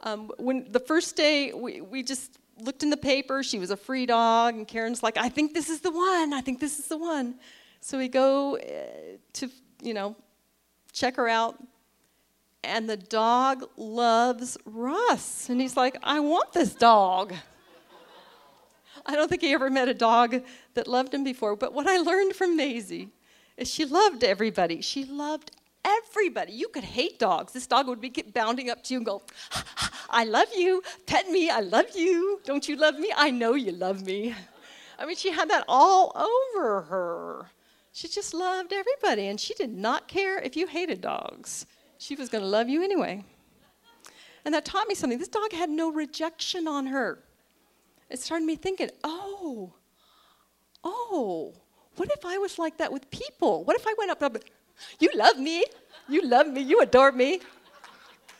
um, 0.00 0.30
when 0.38 0.70
the 0.70 0.80
first 0.80 1.16
day 1.16 1.52
we, 1.52 1.80
we 1.80 2.02
just 2.02 2.38
looked 2.58 2.82
in 2.82 2.90
the 2.90 2.96
paper, 2.96 3.42
she 3.42 3.58
was 3.58 3.70
a 3.70 3.76
free 3.76 4.06
dog, 4.06 4.54
and 4.54 4.66
Karen's 4.66 5.02
like, 5.02 5.18
I 5.18 5.28
think 5.28 5.52
this 5.52 5.68
is 5.68 5.80
the 5.80 5.90
one, 5.90 6.32
I 6.32 6.40
think 6.40 6.60
this 6.60 6.78
is 6.78 6.86
the 6.86 6.98
one. 6.98 7.34
So 7.80 7.98
we 7.98 8.08
go 8.08 8.56
uh, 8.56 8.60
to, 9.34 9.50
you 9.82 9.92
know, 9.92 10.16
check 10.92 11.16
her 11.16 11.28
out 11.28 11.62
and 12.64 12.88
the 12.88 12.96
dog 12.96 13.64
loves 13.76 14.56
Russ. 14.64 15.48
And 15.48 15.60
he's 15.60 15.76
like, 15.76 15.96
I 16.02 16.20
want 16.20 16.52
this 16.52 16.74
dog. 16.74 17.34
I 19.04 19.16
don't 19.16 19.28
think 19.28 19.42
he 19.42 19.52
ever 19.52 19.68
met 19.68 19.88
a 19.88 19.94
dog 19.94 20.42
that 20.74 20.86
loved 20.86 21.12
him 21.12 21.24
before. 21.24 21.56
But 21.56 21.74
what 21.74 21.86
I 21.86 21.96
learned 21.98 22.34
from 22.34 22.56
Maisie 22.56 23.08
is 23.56 23.72
she 23.72 23.84
loved 23.84 24.22
everybody. 24.22 24.80
She 24.80 25.04
loved 25.04 25.50
everybody. 25.84 26.52
You 26.52 26.68
could 26.68 26.84
hate 26.84 27.18
dogs. 27.18 27.52
This 27.52 27.66
dog 27.66 27.88
would 27.88 28.00
be 28.00 28.10
bounding 28.32 28.70
up 28.70 28.84
to 28.84 28.94
you 28.94 28.98
and 28.98 29.06
go, 29.06 29.22
I 30.08 30.24
love 30.24 30.48
you. 30.56 30.82
Pet 31.06 31.28
me. 31.30 31.50
I 31.50 31.60
love 31.60 31.96
you. 31.96 32.40
Don't 32.44 32.68
you 32.68 32.76
love 32.76 32.98
me? 32.98 33.12
I 33.16 33.30
know 33.30 33.54
you 33.54 33.72
love 33.72 34.04
me. 34.06 34.34
I 34.98 35.06
mean, 35.06 35.16
she 35.16 35.32
had 35.32 35.50
that 35.50 35.64
all 35.66 36.12
over 36.14 36.82
her. 36.82 37.50
She 37.92 38.08
just 38.08 38.32
loved 38.32 38.72
everybody, 38.72 39.26
and 39.26 39.38
she 39.38 39.52
did 39.52 39.70
not 39.70 40.08
care 40.08 40.38
if 40.38 40.56
you 40.56 40.66
hated 40.66 41.00
dogs. 41.00 41.66
She 42.02 42.16
was 42.16 42.28
going 42.28 42.42
to 42.42 42.48
love 42.48 42.68
you 42.68 42.82
anyway. 42.82 43.24
And 44.44 44.52
that 44.54 44.64
taught 44.64 44.88
me 44.88 44.96
something. 44.96 45.20
This 45.20 45.28
dog 45.28 45.52
had 45.52 45.70
no 45.70 45.92
rejection 45.92 46.66
on 46.66 46.86
her. 46.86 47.20
It 48.10 48.18
started 48.18 48.44
me 48.44 48.56
thinking, 48.56 48.90
oh, 49.04 49.72
oh, 50.82 51.54
what 51.94 52.10
if 52.10 52.24
I 52.24 52.38
was 52.38 52.58
like 52.58 52.78
that 52.78 52.92
with 52.92 53.08
people? 53.12 53.62
What 53.62 53.76
if 53.76 53.86
I 53.86 53.94
went 53.96 54.10
up 54.10 54.20
and, 54.20 54.38
you 54.98 55.10
love 55.14 55.38
me, 55.38 55.64
you 56.08 56.22
love 56.22 56.48
me, 56.48 56.62
you 56.62 56.80
adore 56.80 57.12
me. 57.12 57.40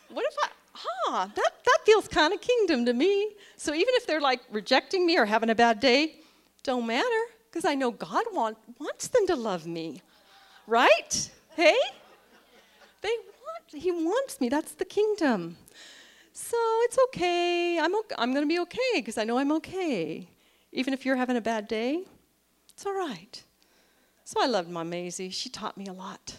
What 0.09 0.25
if 0.29 0.37
I, 0.43 0.49
huh, 0.73 1.27
that, 1.33 1.51
that 1.65 1.79
feels 1.87 2.09
kind 2.09 2.35
of 2.35 2.41
kingdom 2.41 2.85
to 2.87 2.93
me. 2.93 3.31
So 3.57 3.73
even 3.73 3.95
if 3.95 4.09
they're 4.09 4.21
like 4.21 4.41
rejecting 4.51 5.07
me 5.07 5.17
or 5.19 5.25
having 5.25 5.51
a 5.51 5.55
bad 5.55 5.79
day, 5.79 6.17
don't 6.65 6.85
matter, 6.85 7.23
because 7.49 7.65
I 7.65 7.77
know 7.77 7.93
God 7.93 8.25
want, 8.33 8.59
wants 8.81 9.07
them 9.07 9.25
to 9.29 9.37
love 9.37 9.69
me 9.69 10.03
right? 10.67 11.31
Hey? 11.57 11.77
They 13.03 13.17
he 13.73 13.91
wants 13.91 14.41
me. 14.41 14.49
That's 14.49 14.73
the 14.73 14.85
kingdom. 14.85 15.57
So 16.33 16.57
it's 16.83 16.99
okay. 17.09 17.79
I'm, 17.79 17.95
okay. 17.95 18.15
I'm 18.19 18.33
going 18.33 18.47
to 18.47 18.53
be 18.55 18.61
okay 18.61 18.93
because 18.95 19.19
I 19.19 19.25
know 19.25 19.39
I'm 19.39 19.53
okay. 19.53 20.29
Even 20.73 20.95
if 20.95 21.05
you're 21.05 21.17
having 21.17 21.37
a 21.37 21.41
bad 21.41 21.69
day, 21.69 22.05
it's 22.71 22.87
all 22.87 22.95
right. 22.95 23.43
So 24.25 24.41
I 24.43 24.47
loved 24.47 24.71
my 24.71 24.83
Maisie. 24.83 25.31
She 25.31 25.51
taught 25.51 25.77
me 25.77 25.87
a 25.87 25.93
lot. 25.93 26.37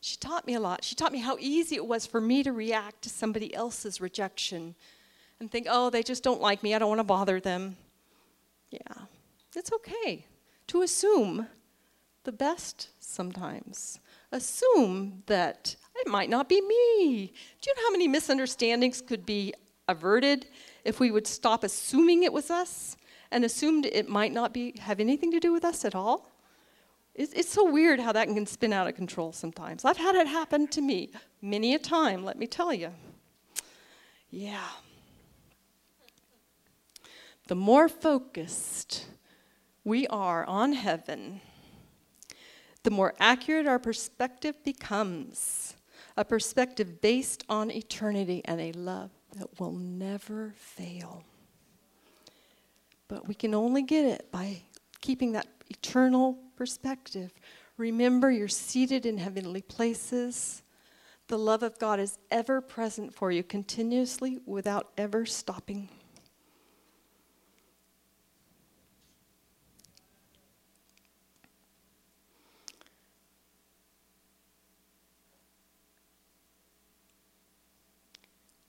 She 0.00 0.16
taught 0.16 0.46
me 0.46 0.54
a 0.54 0.60
lot. 0.60 0.84
She 0.84 0.94
taught 0.94 1.12
me 1.12 1.18
how 1.18 1.36
easy 1.40 1.76
it 1.76 1.86
was 1.86 2.06
for 2.06 2.20
me 2.20 2.42
to 2.42 2.52
react 2.52 3.02
to 3.02 3.08
somebody 3.08 3.54
else's 3.54 4.00
rejection 4.00 4.74
and 5.40 5.50
think, 5.50 5.66
oh, 5.68 5.90
they 5.90 6.02
just 6.02 6.22
don't 6.22 6.40
like 6.40 6.62
me. 6.62 6.74
I 6.74 6.78
don't 6.78 6.88
want 6.88 7.00
to 7.00 7.04
bother 7.04 7.40
them. 7.40 7.76
Yeah, 8.70 9.04
it's 9.54 9.72
okay 9.72 10.26
to 10.68 10.82
assume 10.82 11.46
the 12.24 12.32
best 12.32 12.88
sometimes. 13.00 13.98
Assume 14.32 15.22
that 15.26 15.76
it 16.04 16.10
might 16.10 16.28
not 16.28 16.48
be 16.48 16.60
me. 16.60 17.32
Do 17.60 17.70
you 17.70 17.74
know 17.76 17.82
how 17.86 17.92
many 17.92 18.08
misunderstandings 18.08 19.00
could 19.00 19.24
be 19.24 19.54
averted 19.88 20.46
if 20.84 21.00
we 21.00 21.10
would 21.10 21.26
stop 21.26 21.64
assuming 21.64 22.22
it 22.22 22.32
was 22.32 22.50
us 22.50 22.96
and 23.30 23.44
assumed 23.44 23.86
it 23.86 24.08
might 24.08 24.32
not 24.32 24.52
be 24.52 24.74
have 24.80 25.00
anything 25.00 25.30
to 25.32 25.40
do 25.40 25.52
with 25.52 25.64
us 25.64 25.84
at 25.84 25.94
all? 25.94 26.30
It's, 27.14 27.32
it's 27.32 27.50
so 27.50 27.70
weird 27.70 28.00
how 28.00 28.12
that 28.12 28.26
can 28.26 28.46
spin 28.46 28.72
out 28.72 28.88
of 28.88 28.96
control 28.96 29.32
sometimes. 29.32 29.84
I've 29.84 29.96
had 29.96 30.14
it 30.14 30.26
happen 30.26 30.66
to 30.68 30.80
me 30.80 31.10
many 31.40 31.74
a 31.74 31.78
time, 31.78 32.24
let 32.24 32.38
me 32.38 32.46
tell 32.46 32.74
you. 32.74 32.90
Yeah. 34.30 34.68
The 37.46 37.54
more 37.54 37.88
focused 37.88 39.06
we 39.84 40.06
are 40.08 40.44
on 40.44 40.72
heaven, 40.72 41.40
the 42.82 42.90
more 42.90 43.14
accurate 43.20 43.66
our 43.66 43.78
perspective 43.78 44.62
becomes. 44.64 45.76
A 46.16 46.24
perspective 46.24 47.00
based 47.00 47.44
on 47.48 47.70
eternity 47.70 48.42
and 48.44 48.60
a 48.60 48.72
love 48.72 49.10
that 49.36 49.58
will 49.58 49.72
never 49.72 50.54
fail. 50.56 51.24
But 53.08 53.26
we 53.26 53.34
can 53.34 53.54
only 53.54 53.82
get 53.82 54.04
it 54.04 54.30
by 54.30 54.62
keeping 55.00 55.32
that 55.32 55.48
eternal 55.68 56.38
perspective. 56.56 57.32
Remember, 57.76 58.30
you're 58.30 58.48
seated 58.48 59.06
in 59.06 59.18
heavenly 59.18 59.62
places. 59.62 60.62
The 61.26 61.38
love 61.38 61.62
of 61.62 61.78
God 61.78 61.98
is 61.98 62.18
ever 62.30 62.60
present 62.60 63.14
for 63.14 63.32
you 63.32 63.42
continuously 63.42 64.38
without 64.46 64.92
ever 64.96 65.26
stopping. 65.26 65.88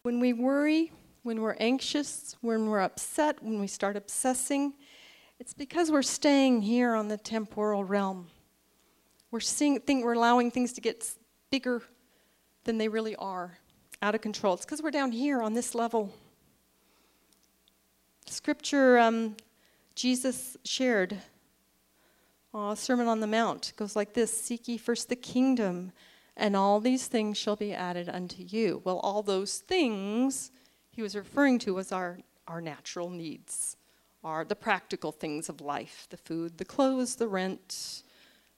When 0.06 0.20
we 0.20 0.34
worry, 0.34 0.92
when 1.24 1.42
we're 1.42 1.56
anxious, 1.60 2.36
when 2.42 2.70
we're 2.70 2.82
upset, 2.82 3.42
when 3.42 3.60
we 3.60 3.66
start 3.66 3.98
obsessing, 3.98 4.76
it's 5.40 5.56
because 5.56 5.90
we're 5.90 6.04
staying 6.04 6.62
here 6.62 6.94
on 6.94 7.08
the 7.08 7.18
temporal 7.18 7.84
realm. 7.84 8.28
We're, 9.32 9.40
seeing, 9.40 9.80
think, 9.80 10.06
we're 10.06 10.14
allowing 10.14 10.52
things 10.52 10.74
to 10.74 10.82
get 10.82 11.12
bigger 11.50 11.82
than 12.66 12.78
they 12.78 12.88
really 12.88 13.16
are, 13.16 13.58
out 14.04 14.14
of 14.14 14.22
control. 14.22 14.54
It's 14.54 14.64
because 14.64 14.84
we're 14.84 14.92
down 14.92 15.12
here 15.12 15.42
on 15.42 15.56
this 15.56 15.74
level. 15.74 16.14
Scripture 18.28 19.00
um, 19.00 19.36
Jesus 19.96 20.56
shared, 20.64 21.18
uh, 22.54 22.76
Sermon 22.76 23.08
on 23.08 23.22
the 23.22 23.28
Mount, 23.28 23.74
goes 23.76 23.96
like 23.96 24.14
this 24.14 24.32
Seek 24.40 24.68
ye 24.68 24.78
first 24.78 25.10
the 25.10 25.16
kingdom, 25.16 25.92
and 26.38 26.56
all 26.56 26.80
these 26.80 27.08
things 27.08 27.38
shall 27.38 27.56
be 27.56 27.74
added 27.74 28.10
unto 28.10 28.44
you. 28.44 28.82
Well, 28.84 29.00
all 29.00 29.24
those 29.24 29.60
things 29.60 30.52
he 30.92 31.02
was 31.02 31.16
referring 31.16 31.60
to 31.60 31.74
was 31.74 31.92
our, 31.92 32.20
our 32.48 32.62
natural 32.62 33.10
needs 33.10 33.78
are 34.24 34.44
the 34.44 34.56
practical 34.56 35.12
things 35.12 35.50
of 35.50 35.62
life 35.62 36.08
the 36.10 36.18
food, 36.18 36.58
the 36.58 36.66
clothes, 36.66 37.16
the 37.16 37.28
rent, 37.28 38.04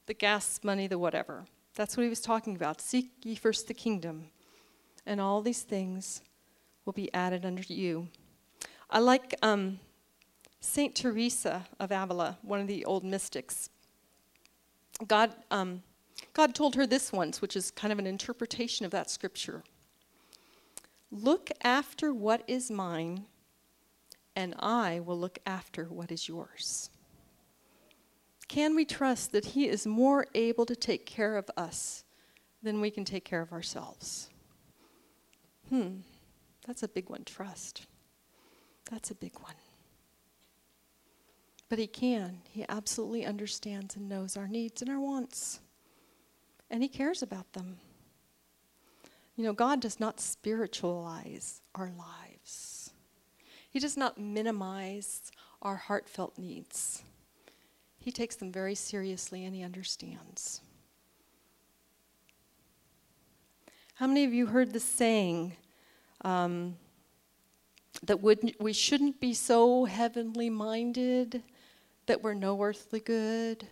the 0.06 0.14
gas 0.14 0.62
money, 0.64 0.88
the 0.88 0.98
whatever. 0.98 1.46
That's 1.76 1.96
what 1.96 2.04
he 2.04 2.10
was 2.10 2.22
talking 2.22 2.56
about. 2.56 2.82
Seek 2.82 3.12
ye 3.24 3.36
first 3.36 3.68
the 3.68 3.74
kingdom, 3.74 4.30
and 5.06 5.20
all 5.20 5.42
these 5.42 5.62
things 5.62 6.22
will 6.86 6.94
be 6.94 7.14
added 7.14 7.46
unto 7.46 7.74
you. 7.74 8.08
I 8.90 9.00
like 9.00 9.36
um, 9.42 9.80
Saint 10.62 10.96
Teresa 10.96 11.68
of 11.80 11.92
Avila, 11.92 12.38
one 12.42 12.62
of 12.62 12.68
the 12.68 12.86
old 12.86 13.04
mystics. 13.04 13.70
God, 15.06 15.36
um, 15.52 15.84
God 16.34 16.54
told 16.54 16.76
her 16.76 16.86
this 16.86 17.12
once, 17.12 17.42
which 17.42 17.56
is 17.56 17.72
kind 17.72 17.92
of 17.92 18.00
an 18.00 18.08
interpretation 18.08 18.86
of 18.86 18.92
that 18.92 19.10
scripture. 19.10 19.64
Look 21.12 21.50
after 21.64 22.14
what 22.14 22.44
is 22.48 22.70
mine 22.70 23.26
and 24.38 24.54
I 24.60 25.00
will 25.00 25.20
look 25.20 25.40
after 25.48 25.86
what 25.86 26.12
is 26.12 26.28
yours. 26.28 26.92
Can 28.48 28.76
we 28.76 28.86
trust 28.86 29.32
that 29.32 29.46
He 29.46 29.68
is 29.68 29.88
more 29.88 30.28
able 30.36 30.68
to 30.68 30.76
take 30.76 31.08
care 31.08 31.38
of 31.38 31.50
us 31.58 32.04
than 32.62 32.80
we 32.80 32.92
can 32.92 33.04
take 33.04 33.26
care 33.26 33.42
of 33.42 33.52
ourselves? 33.52 34.30
Hmm, 35.70 36.02
that's 36.68 36.84
a 36.84 36.88
big 36.88 37.10
one, 37.10 37.24
trust. 37.24 37.88
That's 38.92 39.10
a 39.10 39.16
big 39.16 39.34
one. 39.40 39.56
But 41.68 41.80
He 41.80 41.88
can. 41.88 42.42
He 42.48 42.64
absolutely 42.70 43.26
understands 43.26 43.96
and 43.96 44.08
knows 44.08 44.38
our 44.38 44.48
needs 44.48 44.84
and 44.84 44.92
our 44.92 45.00
wants. 45.00 45.62
And 46.70 46.84
He 46.84 46.90
cares 46.90 47.22
about 47.22 47.54
them. 47.54 47.78
You 49.36 49.44
know, 49.44 49.54
God 49.54 49.80
does 49.80 50.00
not 50.00 50.20
spiritualize 50.20 51.62
our 51.76 51.92
lives. 51.92 52.92
He 53.70 53.80
does 53.80 53.96
not 53.96 54.18
minimize 54.18 55.32
our 55.62 55.76
heartfelt 55.76 56.38
needs. 56.40 57.04
He 58.00 58.12
takes 58.12 58.36
them 58.36 58.52
very 58.52 58.74
seriously 58.74 59.46
and 59.46 59.54
he 59.54 59.64
understands. 59.64 60.62
How 63.96 64.08
many 64.08 64.24
of 64.24 64.34
you 64.34 64.48
heard 64.48 64.74
the 64.74 64.80
saying 64.80 65.58
um, 66.22 66.78
that 68.04 68.22
we 68.22 68.74
shouldn't 68.74 69.20
be 69.20 69.34
so 69.34 69.86
heavenly 69.86 70.50
minded 70.50 71.44
that 72.06 72.24
we're 72.24 72.34
no 72.34 72.62
earthly 72.62 73.00
good? 73.00 73.68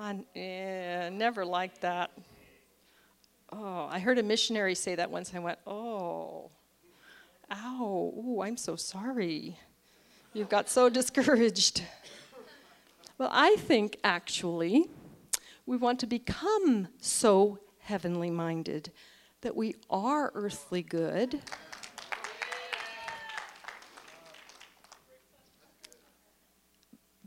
I 0.00 0.20
eh, 0.36 1.10
never 1.10 1.44
liked 1.44 1.80
that. 1.80 2.12
Oh, 3.50 3.88
I 3.90 3.98
heard 3.98 4.18
a 4.18 4.22
missionary 4.22 4.76
say 4.76 4.94
that 4.94 5.10
once. 5.10 5.34
I 5.34 5.40
went, 5.40 5.58
oh. 5.66 6.52
Ow, 7.50 8.12
ooh, 8.16 8.42
I'm 8.42 8.56
so 8.56 8.76
sorry. 8.76 9.58
You've 10.34 10.48
got 10.48 10.68
so 10.68 10.88
discouraged. 10.88 11.82
Well, 13.16 13.30
I 13.32 13.56
think 13.56 13.98
actually 14.04 14.88
we 15.66 15.76
want 15.76 15.98
to 16.00 16.06
become 16.06 16.86
so 17.00 17.58
heavenly 17.80 18.30
minded 18.30 18.92
that 19.40 19.56
we 19.56 19.74
are 19.90 20.30
earthly 20.36 20.82
good. 20.82 21.40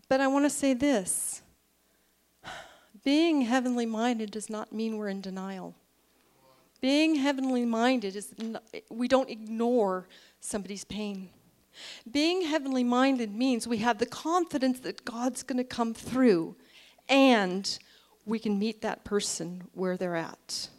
But 0.07 0.21
I 0.21 0.27
want 0.27 0.45
to 0.45 0.49
say 0.49 0.73
this 0.73 1.40
being 3.03 3.41
heavenly 3.41 3.85
minded 3.85 4.31
does 4.31 4.49
not 4.49 4.71
mean 4.71 4.97
we're 4.97 5.09
in 5.09 5.21
denial. 5.21 5.75
Being 6.81 7.15
heavenly 7.15 7.65
minded 7.65 8.15
is 8.15 8.33
we 8.89 9.07
don't 9.07 9.29
ignore 9.29 10.07
somebody's 10.39 10.83
pain. 10.83 11.29
Being 12.11 12.41
heavenly 12.41 12.83
minded 12.83 13.33
means 13.33 13.67
we 13.67 13.77
have 13.77 13.99
the 13.99 14.05
confidence 14.05 14.79
that 14.81 15.05
God's 15.05 15.43
going 15.43 15.57
to 15.57 15.63
come 15.63 15.93
through 15.93 16.55
and 17.07 17.77
we 18.25 18.39
can 18.39 18.57
meet 18.59 18.81
that 18.81 19.03
person 19.03 19.63
where 19.73 19.97
they're 19.97 20.15
at. 20.15 20.69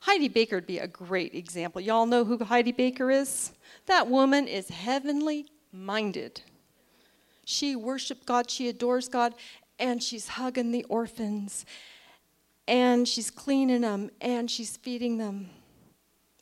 Heidi 0.00 0.28
Baker 0.28 0.56
would 0.56 0.66
be 0.66 0.78
a 0.78 0.86
great 0.86 1.34
example. 1.34 1.80
Y'all 1.80 2.06
know 2.06 2.24
who 2.24 2.42
Heidi 2.44 2.72
Baker 2.72 3.10
is? 3.10 3.52
That 3.86 4.08
woman 4.08 4.48
is 4.48 4.68
heavenly 4.68 5.46
minded. 5.72 6.42
She 7.44 7.76
worships 7.76 8.22
God, 8.24 8.50
she 8.50 8.68
adores 8.68 9.08
God, 9.08 9.34
and 9.82 10.00
she's 10.00 10.28
hugging 10.28 10.70
the 10.70 10.84
orphans 10.84 11.66
and 12.68 13.06
she's 13.06 13.30
cleaning 13.30 13.80
them 13.80 14.10
and 14.20 14.48
she's 14.48 14.76
feeding 14.76 15.18
them 15.18 15.50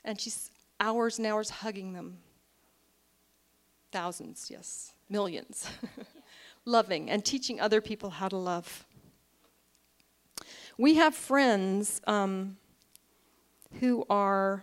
and 0.05 0.21
she's 0.21 0.51
hours 0.79 1.17
and 1.19 1.27
hours 1.27 1.49
hugging 1.49 1.95
them. 1.95 2.19
Thousands 3.91 4.49
yes. 4.51 4.93
Millions. 5.09 5.67
Loving 6.67 7.11
and 7.11 7.25
teaching 7.25 7.59
other 7.59 7.81
people 7.81 8.11
how 8.11 8.29
to 8.29 8.37
love. 8.37 8.87
We 10.77 10.95
have 10.97 11.15
friends 11.15 12.03
um, 12.07 12.59
who 13.81 14.05
are 14.11 14.63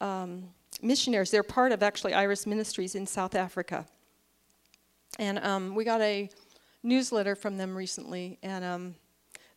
um, 0.00 0.48
missionaries. 0.80 1.30
They're 1.30 1.42
part 1.42 1.72
of 1.72 1.82
actually 1.82 2.14
iris 2.14 2.46
ministries 2.46 2.94
in 2.94 3.06
south 3.06 3.34
africa. 3.34 3.86
And 5.18 5.38
um, 5.40 5.74
we 5.74 5.84
got 5.84 6.00
a 6.00 6.30
newsletter 6.82 7.34
from 7.34 7.56
them 7.56 7.76
recently 7.76 8.38
and 8.42 8.64
um, 8.64 8.94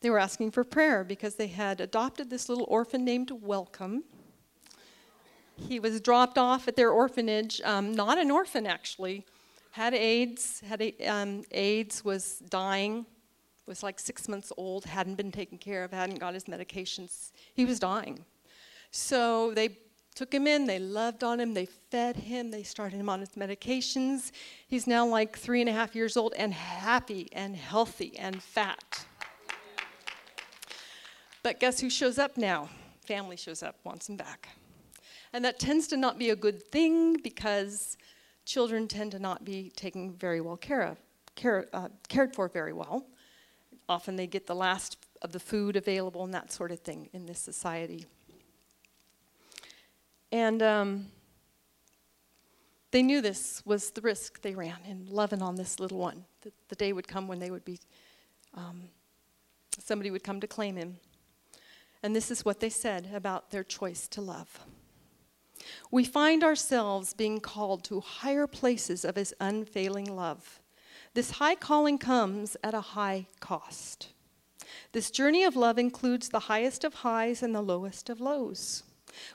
They 0.01 0.09
were 0.09 0.19
asking 0.19 0.51
for 0.51 0.63
prayer 0.63 1.03
because 1.03 1.35
they 1.35 1.47
had 1.47 1.81
adopted 1.81 2.29
this 2.29 2.47
little 2.47 2.65
orphan 2.67 3.03
named 3.03 3.31
Welcome. 3.31 4.03
He 5.57 5.79
was 5.79 5.99
dropped 6.01 6.37
off 6.37 6.67
at 6.67 6.75
their 6.75 6.91
orphanage, 6.91 7.61
um, 7.63 7.93
not 7.93 8.17
an 8.17 8.29
orphan 8.29 8.67
actually, 8.67 9.25
had 9.71 9.93
AIDS, 9.93 10.61
had 10.67 10.93
um, 11.07 11.43
AIDS, 11.51 12.05
was 12.05 12.39
dying, 12.49 13.05
was 13.65 13.81
like 13.81 13.99
six 13.99 14.27
months 14.27 14.51
old, 14.57 14.85
hadn't 14.85 15.15
been 15.15 15.31
taken 15.31 15.57
care 15.57 15.83
of, 15.83 15.91
hadn't 15.91 16.19
got 16.19 16.33
his 16.33 16.43
medications. 16.43 17.31
He 17.55 17.65
was 17.65 17.79
dying. 17.79 18.23
So 18.91 19.53
they 19.53 19.69
took 20.15 20.33
him 20.33 20.47
in, 20.47 20.65
they 20.65 20.79
loved 20.79 21.23
on 21.23 21.39
him, 21.39 21.53
they 21.53 21.65
fed 21.65 22.15
him, 22.15 22.49
they 22.49 22.63
started 22.63 22.97
him 22.97 23.09
on 23.09 23.19
his 23.19 23.31
medications. 23.31 24.31
He's 24.65 24.87
now 24.87 25.05
like 25.05 25.37
three 25.37 25.59
and 25.59 25.69
a 25.69 25.73
half 25.73 25.93
years 25.93 26.15
old 26.15 26.33
and 26.37 26.53
happy 26.53 27.27
and 27.33 27.55
healthy 27.55 28.17
and 28.17 28.41
fat. 28.41 29.05
But 31.43 31.59
guess 31.59 31.81
who 31.81 31.89
shows 31.89 32.17
up 32.17 32.37
now? 32.37 32.69
Family 33.05 33.35
shows 33.35 33.61
up, 33.61 33.75
wants 33.83 34.09
him 34.09 34.15
back. 34.15 34.49
And 35.33 35.43
that 35.43 35.59
tends 35.59 35.87
to 35.89 35.97
not 35.97 36.17
be 36.17 36.29
a 36.29 36.35
good 36.35 36.63
thing 36.71 37.17
because 37.21 37.97
children 38.45 38.87
tend 38.87 39.11
to 39.11 39.19
not 39.19 39.43
be 39.43 39.69
taken 39.75 40.13
very 40.13 40.39
well 40.39 40.57
care 40.57 40.81
of, 40.81 40.97
care, 41.35 41.67
uh, 41.73 41.89
cared 42.07 42.33
for 42.33 42.47
very 42.47 42.73
well. 42.73 43.05
Often 43.89 44.15
they 44.15 44.27
get 44.27 44.47
the 44.47 44.55
last 44.55 44.97
of 45.21 45.33
the 45.33 45.39
food 45.39 45.75
available 45.75 46.23
and 46.23 46.33
that 46.33 46.51
sort 46.51 46.71
of 46.71 46.79
thing 46.79 47.09
in 47.11 47.25
this 47.25 47.39
society. 47.39 48.05
And 50.31 50.61
um, 50.61 51.07
they 52.91 53.03
knew 53.03 53.21
this 53.21 53.61
was 53.65 53.91
the 53.91 54.01
risk 54.01 54.41
they 54.41 54.55
ran 54.55 54.77
in 54.87 55.07
loving 55.09 55.41
on 55.41 55.55
this 55.55 55.79
little 55.79 55.97
one. 55.97 56.25
That 56.41 56.53
the 56.69 56.75
day 56.75 56.93
would 56.93 57.07
come 57.07 57.27
when 57.27 57.39
they 57.39 57.51
would 57.51 57.65
be, 57.65 57.79
um, 58.53 58.83
somebody 59.79 60.11
would 60.11 60.23
come 60.23 60.39
to 60.39 60.47
claim 60.47 60.75
him. 60.75 60.97
And 62.03 62.15
this 62.15 62.29
is 62.29 62.45
what 62.45 62.59
they 62.59 62.69
said 62.69 63.09
about 63.13 63.51
their 63.51 63.63
choice 63.63 64.07
to 64.09 64.21
love. 64.21 64.59
We 65.91 66.05
find 66.05 66.43
ourselves 66.43 67.13
being 67.13 67.39
called 67.39 67.83
to 67.85 67.99
higher 67.99 68.47
places 68.47 69.03
of 69.03 69.15
his 69.15 69.33
unfailing 69.39 70.15
love. 70.15 70.61
This 71.15 71.31
high 71.31 71.55
calling 71.55 71.97
comes 71.97 72.57
at 72.63 72.73
a 72.73 72.81
high 72.81 73.27
cost. 73.39 74.09
This 74.91 75.11
journey 75.11 75.43
of 75.43 75.55
love 75.55 75.79
includes 75.79 76.29
the 76.29 76.41
highest 76.41 76.83
of 76.83 76.95
highs 76.95 77.41
and 77.41 77.55
the 77.55 77.61
lowest 77.61 78.09
of 78.09 78.21
lows. 78.21 78.83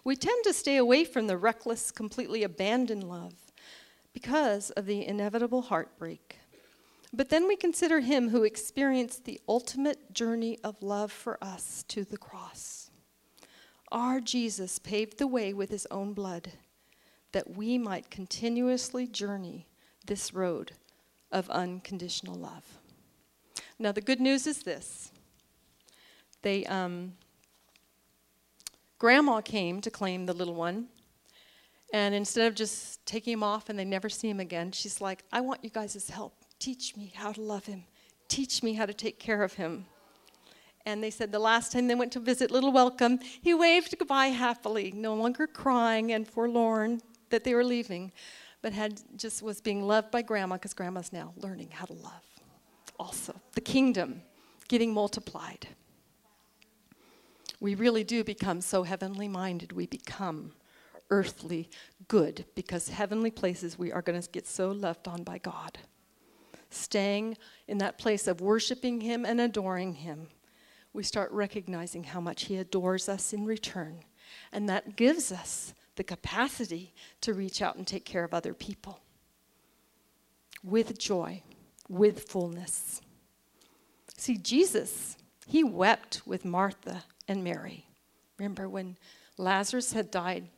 We 0.05 0.17
tend 0.17 0.45
to 0.45 0.53
stay 0.53 0.77
away 0.77 1.05
from 1.05 1.27
the 1.27 1.37
reckless, 1.37 1.91
completely 1.91 2.43
abandoned 2.43 3.05
love 3.05 3.35
because 4.13 4.71
of 4.71 4.87
the 4.87 5.07
inevitable 5.07 5.63
heartbreak. 5.63 6.39
But 7.13 7.29
then 7.29 7.49
we 7.49 7.57
consider 7.57 8.01
him 8.01 8.29
who 8.29 8.45
experienced 8.45 9.25
the 9.25 9.41
ultimate 9.49 10.13
journey 10.13 10.59
of 10.63 10.83
love 10.83 11.11
for 11.11 11.43
us 11.43 11.85
to 11.89 12.05
the 12.05 12.19
cross. 12.19 12.91
Our 13.91 14.21
Jesus 14.21 14.79
paved 14.79 15.19
the 15.19 15.27
way 15.27 15.53
with 15.53 15.71
his 15.71 15.87
own 15.91 16.13
blood 16.13 16.53
that 17.33 17.57
we 17.57 17.79
might 17.79 18.11
continuously 18.11 19.07
journey 19.07 19.67
this 20.07 20.33
road 20.33 20.73
of 21.33 21.51
unconditional 21.51 22.35
love. 22.35 22.65
Now, 23.79 23.93
the 23.93 24.01
good 24.01 24.21
news 24.21 24.47
is 24.47 24.63
this 24.63 25.11
they, 26.43 26.65
um, 26.67 27.15
Grandma 29.01 29.41
came 29.41 29.81
to 29.81 29.91
claim 29.91 30.27
the 30.27 30.35
little 30.35 30.55
one. 30.55 30.87
And 31.93 32.15
instead 32.15 32.47
of 32.47 32.55
just 32.55 33.05
taking 33.07 33.33
him 33.33 33.43
off 33.43 33.71
and 33.71 33.79
they 33.79 33.85
never 33.85 34.11
see 34.11 34.29
him 34.29 34.41
again, 34.41 34.73
she's 34.73 35.01
like, 35.01 35.25
I 35.33 35.41
want 35.41 35.65
you 35.65 35.71
guys' 35.71 36.09
help. 36.11 36.35
Teach 36.59 36.95
me 36.97 37.11
how 37.17 37.33
to 37.33 37.41
love 37.41 37.65
him. 37.65 37.85
Teach 38.29 38.63
me 38.63 38.75
how 38.75 38.85
to 38.85 38.93
take 38.93 39.19
care 39.19 39.43
of 39.43 39.55
him. 39.55 39.87
And 40.85 41.03
they 41.03 41.11
said 41.11 41.33
the 41.33 41.39
last 41.39 41.73
time 41.73 41.89
they 41.89 41.95
went 41.95 42.13
to 42.13 42.21
visit 42.21 42.51
Little 42.51 42.73
Welcome, 42.73 43.21
he 43.41 43.55
waved 43.55 43.99
goodbye 43.99 44.29
happily, 44.29 44.93
no 44.93 45.15
longer 45.15 45.47
crying 45.47 46.13
and 46.13 46.29
forlorn 46.29 47.01
that 47.31 47.43
they 47.43 47.55
were 47.55 47.65
leaving, 47.65 48.13
but 48.61 48.75
had 48.75 49.01
just 49.17 49.43
was 49.43 49.63
being 49.63 49.83
loved 49.83 50.11
by 50.11 50.21
grandma 50.21 50.57
because 50.57 50.75
grandma's 50.75 51.11
now 51.13 51.33
learning 51.37 51.71
how 51.71 51.87
to 51.87 51.95
love. 51.95 52.25
Also, 52.99 53.35
the 53.55 53.61
kingdom 53.63 54.21
getting 54.69 54.93
multiplied 54.93 55.67
we 57.61 57.75
really 57.75 58.05
do 58.05 58.25
become 58.25 58.63
so 58.63 58.83
heavenly 58.83 59.29
minded. 59.29 59.73
We 59.73 59.87
become 59.87 60.53
earthly 61.11 61.69
good 62.09 62.47
because 62.55 62.89
heavenly 62.89 63.31
places 63.31 63.79
we 63.79 63.93
are 63.93 64.03
going 64.03 64.21
to 64.21 64.29
get 64.31 64.47
so 64.47 64.71
loved 64.71 65.07
on 65.07 65.23
by 65.23 65.39
God. 65.39 65.79
Staying 66.71 67.37
in 67.69 67.79
that 67.79 67.99
place 67.99 68.27
of 68.27 68.41
worshiping 68.41 69.01
Him 69.01 69.27
and 69.27 69.41
adoring 69.41 69.95
Him, 69.95 70.29
we 70.93 71.03
start 71.03 71.31
recognizing 71.33 72.05
how 72.05 72.21
much 72.21 72.45
He 72.45 72.57
adores 72.57 73.09
us 73.09 73.33
in 73.33 73.45
return. 73.45 74.01
And 74.53 74.69
that 74.69 74.97
gives 74.97 75.31
us 75.31 75.75
the 75.97 76.05
capacity 76.05 76.95
to 77.21 77.35
reach 77.35 77.61
out 77.61 77.77
and 77.77 77.87
take 77.87 78.05
care 78.05 78.25
of 78.25 78.33
other 78.33 78.55
people 78.55 79.01
with 80.63 80.99
joy, 80.99 81.43
with 81.89 82.29
fullness. 82.29 83.01
See, 84.17 84.37
Jesus, 84.37 85.17
He 85.47 85.65
wept 85.65 86.23
with 86.25 86.45
Martha 86.45 87.05
and 87.31 87.45
Mary. 87.45 87.87
Remember 88.39 88.69
when 88.69 88.99
Lazarus 89.39 89.93
had 89.93 90.11
died, 90.11 90.49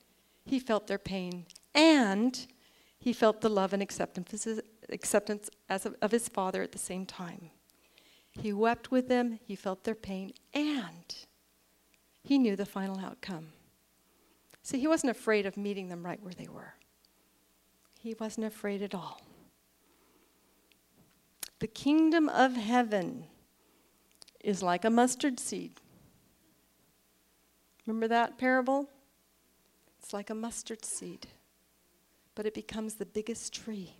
he 0.47 0.59
felt 0.59 0.87
their 0.87 0.99
pain 0.99 1.45
and 1.75 2.47
he 2.99 3.13
felt 3.13 3.43
the 3.43 3.51
love 3.51 3.73
and 3.73 3.83
acceptance, 3.83 4.49
acceptance 4.89 5.51
as 5.69 5.85
of, 5.85 5.95
of 6.01 6.11
his 6.11 6.29
father 6.29 6.63
at 6.63 6.73
the 6.73 6.79
same 6.79 7.05
time. 7.05 7.51
He 8.31 8.53
wept 8.53 8.91
with 8.91 9.09
them, 9.09 9.39
he 9.45 9.55
felt 9.55 9.85
their 9.85 9.95
pain, 9.95 10.33
and 10.55 11.15
he 12.23 12.39
knew 12.39 12.57
the 12.57 12.65
final 12.65 12.99
outcome. 12.99 13.49
See, 14.63 14.79
he 14.79 14.89
wasn't 14.89 15.11
afraid 15.11 15.45
of 15.45 15.59
meeting 15.59 15.89
them 15.89 16.05
right 16.05 16.23
where 16.23 16.33
they 16.33 16.49
were. 16.49 16.75
He 18.01 18.15
wasn't 18.15 18.47
afraid 18.47 18.81
at 18.81 18.95
all. 18.95 19.21
The 21.59 21.67
kingdom 21.67 22.31
of 22.31 22.55
heaven 22.55 23.27
is 24.43 24.63
like 24.63 24.85
a 24.85 24.91
mustard 24.91 25.39
seed 25.39 25.82
Remember 27.87 28.09
that 28.09 28.39
parable? 28.39 28.89
It's 29.99 30.13
like 30.13 30.31
a 30.31 30.35
mustard 30.35 30.85
seed, 30.85 31.27
but 32.35 32.47
it 32.47 32.55
becomes 32.55 32.95
the 32.95 33.07
biggest 33.07 33.53
tree. 33.53 33.95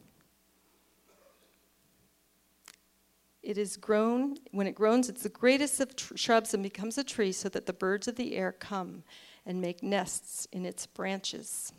It 3.43 3.59
is 3.59 3.77
grown, 3.77 4.37
when 4.53 4.69
it 4.69 4.75
grows, 4.75 5.09
it's 5.09 5.25
the 5.25 5.29
greatest 5.29 5.81
of 5.81 5.97
tr- 5.97 6.17
shrubs 6.17 6.55
and 6.55 6.63
becomes 6.63 6.97
a 6.97 7.03
tree 7.03 7.33
so 7.33 7.49
that 7.49 7.67
the 7.67 7.73
birds 7.73 8.07
of 8.07 8.15
the 8.15 8.37
air 8.37 8.53
come 8.53 9.03
and 9.45 9.61
make 9.61 9.83
nests 9.83 10.47
in 10.53 10.65
its 10.65 10.87
branches. 10.87 11.73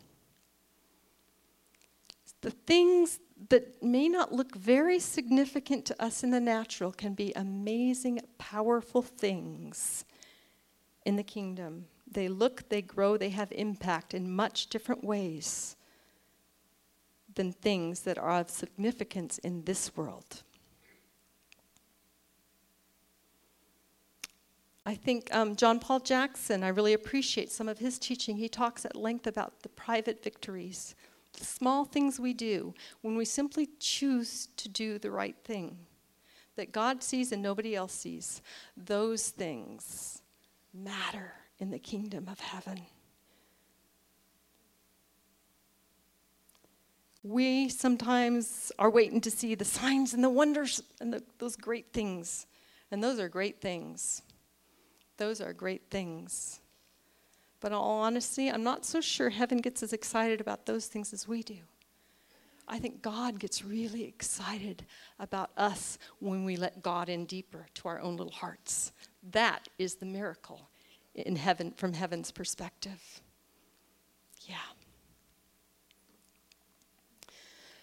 The 2.42 2.50
things 2.50 3.20
that 3.48 3.82
may 3.82 4.08
not 4.08 4.30
look 4.30 4.54
very 4.54 4.98
significant 4.98 5.86
to 5.86 6.02
us 6.02 6.22
in 6.22 6.30
the 6.30 6.40
natural 6.40 6.92
can 6.92 7.14
be 7.14 7.32
amazing, 7.34 8.20
powerful 8.36 9.00
things 9.00 10.04
in 11.06 11.16
the 11.16 11.22
kingdom 11.22 11.86
they 12.14 12.28
look, 12.28 12.68
they 12.68 12.82
grow, 12.82 13.16
they 13.16 13.30
have 13.30 13.52
impact 13.52 14.14
in 14.14 14.30
much 14.30 14.68
different 14.68 15.04
ways 15.04 15.76
than 17.34 17.52
things 17.52 18.00
that 18.00 18.18
are 18.18 18.40
of 18.40 18.48
significance 18.48 19.38
in 19.38 19.64
this 19.64 19.96
world. 19.96 20.42
I 24.86 24.94
think 24.94 25.34
um, 25.34 25.56
John 25.56 25.80
Paul 25.80 26.00
Jackson, 26.00 26.62
I 26.62 26.68
really 26.68 26.92
appreciate 26.92 27.50
some 27.50 27.68
of 27.68 27.78
his 27.78 27.98
teaching. 27.98 28.36
He 28.36 28.48
talks 28.48 28.84
at 28.84 28.94
length 28.94 29.26
about 29.26 29.62
the 29.62 29.70
private 29.70 30.22
victories, 30.22 30.94
the 31.32 31.44
small 31.44 31.84
things 31.84 32.20
we 32.20 32.34
do 32.34 32.74
when 33.00 33.16
we 33.16 33.24
simply 33.24 33.68
choose 33.80 34.48
to 34.56 34.68
do 34.68 34.98
the 34.98 35.10
right 35.10 35.36
thing 35.44 35.78
that 36.56 36.70
God 36.70 37.02
sees 37.02 37.32
and 37.32 37.42
nobody 37.42 37.74
else 37.74 37.94
sees. 37.94 38.42
Those 38.76 39.30
things 39.30 40.22
matter 40.72 41.32
in 41.64 41.70
the 41.70 41.78
kingdom 41.78 42.28
of 42.30 42.38
heaven. 42.40 42.78
We 47.22 47.70
sometimes 47.70 48.70
are 48.78 48.90
waiting 48.90 49.22
to 49.22 49.30
see 49.30 49.54
the 49.54 49.64
signs 49.64 50.12
and 50.12 50.22
the 50.22 50.28
wonders 50.28 50.82
and 51.00 51.10
the, 51.10 51.22
those 51.38 51.56
great 51.56 51.90
things. 51.94 52.46
And 52.90 53.02
those 53.02 53.18
are 53.18 53.30
great 53.30 53.62
things. 53.62 54.20
Those 55.16 55.40
are 55.40 55.54
great 55.54 55.88
things. 55.90 56.60
But 57.60 57.68
in 57.68 57.78
all 57.78 58.00
honesty, 58.00 58.50
I'm 58.50 58.62
not 58.62 58.84
so 58.84 59.00
sure 59.00 59.30
heaven 59.30 59.56
gets 59.56 59.82
as 59.82 59.94
excited 59.94 60.42
about 60.42 60.66
those 60.66 60.86
things 60.86 61.14
as 61.14 61.26
we 61.26 61.42
do. 61.42 61.56
I 62.68 62.78
think 62.78 63.00
God 63.00 63.38
gets 63.38 63.64
really 63.64 64.04
excited 64.04 64.84
about 65.18 65.50
us 65.56 65.98
when 66.18 66.44
we 66.44 66.56
let 66.56 66.82
God 66.82 67.08
in 67.08 67.24
deeper 67.24 67.64
to 67.72 67.88
our 67.88 68.00
own 68.00 68.18
little 68.18 68.34
hearts. 68.34 68.92
That 69.30 69.66
is 69.78 69.94
the 69.94 70.04
miracle 70.04 70.68
in 71.14 71.36
heaven 71.36 71.72
from 71.76 71.92
heaven's 71.92 72.30
perspective. 72.30 73.20
Yeah. 74.42 74.56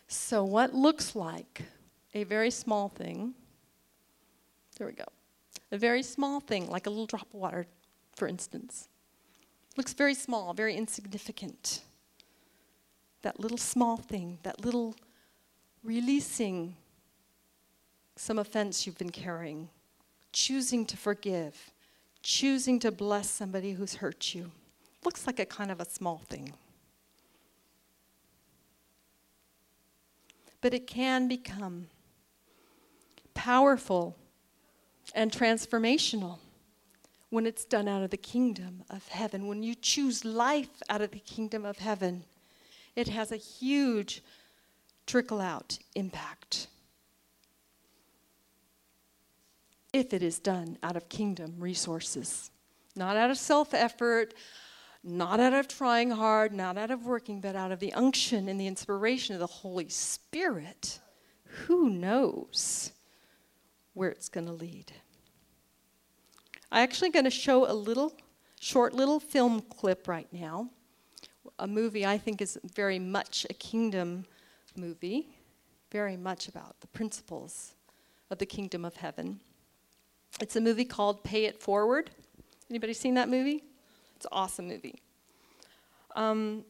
So, 0.08 0.44
what 0.44 0.74
looks 0.74 1.16
like 1.16 1.64
a 2.14 2.26
very 2.26 2.52
small 2.52 2.90
thing, 2.90 3.34
there 4.78 4.88
we 4.88 4.94
go, 4.94 5.06
A 5.72 5.78
very 5.78 6.04
small 6.04 6.40
thing, 6.42 6.70
like 6.70 6.86
a 6.86 6.90
little 6.90 7.06
drop 7.06 7.28
of 7.34 7.40
water, 7.40 7.66
for 8.16 8.28
instance. 8.28 8.90
Looks 9.78 9.94
very 9.94 10.14
small, 10.14 10.54
very 10.54 10.76
insignificant. 10.76 11.82
That 13.22 13.40
little 13.40 13.58
small 13.58 13.98
thing, 13.98 14.40
that 14.44 14.66
little 14.66 14.96
releasing 15.84 16.76
some 18.18 18.38
offense 18.38 18.86
you've 18.86 18.98
been 18.98 19.12
carrying, 19.12 19.70
choosing 20.34 20.86
to 20.88 20.98
forgive, 20.98 21.72
choosing 22.22 22.80
to 22.80 22.92
bless 22.92 23.30
somebody 23.30 23.74
who's 23.74 23.96
hurt 23.96 24.34
you. 24.34 24.52
Looks 25.04 25.26
like 25.26 25.40
a 25.40 25.46
kind 25.46 25.72
of 25.72 25.80
a 25.80 25.86
small 25.86 26.22
thing. 26.30 26.54
But 30.62 30.74
it 30.74 30.86
can 30.86 31.28
become 31.28 31.88
powerful 33.34 34.16
and 35.16 35.32
transformational 35.32 36.38
when 37.30 37.48
it's 37.48 37.66
done 37.66 37.88
out 37.88 38.04
of 38.04 38.12
the 38.12 38.18
kingdom 38.18 38.84
of 38.90 39.08
heaven. 39.08 39.48
When 39.48 39.64
you 39.64 39.74
choose 39.74 40.24
life 40.24 40.84
out 40.90 41.02
of 41.02 41.12
the 41.12 41.20
kingdom 41.20 41.66
of 41.66 41.80
heaven, 41.80 42.26
it 42.96 43.08
has 43.08 43.32
a 43.32 43.38
huge 43.38 44.22
trickle 45.08 45.42
out 45.42 45.80
impact. 45.96 46.68
If 49.94 50.14
it 50.14 50.24
is 50.24 50.40
done 50.40 50.78
out 50.82 50.96
of 50.96 51.10
kingdom 51.10 51.56
resources, 51.60 52.52
not 52.96 53.18
out 53.18 53.32
of 53.32 53.38
self 53.38 53.74
effort, 53.74 54.34
not 55.04 55.40
out 55.40 55.54
of 55.54 55.68
trying 55.68 56.12
hard, 56.12 56.54
not 56.54 56.78
out 56.78 56.92
of 56.92 57.06
working, 57.06 57.42
but 57.42 57.56
out 57.56 57.72
of 57.72 57.80
the 57.80 57.94
unction 57.94 58.48
and 58.48 58.60
the 58.60 58.68
inspiration 58.68 59.34
of 59.34 59.40
the 59.40 59.48
Holy 59.48 59.90
Spirit, 59.90 61.00
who 61.44 61.90
knows 61.90 62.92
where 63.94 64.10
it's 64.10 64.30
going 64.30 64.46
to 64.46 64.54
lead? 64.54 64.92
I'm 66.72 66.84
actually 66.84 67.10
going 67.10 67.26
to 67.26 67.32
show 67.32 67.70
a 67.70 67.74
little, 67.74 68.14
short 68.60 68.94
little 68.94 69.20
film 69.20 69.62
clip 69.62 70.08
right 70.08 70.28
now. 70.32 70.70
A 71.60 71.68
movie 71.68 72.06
I 72.06 72.18
think 72.18 72.42
is 72.42 72.58
very 72.76 73.00
much 73.00 73.46
a 73.50 73.54
kingdom 73.54 74.26
movie, 74.78 75.28
very 75.92 76.16
much 76.16 76.48
about 76.48 76.80
the 76.80 76.88
principles 76.88 77.74
of 78.30 78.38
the 78.38 78.46
kingdom 78.46 78.86
of 78.86 78.96
heaven. 78.96 79.42
It's 80.40 80.56
a 80.56 80.62
movie 80.62 80.86
called 80.86 81.24
Pay 81.24 81.46
It 81.46 81.62
Forward. 81.62 82.10
Anybody 82.70 82.94
seen 82.94 83.16
that 83.16 83.30
movie? 83.30 83.64
It's 84.16 84.26
an 84.26 84.30
awesome 84.32 84.68
movie. 84.68 85.02
Um, 86.16 86.64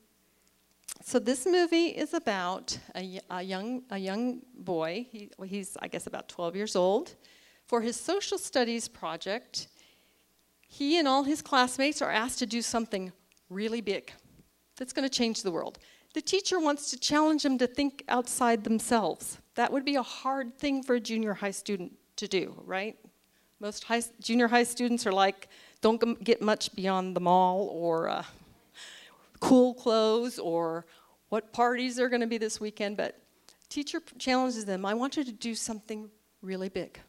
so 1.03 1.20
this 1.20 1.45
movie 1.45 1.88
is 1.88 2.14
about 2.14 2.78
a, 2.95 3.20
a, 3.30 3.41
young, 3.41 3.84
a 3.89 3.97
young 3.97 4.41
boy. 4.55 5.07
He, 5.12 5.30
he's, 5.45 5.78
I 5.82 5.88
guess, 5.88 6.07
about 6.07 6.28
12 6.30 6.55
years 6.55 6.76
old. 6.76 7.16
For 7.66 7.82
his 7.82 7.95
social 7.95 8.38
studies 8.38 8.88
project, 8.88 9.68
he 10.68 10.97
and 10.97 11.07
all 11.07 11.24
his 11.24 11.41
classmates 11.41 12.01
are 12.01 12.12
asked 12.12 12.39
to 12.39 12.45
do 12.45 12.62
something 12.62 13.12
really 13.49 13.82
big 13.82 14.12
that's 14.78 14.93
going 14.93 15.07
to 15.07 15.14
change 15.14 15.43
the 15.43 15.51
world. 15.51 15.80
The 16.14 16.22
teacher 16.22 16.59
wants 16.59 16.89
to 16.91 16.99
challenge 16.99 17.43
them 17.43 17.57
to 17.57 17.68
think 17.68 18.03
outside 18.09 18.64
themselves. 18.64 19.38
That 19.55 19.72
would 19.72 19.86
be 19.86 19.95
a 19.95 20.03
hard 20.03 20.57
thing 20.57 20.84
for 20.84 20.95
a 20.95 20.99
junior 20.99 21.34
high 21.34 21.51
student 21.51 21.93
to 22.18 22.28
do, 22.28 22.62
right? 22.66 22.97
Most 23.62 23.84
high, 23.84 24.01
junior 24.20 24.47
high 24.47 24.64
students 24.64 25.05
are 25.05 25.12
like, 25.12 25.47
don't 25.82 26.24
get 26.24 26.41
much 26.41 26.74
beyond 26.74 27.16
the 27.16 27.20
mall 27.20 27.70
or 27.72 28.09
uh, 28.09 28.24
cool 29.39 29.76
clothes 29.76 30.39
or 30.39 30.88
what 31.30 31.53
parties 31.53 31.99
are 31.99 32.09
going 32.09 32.22
to 32.22 32.28
be 32.28 32.39
this 32.39 32.59
weekend, 32.59 32.97
but 32.97 33.22
teacher 33.70 34.01
challenges 34.18 34.66
them, 34.66 34.84
I 34.84 34.95
want 34.95 35.16
you 35.16 35.24
to 35.24 35.32
do 35.32 35.53
something 35.53 36.09
really 36.41 36.70
big. 36.70 36.99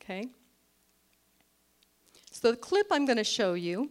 Okay? 0.00 0.28
So 2.30 2.52
the 2.52 2.56
clip 2.56 2.86
I'm 2.92 3.04
going 3.04 3.16
to 3.16 3.24
show 3.24 3.54
you 3.54 3.90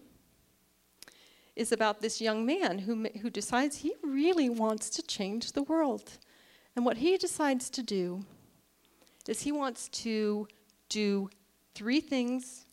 is 1.57 1.74
about 1.74 1.99
this 2.01 2.22
young 2.22 2.45
man 2.45 2.80
who, 2.80 3.09
who 3.22 3.30
decides 3.30 3.80
he 3.80 3.95
really 4.01 4.47
wants 4.47 4.89
to 4.91 5.01
change 5.01 5.51
the 5.51 5.64
world. 5.64 6.20
And 6.74 6.86
what 6.86 6.97
he 6.97 7.18
decides 7.18 7.70
to 7.72 7.84
do 7.84 8.24
is 9.28 9.41
he 9.41 9.51
wants 9.51 9.89
to 9.89 10.47
do 10.92 11.30
three 11.74 12.02
things 12.02 12.66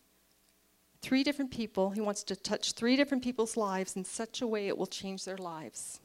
three 1.01 1.23
different 1.23 1.51
people. 1.51 1.91
He 1.91 2.01
wants 2.01 2.23
to 2.23 2.35
touch 2.35 2.73
three 2.73 2.95
different 2.95 3.23
people's 3.23 3.55
lives 3.55 3.95
in 3.95 4.03
such 4.03 4.41
a 4.41 4.47
way 4.47 4.67
it 4.67 4.77
will 4.77 4.87
change 4.87 5.25
their 5.25 5.37
lives. 5.37 5.99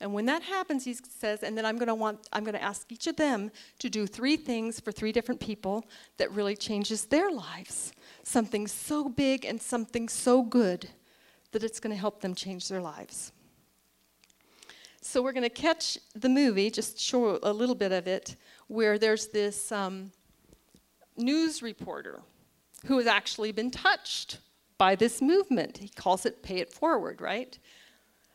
And 0.00 0.12
when 0.12 0.26
that 0.26 0.42
happens, 0.42 0.84
he 0.84 0.94
says, 0.94 1.42
and 1.42 1.56
then 1.56 1.64
I'm 1.64 1.76
going 1.76 1.88
to 1.88 1.94
want 1.94 2.20
I'm 2.32 2.44
going 2.44 2.54
to 2.54 2.62
ask 2.62 2.90
each 2.92 3.06
of 3.06 3.16
them 3.16 3.50
to 3.78 3.88
do 3.88 4.06
three 4.06 4.36
things 4.36 4.78
for 4.78 4.92
three 4.92 5.12
different 5.12 5.40
people 5.40 5.86
that 6.18 6.30
really 6.32 6.54
changes 6.54 7.06
their 7.06 7.30
lives. 7.30 7.92
Something 8.22 8.66
so 8.66 9.08
big 9.08 9.46
and 9.46 9.60
something 9.60 10.08
so 10.08 10.42
good 10.42 10.88
that 11.52 11.62
it's 11.62 11.80
going 11.80 11.94
to 11.94 12.00
help 12.00 12.20
them 12.20 12.34
change 12.34 12.68
their 12.68 12.82
lives. 12.82 13.32
So 15.00 15.22
we're 15.22 15.32
going 15.32 15.44
to 15.44 15.48
catch 15.48 15.96
the 16.14 16.28
movie, 16.28 16.70
just 16.70 16.98
show 16.98 17.38
a 17.42 17.52
little 17.52 17.76
bit 17.76 17.92
of 17.92 18.06
it, 18.06 18.36
where 18.66 18.98
there's 18.98 19.28
this 19.28 19.70
um, 19.72 20.10
news 21.18 21.62
reporter 21.62 22.22
who 22.86 22.98
has 22.98 23.06
actually 23.06 23.52
been 23.52 23.70
touched 23.70 24.38
by 24.78 24.94
this 24.94 25.22
movement. 25.22 25.78
He 25.78 25.88
calls 25.88 26.26
it 26.26 26.42
pay 26.42 26.58
it 26.58 26.72
forward, 26.72 27.20
right? 27.20 27.58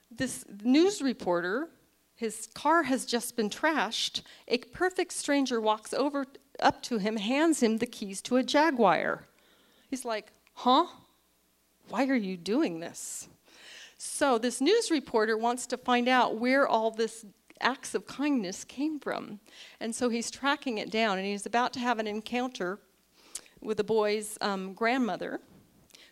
This 0.09 0.45
news 0.63 1.01
reporter, 1.01 1.69
his 2.15 2.47
car 2.53 2.83
has 2.83 3.05
just 3.05 3.35
been 3.35 3.49
trashed. 3.49 4.21
A 4.47 4.57
perfect 4.57 5.13
stranger 5.13 5.61
walks 5.61 5.93
over 5.93 6.25
up 6.59 6.81
to 6.83 6.97
him, 6.97 7.17
hands 7.17 7.63
him 7.63 7.77
the 7.77 7.85
keys 7.85 8.21
to 8.23 8.37
a 8.37 8.43
Jaguar. 8.43 9.25
He's 9.89 10.05
like, 10.05 10.31
huh? 10.53 10.87
Why 11.89 12.07
are 12.07 12.15
you 12.15 12.37
doing 12.37 12.79
this? 12.79 13.27
So, 13.97 14.37
this 14.39 14.61
news 14.61 14.89
reporter 14.89 15.37
wants 15.37 15.67
to 15.67 15.77
find 15.77 16.07
out 16.07 16.37
where 16.37 16.67
all 16.67 16.89
this 16.89 17.23
acts 17.61 17.95
of 17.95 18.05
kindness 18.07 18.63
came 18.63 18.99
from. 18.99 19.39
And 19.79 19.95
so 19.95 20.09
he's 20.09 20.29
tracking 20.31 20.77
it 20.77 20.91
down, 20.91 21.17
and 21.17 21.25
he's 21.25 21.45
about 21.45 21.73
to 21.73 21.79
have 21.79 21.99
an 21.99 22.07
encounter 22.07 22.79
with 23.61 23.77
the 23.77 23.83
boy's 23.83 24.37
um, 24.41 24.73
grandmother, 24.73 25.39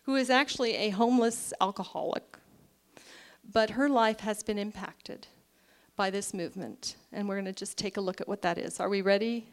who 0.03 0.15
is 0.15 0.29
actually 0.29 0.75
a 0.75 0.89
homeless 0.89 1.53
alcoholic. 1.61 2.37
But 3.51 3.71
her 3.71 3.89
life 3.89 4.19
has 4.21 4.43
been 4.43 4.57
impacted 4.57 5.27
by 5.95 6.09
this 6.09 6.33
movement. 6.33 6.95
And 7.11 7.27
we're 7.27 7.35
going 7.35 7.45
to 7.45 7.51
just 7.51 7.77
take 7.77 7.97
a 7.97 8.01
look 8.01 8.21
at 8.21 8.27
what 8.27 8.41
that 8.43 8.57
is. 8.57 8.79
Are 8.79 8.87
we 8.87 9.01
ready, 9.01 9.47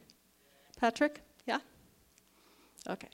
Patrick? 0.79 1.21
Yeah? 1.47 1.59
Okay. 2.89 3.09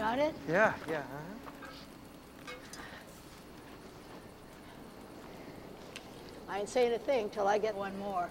Got 0.00 0.18
it? 0.18 0.34
Yeah, 0.48 0.72
yeah. 0.88 1.00
Uh-huh. 2.46 2.54
I 6.48 6.60
ain't 6.60 6.70
saying 6.70 6.94
a 6.94 6.98
thing 6.98 7.28
till 7.28 7.46
I 7.46 7.58
get 7.58 7.74
one 7.74 7.92
more. 7.98 8.30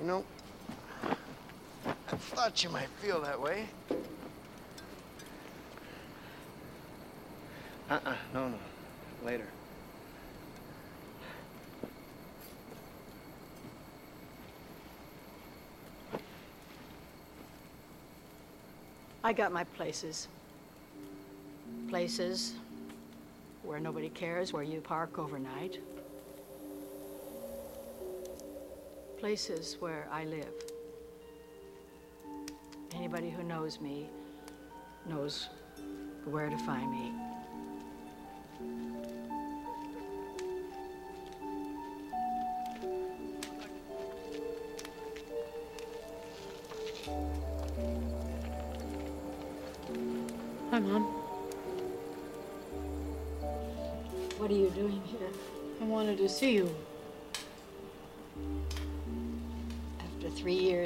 You 0.00 0.06
know, 0.08 0.24
I 1.04 2.16
thought 2.16 2.64
you 2.64 2.70
might 2.70 2.88
feel 3.00 3.20
that 3.20 3.40
way. 3.40 3.68
Uh-uh, 7.88 8.16
no, 8.34 8.48
no. 8.48 8.58
Later. 9.24 9.46
I 19.22 19.32
got 19.32 19.52
my 19.52 19.62
places. 19.62 20.26
Places 21.92 22.54
where 23.64 23.78
nobody 23.78 24.08
cares 24.08 24.50
where 24.50 24.62
you 24.62 24.80
park 24.80 25.18
overnight. 25.18 25.78
Places 29.18 29.76
where 29.78 30.08
I 30.10 30.24
live. 30.24 30.54
Anybody 32.94 33.28
who 33.28 33.42
knows 33.42 33.78
me 33.78 34.08
knows 35.06 35.50
where 36.24 36.48
to 36.48 36.56
find 36.56 36.90
me. 36.90 37.12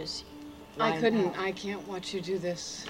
Years, 0.06 0.24
I 0.78 0.98
couldn't. 0.98 1.38
I 1.38 1.52
can't 1.52 1.86
watch 1.88 2.14
you 2.14 2.20
do 2.20 2.38
this. 2.38 2.84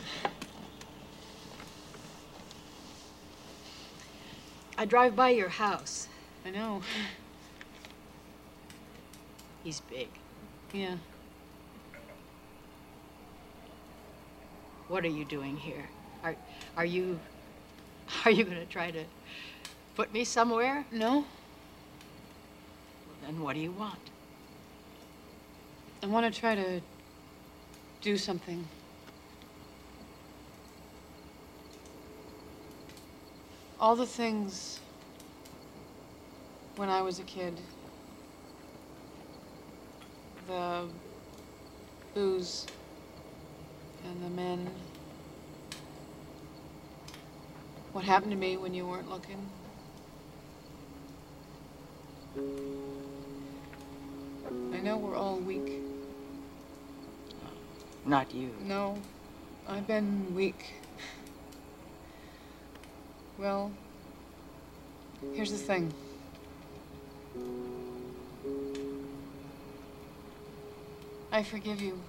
I 4.78 4.84
drive 4.84 5.16
by 5.16 5.30
your 5.30 5.48
house. 5.48 6.08
I 6.44 6.50
know. 6.50 6.82
He's 9.64 9.80
big. 9.80 10.08
Yeah. 10.72 10.96
What 14.88 15.04
are 15.04 15.08
you 15.08 15.24
doing 15.24 15.56
here? 15.56 15.88
Are 16.22 16.36
are 16.76 16.84
you 16.84 17.18
are 18.24 18.30
you 18.30 18.44
going 18.44 18.58
to 18.58 18.66
try 18.66 18.90
to 18.90 19.04
put 19.94 20.12
me 20.12 20.24
somewhere? 20.24 20.84
No? 20.92 21.12
Well, 21.12 21.24
Then 23.24 23.40
what 23.40 23.54
do 23.54 23.60
you 23.60 23.72
want? 23.72 23.98
I 26.02 26.06
want 26.06 26.32
to 26.32 26.40
try 26.40 26.54
to 26.54 26.80
do 28.07 28.16
something. 28.16 28.64
All 33.80 33.96
the 33.96 34.07
things 34.07 34.78
when 36.76 36.88
I 36.88 37.02
was 37.02 37.18
a 37.18 37.24
kid. 37.24 37.61
The 40.46 40.86
booze 42.14 42.68
and 44.04 44.22
the 44.22 44.30
men. 44.30 44.70
What 47.90 48.04
happened 48.04 48.30
to 48.30 48.38
me 48.38 48.57
when 48.57 48.72
you 48.72 48.86
weren't 48.86 49.11
looking? 49.11 49.44
I 54.72 54.78
know 54.78 54.96
we're 54.96 55.16
all 55.16 55.38
weak. 55.38 55.86
Not 58.07 58.32
you. 58.32 58.54
No, 58.62 58.96
I've 59.68 59.88
been 59.88 60.32
weak. 60.32 60.74
Well, 63.36 63.72
here's 65.34 65.50
the 65.50 65.59
thing. 65.59 65.92
I 71.32 71.42
forgive 71.42 71.82
you. 71.82 72.00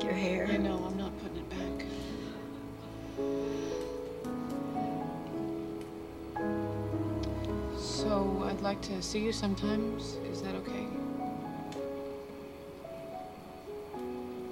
Like 0.00 0.08
your 0.08 0.18
hair. 0.18 0.46
I 0.50 0.56
know, 0.56 0.82
I'm 0.86 0.96
not 0.96 1.12
putting 1.20 1.36
it 1.36 1.50
back. 1.50 1.84
So, 7.78 8.42
I'd 8.46 8.62
like 8.62 8.80
to 8.82 9.02
see 9.02 9.18
you 9.20 9.32
sometimes. 9.32 10.16
Is 10.30 10.40
that 10.42 10.54
okay? 10.54 10.86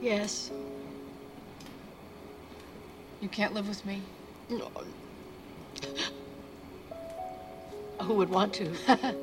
Yes. 0.03 0.51
You 3.21 3.29
can't 3.29 3.55
live 3.55 3.69
with 3.69 3.85
me? 3.87 4.03
No. 4.51 4.71
Who 8.03 8.15
would 8.15 8.31
want 8.31 8.55
to? 8.55 8.73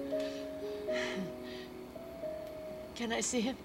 Can 2.95 3.11
I 3.11 3.21
see 3.21 3.41
him? 3.41 3.55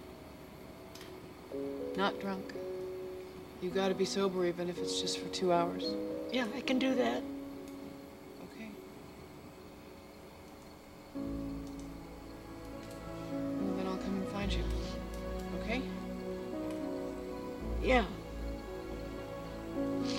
Not 2.00 2.18
drunk. 2.18 2.54
You 3.60 3.68
gotta 3.68 3.92
be 3.94 4.06
sober 4.06 4.46
even 4.46 4.70
if 4.70 4.78
it's 4.78 5.02
just 5.02 5.18
for 5.18 5.28
two 5.28 5.52
hours. 5.52 5.84
Yeah, 6.32 6.46
I 6.56 6.62
can 6.62 6.78
do 6.78 6.94
that. 6.94 7.22
Okay. 8.46 8.70
Well, 13.34 13.76
then 13.76 13.86
I'll 13.86 13.98
come 13.98 14.14
and 14.14 14.28
find 14.28 14.50
you. 14.50 14.64
Okay? 15.60 15.82
Yeah. 17.82 18.06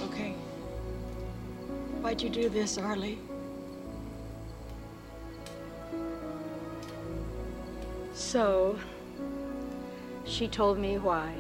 Okay. 0.03 0.35
Why'd 2.01 2.21
you 2.21 2.29
do 2.29 2.47
this, 2.47 2.77
Arlie? 2.77 3.17
So, 8.13 8.77
she 10.25 10.47
told 10.47 10.77
me 10.77 10.99
why. 10.99 11.33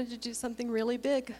Wanted 0.00 0.12
to 0.12 0.28
do 0.28 0.32
something 0.32 0.70
really 0.70 0.96
big 0.96 1.34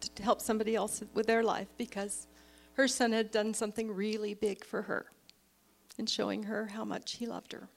to 0.00 0.10
to 0.10 0.22
help 0.24 0.40
somebody 0.40 0.74
else 0.74 1.00
with 1.14 1.28
their 1.28 1.44
life 1.44 1.68
because 1.76 2.26
her 2.72 2.88
son 2.88 3.12
had 3.12 3.30
done 3.30 3.54
something 3.54 3.94
really 3.94 4.34
big 4.34 4.64
for 4.64 4.82
her 4.82 5.06
in 5.96 6.04
showing 6.04 6.42
her 6.42 6.66
how 6.66 6.84
much 6.84 7.18
he 7.18 7.26
loved 7.26 7.52
her. 7.52 7.68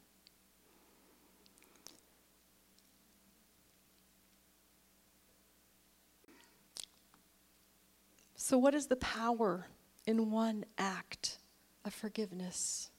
So, 8.35 8.57
what 8.57 8.73
is 8.73 8.87
the 8.87 8.95
power 8.95 9.67
in 10.07 10.31
one 10.31 10.65
act 10.79 11.37
of 11.85 11.93
forgiveness? 11.93 12.89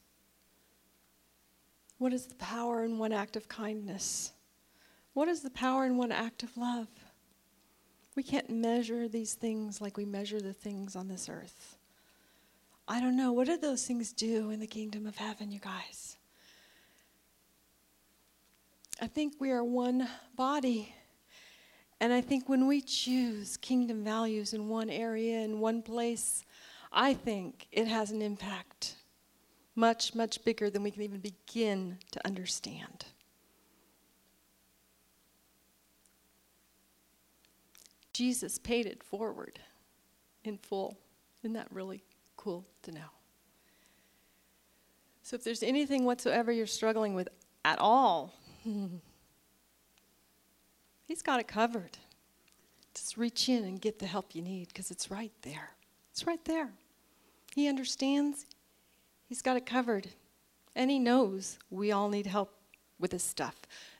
What 1.99 2.13
is 2.13 2.27
the 2.27 2.37
power 2.37 2.85
in 2.85 2.97
one 2.99 3.11
act 3.11 3.35
of 3.35 3.49
kindness? 3.49 4.31
What 5.15 5.29
is 5.29 5.41
the 5.41 5.51
power 5.51 5.85
in 5.85 5.97
one 5.97 6.13
act 6.13 6.43
of 6.43 6.57
love? 6.57 6.89
We 8.15 8.23
can't 8.23 8.51
measure 8.51 9.09
these 9.09 9.35
things 9.35 9.81
like 9.81 9.97
we 9.97 10.05
measure 10.05 10.41
the 10.41 10.53
things 10.53 10.97
on 10.97 11.09
this 11.09 11.29
earth. 11.29 11.77
I 12.89 13.01
don't 13.01 13.17
know. 13.17 13.33
What 13.33 13.47
do 13.47 13.57
those 13.57 13.87
things 13.87 14.13
do 14.13 14.51
in 14.51 14.61
the 14.61 14.67
kingdom 14.67 15.07
of 15.07 15.17
heaven, 15.17 15.51
you 15.51 15.61
guys? 15.61 16.17
I 19.01 19.07
think 19.07 19.35
we 19.39 19.51
are 19.51 19.65
one 19.65 20.09
body. 20.37 20.95
And 22.01 22.13
I 22.13 22.21
think 22.21 22.49
when 22.49 22.67
we 22.67 22.81
choose 22.81 23.57
kingdom 23.57 24.05
values 24.05 24.53
in 24.53 24.69
one 24.69 24.91
area, 24.91 25.41
in 25.41 25.61
one 25.61 25.83
place, 25.83 26.45
I 26.93 27.15
think 27.15 27.69
it 27.73 27.87
has 27.87 28.11
an 28.11 28.21
impact 28.21 28.97
much, 29.75 30.15
much 30.15 30.45
bigger 30.45 30.69
than 30.69 30.83
we 30.83 30.91
can 30.91 31.03
even 31.03 31.21
begin 31.21 31.99
to 32.11 32.27
understand. 32.27 33.07
Jesus 38.13 38.59
paid 38.59 38.87
it 38.87 39.03
forward 39.03 39.61
in 40.45 40.59
full. 40.59 40.99
Isn't 41.43 41.55
that 41.55 41.69
really 41.71 42.05
cool 42.37 42.67
to 42.83 42.93
know? 42.93 43.11
So, 45.23 45.37
if 45.37 45.45
there's 45.45 45.63
anything 45.63 46.05
whatsoever 46.05 46.51
you're 46.51 46.67
struggling 46.67 47.15
with 47.15 47.29
at 47.65 47.79
all, 47.79 48.35
He's 51.13 51.23
got 51.23 51.41
it 51.41 51.49
covered. 51.49 51.99
Just 52.95 53.17
reach 53.17 53.49
in 53.49 53.65
and 53.65 53.81
get 53.81 53.99
the 53.99 54.07
help 54.07 54.35
you 54.35 54.43
need 54.43 54.69
because 54.69 54.91
it's 54.91 55.11
right 55.11 55.33
there. 55.43 55.71
It's 56.11 56.27
right 56.27 56.45
there. 56.45 56.71
He 57.55 57.69
understands, 57.69 58.47
He's 59.27 59.43
got 59.43 59.57
it 59.57 59.67
covered. 59.67 60.09
And 60.75 60.91
He 60.91 60.99
knows 60.99 61.59
we 61.71 61.93
all 61.93 62.09
need 62.09 62.27
help 62.27 62.55
with 62.99 63.11
this 63.11 63.25
stuff. 63.25 63.57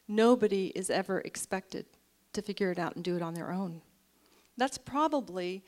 Nobody 0.09 0.69
is 0.75 0.91
ever 0.91 1.21
expected 1.21 1.87
to 2.33 2.43
figure 2.43 2.71
it 2.71 2.79
out 2.79 2.97
and 2.97 3.05
do 3.05 3.17
it 3.17 3.23
on 3.23 3.35
their 3.35 3.53
own. 3.53 3.83
That's 4.57 4.79
probably 4.79 5.65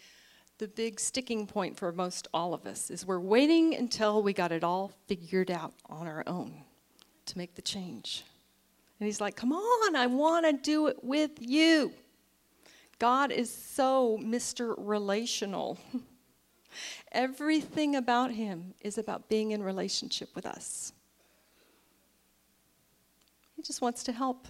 the 0.58 0.68
big 0.68 1.00
sticking 1.00 1.46
point 1.46 1.76
for 1.76 1.90
most 1.92 2.28
all 2.32 2.54
of 2.54 2.66
us 2.66 2.90
is 2.90 3.04
we're 3.04 3.18
waiting 3.18 3.74
until 3.74 4.22
we 4.22 4.32
got 4.32 4.52
it 4.52 4.62
all 4.62 4.92
figured 5.06 5.50
out 5.50 5.74
on 5.86 6.06
our 6.06 6.22
own 6.26 6.62
to 7.26 7.38
make 7.38 7.54
the 7.54 7.62
change. 7.62 8.24
And 9.00 9.06
he's 9.06 9.20
like, 9.20 9.34
"Come 9.34 9.52
on, 9.52 9.96
I 9.96 10.06
want 10.06 10.46
to 10.46 10.52
do 10.52 10.86
it 10.86 11.02
with 11.02 11.32
you. 11.40 11.92
God 12.98 13.32
is 13.32 13.52
so 13.52 14.18
Mr. 14.22 14.74
Relational. 14.78 15.78
Everything 17.12 17.96
about 17.96 18.30
him 18.32 18.74
is 18.80 18.98
about 18.98 19.28
being 19.28 19.50
in 19.50 19.62
relationship 19.62 20.34
with 20.34 20.46
us. 20.46 20.92
He 23.56 23.62
just 23.62 23.80
wants 23.80 24.02
to 24.04 24.12
help. 24.12 24.48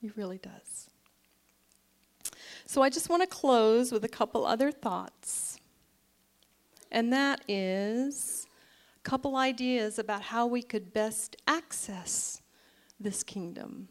He 0.00 0.10
really 0.16 0.38
does. 0.38 0.90
So 2.72 2.80
I 2.80 2.88
just 2.88 3.10
want 3.10 3.20
to 3.20 3.26
close 3.26 3.92
with 3.92 4.02
a 4.02 4.08
couple 4.08 4.46
other 4.46 4.72
thoughts. 4.72 5.58
And 6.90 7.12
that 7.12 7.42
is 7.46 8.46
a 8.96 9.02
couple 9.02 9.36
ideas 9.36 9.98
about 9.98 10.22
how 10.22 10.46
we 10.46 10.62
could 10.62 10.94
best 10.94 11.36
access 11.46 12.40
this 12.98 13.22
kingdom. 13.22 13.88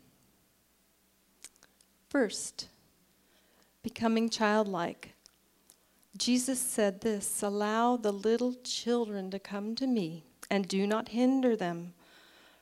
First, 2.09 2.69
becoming 3.83 4.31
childlike. 4.31 5.13
Jesus 6.17 6.59
said 6.59 7.01
this 7.01 7.43
Allow 7.43 7.97
the 7.97 8.11
little 8.11 8.55
children 8.63 9.29
to 9.29 9.37
come 9.37 9.75
to 9.75 9.85
me, 9.85 10.23
and 10.49 10.67
do 10.67 10.87
not 10.87 11.09
hinder 11.09 11.55
them, 11.55 11.93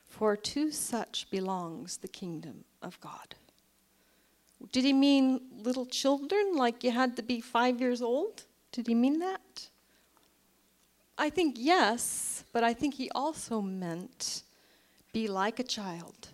for 0.06 0.36
to 0.36 0.70
such 0.70 1.30
belongs 1.30 1.96
the 1.96 2.08
kingdom 2.08 2.64
of 2.82 3.00
God. 3.00 3.36
Did 4.72 4.84
he 4.84 4.92
mean 4.92 5.40
little 5.62 5.86
children, 5.86 6.54
like 6.54 6.84
you 6.84 6.90
had 6.90 7.16
to 7.16 7.22
be 7.22 7.40
five 7.40 7.80
years 7.80 8.02
old? 8.02 8.44
Did 8.72 8.86
he 8.86 8.94
mean 8.94 9.18
that? 9.20 9.68
I 11.18 11.28
think 11.28 11.56
yes, 11.58 12.44
but 12.52 12.64
I 12.64 12.72
think 12.72 12.94
he 12.94 13.10
also 13.10 13.60
meant 13.60 14.42
be 15.12 15.26
like 15.28 15.58
a 15.58 15.64
child. 15.64 16.28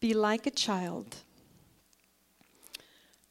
Be 0.00 0.14
like 0.14 0.46
a 0.46 0.50
child. 0.50 1.16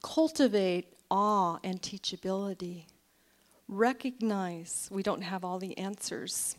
Cultivate 0.04 0.94
awe 1.10 1.58
and 1.64 1.82
teachability. 1.82 2.86
Recognize 3.68 4.88
we 4.92 5.02
don't 5.02 5.24
have 5.24 5.44
all 5.44 5.58
the 5.58 5.78
answers, 5.78 6.58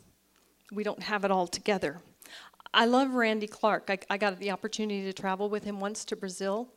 we 0.72 0.82
don't 0.82 1.02
have 1.02 1.24
it 1.24 1.30
all 1.30 1.46
together. 1.46 2.00
I 2.76 2.84
love 2.84 3.14
Randy 3.14 3.46
Clark. 3.46 3.88
I, 3.88 3.98
I 4.10 4.18
got 4.18 4.38
the 4.38 4.50
opportunity 4.50 5.02
to 5.04 5.12
travel 5.14 5.48
with 5.48 5.64
him 5.64 5.80
once 5.80 6.04
to 6.04 6.14
Brazil. 6.14 6.68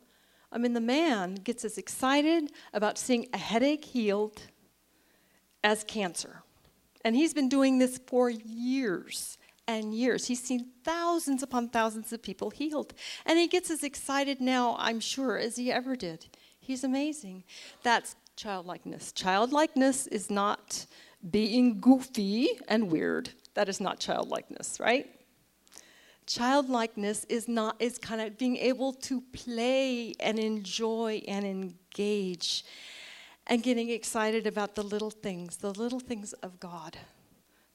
I 0.50 0.56
mean, 0.56 0.72
the 0.72 0.80
man 0.80 1.34
gets 1.34 1.62
as 1.62 1.76
excited 1.76 2.52
about 2.72 2.96
seeing 2.96 3.28
a 3.34 3.38
headache 3.38 3.84
healed 3.84 4.40
as 5.62 5.84
cancer. 5.84 6.42
And 7.04 7.14
he's 7.14 7.34
been 7.34 7.50
doing 7.50 7.78
this 7.78 8.00
for 8.06 8.30
years 8.30 9.36
and 9.68 9.94
years. 9.94 10.26
He's 10.26 10.42
seen 10.42 10.70
thousands 10.84 11.42
upon 11.42 11.68
thousands 11.68 12.14
of 12.14 12.22
people 12.22 12.48
healed. 12.48 12.94
And 13.26 13.38
he 13.38 13.46
gets 13.46 13.70
as 13.70 13.84
excited 13.84 14.40
now, 14.40 14.76
I'm 14.78 15.00
sure, 15.00 15.36
as 15.36 15.56
he 15.56 15.70
ever 15.70 15.96
did. 15.96 16.28
He's 16.58 16.82
amazing. 16.82 17.44
That's 17.82 18.16
childlikeness. 18.36 19.12
Childlikeness 19.12 20.06
is 20.06 20.30
not 20.30 20.86
being 21.30 21.78
goofy 21.78 22.58
and 22.68 22.90
weird. 22.90 23.32
That 23.52 23.68
is 23.68 23.82
not 23.82 24.00
childlikeness, 24.00 24.80
right? 24.80 25.06
Childlikeness 26.30 27.24
is 27.28 27.48
not 27.48 27.74
is 27.80 27.98
kind 27.98 28.20
of 28.20 28.38
being 28.38 28.56
able 28.56 28.92
to 28.92 29.20
play 29.32 30.12
and 30.20 30.38
enjoy 30.38 31.20
and 31.26 31.44
engage 31.44 32.64
and 33.48 33.64
getting 33.64 33.90
excited 33.90 34.46
about 34.46 34.76
the 34.76 34.82
little 34.82 35.10
things 35.10 35.56
the 35.56 35.72
little 35.72 35.98
things 35.98 36.32
of 36.34 36.60
god 36.60 36.96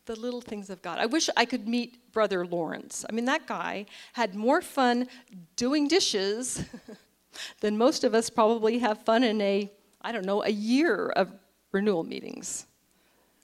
the 0.06 0.16
little 0.16 0.40
things 0.40 0.70
of 0.70 0.82
god. 0.82 1.00
I 1.00 1.06
wish 1.08 1.30
i 1.36 1.46
could 1.46 1.68
meet 1.68 2.14
brother 2.14 2.46
lawrence. 2.46 3.04
I 3.10 3.12
mean 3.12 3.26
that 3.26 3.46
guy 3.46 3.88
had 4.14 4.36
more 4.36 4.62
fun 4.62 5.08
doing 5.56 5.88
dishes 5.88 6.64
than 7.60 7.78
most 7.78 8.04
of 8.04 8.14
us 8.16 8.30
probably 8.30 8.80
have 8.80 9.04
fun 9.04 9.24
in 9.24 9.42
a 9.42 9.70
i 10.02 10.12
don't 10.14 10.26
know 10.26 10.44
a 10.44 10.50
year 10.50 11.10
of 11.10 11.34
renewal 11.74 12.06
meetings. 12.06 12.68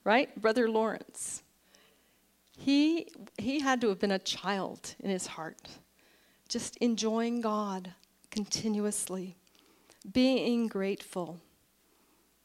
Right? 0.06 0.34
Brother 0.42 0.70
lawrence 0.70 1.44
he, 2.64 3.08
he 3.38 3.60
had 3.60 3.82
to 3.82 3.90
have 3.90 4.00
been 4.00 4.12
a 4.12 4.20
child 4.20 4.96
in 5.00 5.10
his 5.10 5.26
heart, 5.26 5.68
just 6.48 6.78
enjoying 6.78 7.42
God 7.42 7.94
continuously, 8.30 9.36
being 10.14 10.68
grateful, 10.68 11.40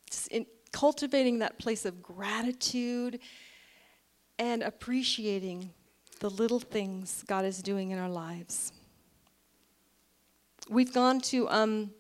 just 0.09 0.29
in, 0.29 0.47
cultivating 0.73 1.41
that 1.41 1.59
place 1.59 1.85
of 1.85 2.03
gratitude 2.03 3.21
and 4.39 4.63
appreciating 4.63 5.71
the 6.21 6.31
little 6.31 6.61
things 6.61 7.23
God 7.27 7.45
is 7.45 7.63
doing 7.63 7.91
in 7.91 7.99
our 7.99 8.09
lives. 8.09 8.73
We've 10.71 10.93
gone 10.95 11.21
to 11.23 11.49
um, 11.51 11.91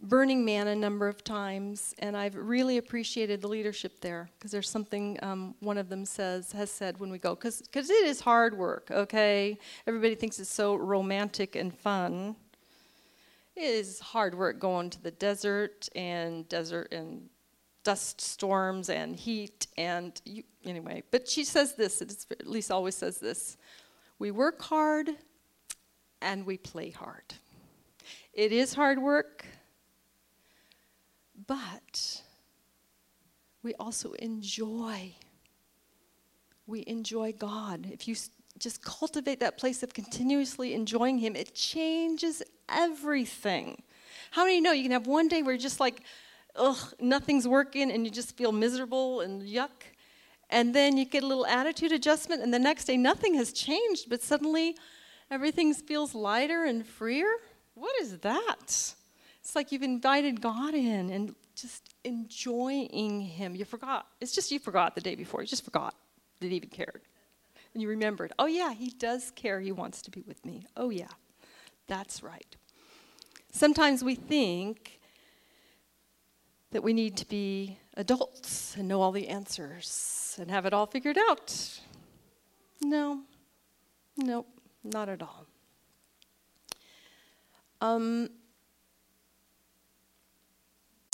Burning 0.00 0.44
Man 0.44 0.68
a 0.68 0.76
number 0.76 1.08
of 1.08 1.24
times, 1.24 1.94
and 1.98 2.16
I've 2.16 2.36
really 2.36 2.76
appreciated 2.76 3.40
the 3.40 3.48
leadership 3.48 4.00
there 4.00 4.28
because 4.38 4.50
there's 4.50 4.68
something 4.68 5.18
um, 5.22 5.54
one 5.60 5.78
of 5.78 5.88
them 5.88 6.04
says 6.04 6.52
has 6.52 6.70
said 6.70 7.00
when 7.00 7.10
we 7.10 7.18
go 7.18 7.34
because 7.34 7.62
because 7.62 7.88
it 7.88 8.04
is 8.04 8.20
hard 8.20 8.56
work. 8.56 8.90
Okay, 8.90 9.58
everybody 9.86 10.14
thinks 10.14 10.38
it's 10.38 10.50
so 10.50 10.74
romantic 10.74 11.56
and 11.56 11.76
fun. 11.76 12.36
It 13.56 13.64
is 13.64 13.98
hard 13.98 14.34
work 14.34 14.60
going 14.60 14.90
to 14.90 15.02
the 15.02 15.10
desert 15.12 15.88
and 15.96 16.46
desert 16.46 16.92
and 16.92 17.30
dust 17.82 18.20
storms 18.20 18.90
and 18.90 19.16
heat 19.16 19.66
and 19.78 20.20
you, 20.26 20.42
anyway. 20.64 21.04
But 21.10 21.26
she 21.26 21.42
says 21.42 21.74
this. 21.74 22.02
at 22.02 22.46
least 22.46 22.70
always 22.70 22.96
says 22.96 23.18
this: 23.18 23.56
we 24.18 24.30
work 24.30 24.60
hard 24.60 25.08
and 26.20 26.44
we 26.44 26.58
play 26.58 26.90
hard. 26.90 27.34
It 28.34 28.52
is 28.52 28.74
hard 28.74 29.00
work 29.00 29.46
but 31.46 32.22
we 33.62 33.74
also 33.74 34.12
enjoy. 34.12 35.14
We 36.66 36.84
enjoy 36.86 37.32
God. 37.32 37.88
If 37.90 38.08
you 38.08 38.16
just 38.58 38.82
cultivate 38.82 39.40
that 39.40 39.58
place 39.58 39.82
of 39.82 39.92
continuously 39.92 40.74
enjoying 40.74 41.18
Him, 41.18 41.36
it 41.36 41.54
changes 41.54 42.42
everything. 42.68 43.82
How 44.30 44.44
many 44.44 44.60
know 44.60 44.72
you 44.72 44.82
can 44.82 44.92
have 44.92 45.06
one 45.06 45.28
day 45.28 45.42
where 45.42 45.52
you're 45.52 45.60
just 45.60 45.80
like, 45.80 46.02
ugh, 46.56 46.94
nothing's 47.00 47.46
working, 47.46 47.90
and 47.90 48.04
you 48.04 48.10
just 48.10 48.36
feel 48.36 48.52
miserable 48.52 49.20
and 49.20 49.42
yuck? 49.42 49.94
And 50.50 50.74
then 50.74 50.96
you 50.96 51.04
get 51.04 51.22
a 51.22 51.26
little 51.26 51.46
attitude 51.46 51.92
adjustment, 51.92 52.42
and 52.42 52.52
the 52.52 52.58
next 52.58 52.84
day 52.84 52.96
nothing 52.96 53.34
has 53.34 53.52
changed, 53.52 54.08
but 54.08 54.22
suddenly 54.22 54.76
everything 55.30 55.72
feels 55.74 56.14
lighter 56.14 56.64
and 56.64 56.86
freer? 56.86 57.28
What 57.74 57.92
is 58.00 58.18
that? 58.18 58.94
It's 59.46 59.54
like 59.54 59.70
you've 59.70 59.84
invited 59.84 60.40
God 60.40 60.74
in 60.74 61.08
and 61.10 61.32
just 61.54 61.94
enjoying 62.02 63.20
Him. 63.20 63.54
You 63.54 63.64
forgot. 63.64 64.08
It's 64.20 64.34
just 64.34 64.50
you 64.50 64.58
forgot 64.58 64.96
the 64.96 65.00
day 65.00 65.14
before. 65.14 65.40
You 65.40 65.46
just 65.46 65.64
forgot 65.64 65.94
that 66.40 66.50
He 66.50 66.56
even 66.56 66.68
cared. 66.68 67.02
And 67.72 67.80
you 67.80 67.88
remembered, 67.88 68.32
oh, 68.40 68.46
yeah, 68.46 68.74
He 68.74 68.90
does 68.90 69.30
care. 69.36 69.60
He 69.60 69.70
wants 69.70 70.02
to 70.02 70.10
be 70.10 70.24
with 70.26 70.44
me. 70.44 70.66
Oh, 70.76 70.90
yeah, 70.90 71.10
that's 71.86 72.24
right. 72.24 72.56
Sometimes 73.52 74.02
we 74.02 74.16
think 74.16 74.98
that 76.72 76.82
we 76.82 76.92
need 76.92 77.16
to 77.18 77.28
be 77.28 77.78
adults 77.96 78.74
and 78.76 78.88
know 78.88 79.00
all 79.00 79.12
the 79.12 79.28
answers 79.28 80.36
and 80.40 80.50
have 80.50 80.66
it 80.66 80.74
all 80.74 80.86
figured 80.86 81.18
out. 81.18 81.80
No, 82.82 83.20
nope, 84.16 84.48
not 84.82 85.08
at 85.08 85.22
all. 85.22 85.46
Um, 87.80 88.30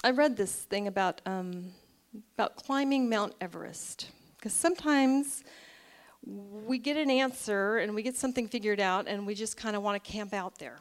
I 0.05 0.11
read 0.11 0.37
this 0.37 0.53
thing 0.53 0.89
about 0.89 1.21
um, 1.27 1.73
about 2.37 2.57
climbing 2.57 3.09
Mount 3.09 3.35
Everest 3.41 4.11
because 4.37 4.53
sometimes 4.53 5.45
we 6.27 6.79
get 6.79 6.97
an 6.97 7.09
answer 7.09 7.79
and 7.79 7.95
we 7.95 8.03
get 8.03 8.17
something 8.17 8.49
figured 8.49 8.81
out 8.81 9.07
and 9.07 9.27
we 9.27 9.35
just 9.35 9.57
kind 9.57 9.77
of 9.77 9.83
want 9.83 10.03
to 10.03 10.11
camp 10.11 10.35
out 10.35 10.59
there. 10.59 10.79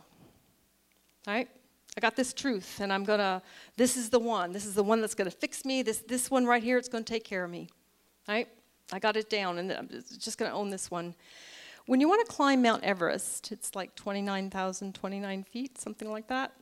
Right? 1.28 1.48
I 1.96 2.00
got 2.00 2.16
this 2.16 2.34
truth 2.34 2.80
and 2.80 2.92
I'm 2.92 3.04
gonna. 3.04 3.44
This 3.78 3.96
is 3.96 4.10
the 4.10 4.20
one. 4.20 4.54
This 4.54 4.66
is 4.66 4.74
the 4.74 4.84
one 4.84 5.02
that's 5.02 5.16
gonna 5.16 5.30
fix 5.30 5.66
me. 5.66 5.84
This 5.84 6.00
this 6.00 6.32
one 6.32 6.48
right 6.48 6.64
here. 6.64 6.80
It's 6.80 6.90
gonna 6.90 7.04
take 7.04 7.24
care 7.24 7.44
of 7.44 7.52
me. 7.52 7.70
Right? 8.28 8.48
I 8.92 8.98
got 8.98 9.18
it 9.18 9.30
down 9.30 9.60
and 9.60 9.72
I'm 9.72 9.88
just 9.88 10.40
gonna 10.40 10.54
own 10.54 10.72
this 10.72 10.90
one. 10.90 11.14
When 11.86 12.00
you 12.00 12.08
want 12.08 12.26
to 12.26 12.32
climb 12.32 12.62
Mount 12.64 12.84
Everest, 12.84 13.52
it's 13.52 13.76
like 13.76 13.96
29,029 13.96 15.44
feet, 15.44 15.78
something 15.80 16.12
like 16.12 16.28
that. 16.28 16.54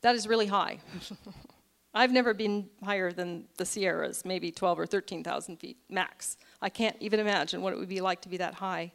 That 0.00 0.14
is 0.14 0.28
really 0.28 0.46
high. 0.46 0.78
I've 1.94 2.12
never 2.12 2.34
been 2.34 2.68
higher 2.84 3.12
than 3.12 3.46
the 3.56 3.64
Sierras, 3.64 4.24
maybe 4.24 4.52
12 4.52 4.78
or 4.78 4.86
13,000 4.86 5.56
feet 5.56 5.78
max. 5.88 6.36
I 6.62 6.68
can't 6.68 6.96
even 7.00 7.18
imagine 7.18 7.62
what 7.62 7.72
it 7.72 7.78
would 7.78 7.88
be 7.88 8.00
like 8.00 8.20
to 8.22 8.28
be 8.28 8.36
that 8.36 8.54
high. 8.54 8.92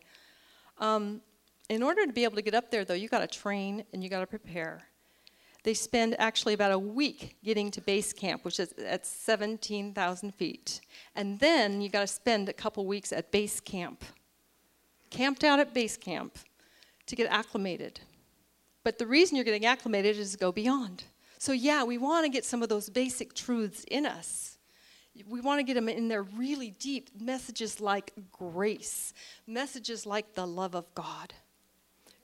Um, 0.77 1.21
in 1.69 1.81
order 1.83 2.05
to 2.05 2.13
be 2.13 2.23
able 2.23 2.35
to 2.35 2.41
get 2.41 2.53
up 2.53 2.71
there, 2.71 2.85
though, 2.85 2.93
you 2.93 3.09
got 3.09 3.19
to 3.19 3.27
train 3.27 3.83
and 3.91 4.03
you 4.03 4.09
got 4.09 4.19
to 4.19 4.27
prepare. 4.27 4.83
They 5.63 5.73
spend 5.73 6.15
actually 6.19 6.53
about 6.53 6.71
a 6.71 6.79
week 6.79 7.37
getting 7.43 7.71
to 7.71 7.81
base 7.81 8.11
camp, 8.13 8.43
which 8.43 8.59
is 8.59 8.73
at 8.73 9.05
17,000 9.05 10.35
feet. 10.35 10.81
And 11.15 11.39
then 11.39 11.81
you 11.81 11.89
got 11.89 12.01
to 12.01 12.07
spend 12.07 12.49
a 12.49 12.53
couple 12.53 12.85
weeks 12.85 13.13
at 13.13 13.31
base 13.31 13.59
camp, 13.59 14.03
camped 15.09 15.43
out 15.43 15.59
at 15.59 15.73
base 15.73 15.95
camp 15.95 16.37
to 17.05 17.15
get 17.15 17.31
acclimated. 17.31 18.01
But 18.83 18.97
the 18.97 19.07
reason 19.07 19.35
you're 19.35 19.45
getting 19.45 19.65
acclimated 19.65 20.17
is 20.17 20.33
to 20.33 20.37
go 20.37 20.51
beyond. 20.51 21.03
So, 21.37 21.51
yeah, 21.51 21.83
we 21.83 21.97
want 21.97 22.25
to 22.25 22.29
get 22.29 22.45
some 22.45 22.63
of 22.63 22.69
those 22.69 22.89
basic 22.89 23.33
truths 23.33 23.85
in 23.89 24.05
us. 24.05 24.57
We 25.27 25.41
want 25.41 25.59
to 25.59 25.63
get 25.63 25.75
them 25.75 25.89
in 25.89 26.07
there 26.07 26.23
really 26.23 26.71
deep. 26.71 27.09
Messages 27.19 27.79
like 27.79 28.13
grace, 28.31 29.13
messages 29.45 30.05
like 30.05 30.33
the 30.33 30.47
love 30.47 30.75
of 30.75 30.93
God. 30.95 31.33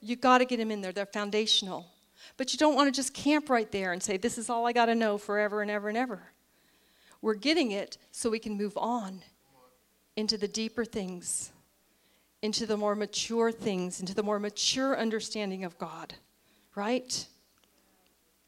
You 0.01 0.15
got 0.15 0.39
to 0.39 0.45
get 0.45 0.57
them 0.57 0.71
in 0.71 0.81
there, 0.81 0.91
they're 0.91 1.05
foundational. 1.05 1.87
But 2.37 2.53
you 2.53 2.57
don't 2.57 2.75
want 2.75 2.87
to 2.87 2.97
just 2.97 3.13
camp 3.13 3.49
right 3.49 3.71
there 3.71 3.91
and 3.91 4.01
say, 4.01 4.17
This 4.17 4.37
is 4.37 4.49
all 4.49 4.65
I 4.65 4.73
got 4.73 4.85
to 4.85 4.95
know 4.95 5.17
forever 5.17 5.61
and 5.61 5.69
ever 5.69 5.89
and 5.89 5.97
ever. 5.97 6.31
We're 7.21 7.35
getting 7.35 7.71
it 7.71 7.97
so 8.11 8.29
we 8.29 8.39
can 8.39 8.57
move 8.57 8.77
on 8.77 9.21
into 10.15 10.37
the 10.37 10.47
deeper 10.47 10.85
things, 10.85 11.51
into 12.41 12.65
the 12.65 12.77
more 12.77 12.95
mature 12.95 13.51
things, 13.51 13.99
into 13.99 14.13
the 14.13 14.23
more 14.23 14.39
mature 14.39 14.97
understanding 14.97 15.63
of 15.63 15.77
God, 15.77 16.15
right? 16.79 17.27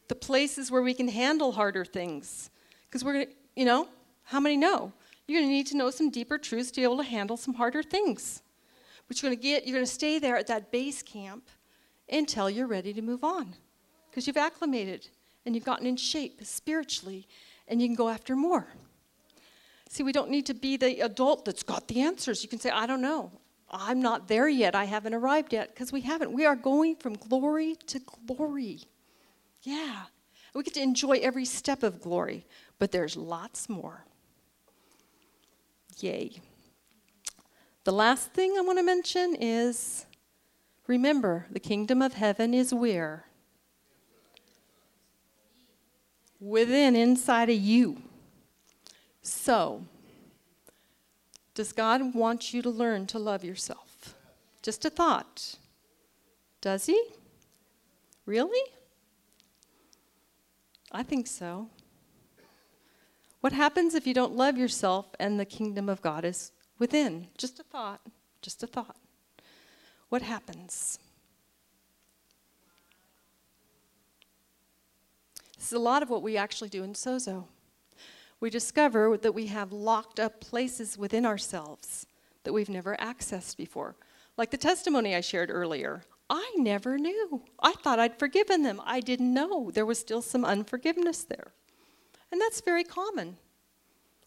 The 0.07 0.15
places 0.15 0.71
where 0.71 0.81
we 0.81 0.93
can 0.93 1.09
handle 1.09 1.51
harder 1.51 1.83
things. 1.83 2.49
Because 2.85 3.03
we're 3.03 3.13
going 3.13 3.25
to, 3.27 3.31
you 3.55 3.65
know, 3.65 3.89
how 4.23 4.39
many 4.39 4.55
know? 4.55 4.93
You're 5.27 5.41
going 5.41 5.49
to 5.49 5.53
need 5.53 5.67
to 5.67 5.77
know 5.77 5.91
some 5.91 6.09
deeper 6.09 6.37
truths 6.37 6.71
to 6.71 6.81
be 6.81 6.83
able 6.83 6.97
to 6.97 7.03
handle 7.03 7.37
some 7.37 7.53
harder 7.53 7.83
things. 7.83 8.41
But 9.07 9.21
you're 9.21 9.29
going 9.29 9.37
to 9.37 9.43
get, 9.43 9.65
you're 9.65 9.75
going 9.75 9.85
to 9.85 9.91
stay 9.91 10.17
there 10.17 10.37
at 10.37 10.47
that 10.47 10.71
base 10.71 11.03
camp 11.03 11.49
until 12.09 12.49
you're 12.49 12.67
ready 12.67 12.93
to 12.93 13.01
move 13.01 13.23
on. 13.23 13.53
Because 14.09 14.27
you've 14.27 14.37
acclimated 14.37 15.09
and 15.45 15.53
you've 15.53 15.65
gotten 15.65 15.85
in 15.85 15.97
shape 15.97 16.39
spiritually 16.43 17.27
and 17.67 17.81
you 17.81 17.87
can 17.87 17.95
go 17.95 18.09
after 18.09 18.35
more. 18.35 18.67
See, 19.89 20.03
we 20.03 20.13
don't 20.13 20.29
need 20.29 20.45
to 20.45 20.53
be 20.53 20.77
the 20.77 21.01
adult 21.01 21.43
that's 21.43 21.63
got 21.63 21.89
the 21.89 22.01
answers. 22.01 22.43
You 22.43 22.49
can 22.49 22.59
say, 22.59 22.69
I 22.69 22.85
don't 22.85 23.01
know. 23.01 23.31
I'm 23.71 24.01
not 24.01 24.27
there 24.27 24.49
yet. 24.49 24.75
I 24.75 24.85
haven't 24.85 25.13
arrived 25.13 25.53
yet 25.53 25.69
because 25.69 25.91
we 25.91 26.01
haven't. 26.01 26.31
We 26.33 26.45
are 26.45 26.55
going 26.55 26.95
from 26.97 27.13
glory 27.13 27.75
to 27.87 27.99
glory. 28.27 28.81
Yeah. 29.63 30.03
We 30.53 30.63
get 30.63 30.73
to 30.73 30.81
enjoy 30.81 31.19
every 31.21 31.45
step 31.45 31.81
of 31.81 32.01
glory, 32.01 32.45
but 32.77 32.91
there's 32.91 33.15
lots 33.15 33.69
more. 33.69 34.05
Yay. 35.99 36.41
The 37.85 37.93
last 37.93 38.33
thing 38.33 38.55
I 38.57 38.61
want 38.61 38.79
to 38.79 38.83
mention 38.83 39.35
is 39.39 40.05
remember, 40.87 41.47
the 41.49 41.59
kingdom 41.59 42.01
of 42.01 42.13
heaven 42.13 42.53
is 42.53 42.73
where? 42.73 43.25
within, 46.41 46.95
inside 46.95 47.49
of 47.49 47.55
you. 47.55 48.01
So, 49.21 49.85
does 51.53 51.73
God 51.73 52.15
want 52.15 52.53
you 52.53 52.61
to 52.61 52.69
learn 52.69 53.07
to 53.07 53.19
love 53.19 53.43
yourself? 53.43 54.15
Just 54.61 54.85
a 54.85 54.89
thought. 54.89 55.55
Does 56.61 56.85
He? 56.85 57.01
Really? 58.25 58.71
I 60.91 61.03
think 61.03 61.27
so. 61.27 61.69
What 63.41 63.53
happens 63.53 63.95
if 63.95 64.05
you 64.05 64.13
don't 64.13 64.35
love 64.35 64.57
yourself 64.57 65.07
and 65.19 65.39
the 65.39 65.45
kingdom 65.45 65.89
of 65.89 66.01
God 66.01 66.23
is 66.25 66.51
within? 66.77 67.27
Just 67.37 67.59
a 67.59 67.63
thought. 67.63 68.01
Just 68.41 68.61
a 68.61 68.67
thought. 68.67 68.97
What 70.09 70.21
happens? 70.21 70.99
This 75.57 75.67
is 75.67 75.73
a 75.73 75.79
lot 75.79 76.03
of 76.03 76.09
what 76.09 76.21
we 76.21 76.37
actually 76.37 76.69
do 76.69 76.83
in 76.83 76.93
Sozo. 76.93 77.45
We 78.41 78.49
discover 78.49 79.17
that 79.17 79.33
we 79.33 79.47
have 79.47 79.71
locked 79.71 80.19
up 80.19 80.41
places 80.41 80.97
within 80.97 81.25
ourselves 81.25 82.07
that 82.43 82.51
we've 82.51 82.69
never 82.69 82.97
accessed 82.97 83.55
before. 83.55 83.95
Like 84.35 84.49
the 84.49 84.57
testimony 84.57 85.15
I 85.15 85.21
shared 85.21 85.51
earlier. 85.51 86.01
I 86.29 86.53
never 86.57 86.97
knew. 86.97 87.43
I 87.61 87.73
thought 87.73 87.99
I'd 87.99 88.17
forgiven 88.17 88.63
them. 88.63 88.81
I 88.83 88.99
didn't 88.99 89.33
know 89.33 89.69
there 89.69 89.85
was 89.85 89.99
still 89.99 90.21
some 90.21 90.43
unforgiveness 90.43 91.23
there. 91.23 91.53
And 92.31 92.41
that's 92.41 92.61
very 92.61 92.83
common. 92.83 93.37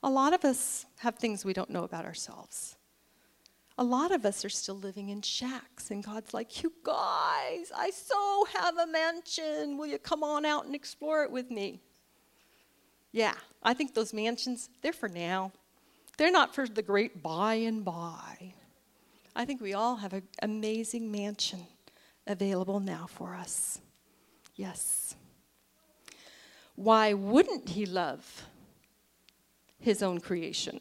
A 0.03 0.11
lot 0.11 0.33
of 0.33 0.45
us 0.45 0.87
have 0.99 1.17
things 1.17 1.45
we 1.45 1.55
don't 1.55 1.71
know 1.71 1.83
about 1.83 2.05
ourselves. 2.05 2.77
A 3.79 3.83
lot 3.83 4.13
of 4.13 4.25
us 4.25 4.45
are 4.45 4.51
still 4.51 4.77
living 4.77 5.09
in 5.09 5.23
shacks, 5.23 5.91
and 5.91 6.05
God's 6.05 6.33
like, 6.33 6.63
You 6.63 6.73
guys, 6.85 7.73
I 7.75 7.91
so 7.91 8.47
have 8.53 8.77
a 8.77 8.87
mansion. 8.87 9.77
Will 9.77 9.87
you 9.87 9.99
come 9.99 10.23
on 10.23 10.45
out 10.45 10.67
and 10.67 10.75
explore 10.75 11.25
it 11.25 11.31
with 11.33 11.51
me? 11.51 11.81
Yeah, 13.15 13.35
I 13.63 13.75
think 13.75 13.95
those 13.95 14.13
mansions, 14.13 14.69
they're 14.83 14.93
for 14.93 15.09
now. 15.09 15.53
They're 16.17 16.33
not 16.33 16.53
for 16.53 16.67
the 16.67 16.83
great 16.83 17.23
by 17.23 17.55
and 17.55 17.85
by. 17.85 18.55
I 19.37 19.45
think 19.45 19.61
we 19.61 19.73
all 19.73 19.95
have 19.95 20.13
an 20.15 20.25
amazing 20.43 21.13
mansion 21.13 21.61
available 22.27 22.81
now 22.81 23.07
for 23.09 23.37
us. 23.37 23.81
Yes. 24.57 25.15
Why 26.75 27.13
wouldn't 27.13 27.69
he 27.69 27.87
love 27.87 28.49
his 29.79 30.03
own 30.03 30.19
creation? 30.19 30.81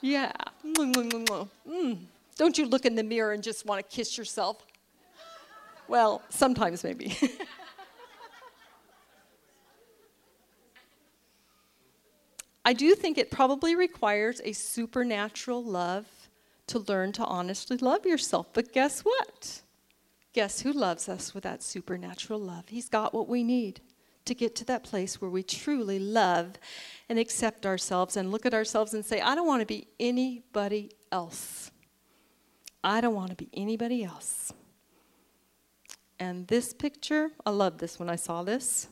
Yeah. 0.00 0.32
Mm. 0.64 1.98
Don't 2.36 2.56
you 2.56 2.64
look 2.64 2.86
in 2.86 2.94
the 2.94 3.04
mirror 3.04 3.34
and 3.34 3.42
just 3.42 3.66
want 3.66 3.86
to 3.86 3.94
kiss 3.94 4.16
yourself? 4.16 4.64
Well, 5.88 6.22
sometimes 6.30 6.82
maybe. 6.84 7.14
I 12.66 12.72
do 12.72 12.96
think 12.96 13.16
it 13.16 13.30
probably 13.30 13.76
requires 13.76 14.40
a 14.44 14.52
supernatural 14.52 15.62
love 15.62 16.04
to 16.66 16.80
learn 16.80 17.12
to 17.12 17.24
honestly 17.24 17.76
love 17.76 18.04
yourself. 18.04 18.48
But 18.52 18.72
guess 18.72 19.02
what? 19.02 19.62
Guess 20.32 20.62
who 20.62 20.72
loves 20.72 21.08
us 21.08 21.32
with 21.32 21.44
that 21.44 21.62
supernatural 21.62 22.40
love? 22.40 22.64
He's 22.68 22.88
got 22.88 23.14
what 23.14 23.28
we 23.28 23.44
need 23.44 23.80
to 24.24 24.34
get 24.34 24.56
to 24.56 24.64
that 24.64 24.82
place 24.82 25.20
where 25.20 25.30
we 25.30 25.44
truly 25.44 26.00
love 26.00 26.58
and 27.08 27.20
accept 27.20 27.64
ourselves 27.64 28.16
and 28.16 28.32
look 28.32 28.44
at 28.44 28.52
ourselves 28.52 28.94
and 28.94 29.04
say, 29.06 29.20
I 29.20 29.36
don't 29.36 29.46
want 29.46 29.60
to 29.60 29.66
be 29.66 29.86
anybody 30.00 30.90
else. 31.12 31.70
I 32.82 33.00
don't 33.00 33.14
want 33.14 33.30
to 33.30 33.36
be 33.36 33.48
anybody 33.54 34.02
else. 34.02 34.52
And 36.18 36.48
this 36.48 36.74
picture, 36.74 37.30
I 37.46 37.50
love 37.50 37.78
this 37.78 38.00
when 38.00 38.10
I 38.10 38.16
saw 38.16 38.42
this. 38.42 38.88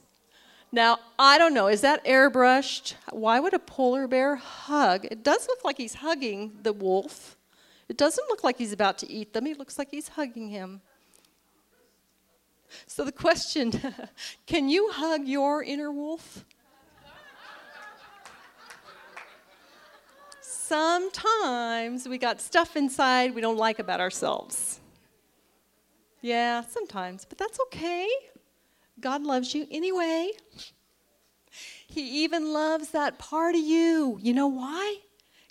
Now, 0.74 0.98
I 1.20 1.38
don't 1.38 1.54
know, 1.54 1.68
is 1.68 1.82
that 1.82 2.04
airbrushed? 2.04 2.94
Why 3.12 3.38
would 3.38 3.54
a 3.54 3.60
polar 3.60 4.08
bear 4.08 4.34
hug? 4.34 5.04
It 5.04 5.22
does 5.22 5.46
look 5.46 5.64
like 5.64 5.76
he's 5.76 5.94
hugging 5.94 6.50
the 6.64 6.72
wolf. 6.72 7.36
It 7.88 7.96
doesn't 7.96 8.28
look 8.28 8.42
like 8.42 8.58
he's 8.58 8.72
about 8.72 8.98
to 8.98 9.08
eat 9.08 9.34
them. 9.34 9.46
He 9.46 9.54
looks 9.54 9.78
like 9.78 9.92
he's 9.92 10.08
hugging 10.08 10.48
him. 10.48 10.80
So 12.88 13.04
the 13.04 13.12
question 13.12 13.70
can 14.48 14.68
you 14.68 14.90
hug 14.90 15.28
your 15.28 15.62
inner 15.62 15.92
wolf? 15.92 16.44
Sometimes 20.40 22.08
we 22.08 22.18
got 22.18 22.40
stuff 22.40 22.74
inside 22.74 23.32
we 23.32 23.40
don't 23.40 23.58
like 23.58 23.78
about 23.78 24.00
ourselves. 24.00 24.80
Yeah, 26.20 26.62
sometimes, 26.62 27.24
but 27.24 27.38
that's 27.38 27.60
okay. 27.66 28.08
God 29.00 29.22
loves 29.22 29.54
you 29.54 29.66
anyway. 29.70 30.30
He 31.86 32.24
even 32.24 32.52
loves 32.52 32.90
that 32.90 33.18
part 33.18 33.54
of 33.54 33.60
you. 33.60 34.18
You 34.20 34.32
know 34.32 34.48
why? 34.48 34.96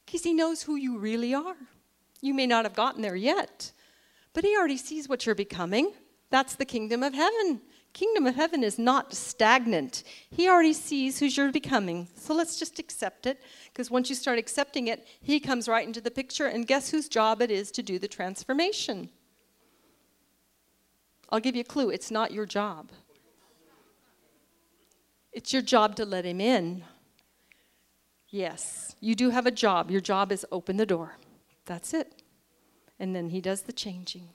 Because 0.05 0.23
He 0.23 0.33
knows 0.33 0.63
who 0.63 0.75
you 0.75 0.97
really 0.97 1.33
are. 1.33 1.55
You 2.21 2.33
may 2.33 2.47
not 2.47 2.65
have 2.65 2.73
gotten 2.73 3.01
there 3.01 3.15
yet, 3.15 3.71
but 4.33 4.43
He 4.43 4.55
already 4.57 4.77
sees 4.77 5.07
what 5.07 5.25
you're 5.25 5.35
becoming. 5.35 5.93
That's 6.29 6.55
the 6.55 6.65
kingdom 6.65 7.03
of 7.03 7.13
heaven. 7.13 7.61
Kingdom 7.93 8.25
of 8.25 8.33
heaven 8.33 8.63
is 8.63 8.79
not 8.79 9.13
stagnant. 9.13 10.03
He 10.31 10.49
already 10.49 10.73
sees 10.73 11.19
who 11.19 11.27
you're 11.27 11.51
becoming. 11.51 12.07
So 12.15 12.33
let's 12.33 12.57
just 12.57 12.79
accept 12.79 13.27
it 13.27 13.39
because 13.71 13.91
once 13.91 14.09
you 14.09 14.15
start 14.15 14.39
accepting 14.39 14.87
it, 14.87 15.07
he 15.21 15.39
comes 15.39 15.67
right 15.67 15.85
into 15.85 16.01
the 16.01 16.09
picture 16.09 16.47
and 16.47 16.65
guess 16.65 16.89
whose 16.89 17.07
job 17.07 17.39
it 17.39 17.51
is 17.51 17.69
to 17.71 17.83
do 17.83 17.99
the 17.99 18.07
transformation? 18.07 19.09
I'll 21.29 21.39
give 21.39 21.55
you 21.55 21.61
a 21.61 21.65
clue. 21.65 21.91
It's 21.91 22.09
not 22.09 22.31
your 22.31 22.47
job. 22.47 22.89
It's 25.33 25.51
your 25.51 25.63
job 25.63 25.95
to 25.95 26.05
let 26.05 26.25
him 26.25 26.39
in. 26.39 26.83
Yes, 28.29 28.95
you 28.99 29.15
do 29.15 29.31
have 29.31 29.45
a 29.45 29.51
job. 29.51 29.89
Your 29.89 30.01
job 30.01 30.31
is 30.31 30.45
open 30.51 30.77
the 30.77 30.85
door. 30.85 31.17
That's 31.65 31.93
it. 31.93 32.21
And 32.99 33.15
then 33.15 33.29
he 33.29 33.41
does 33.41 33.63
the 33.63 33.73
changing. 33.73 34.29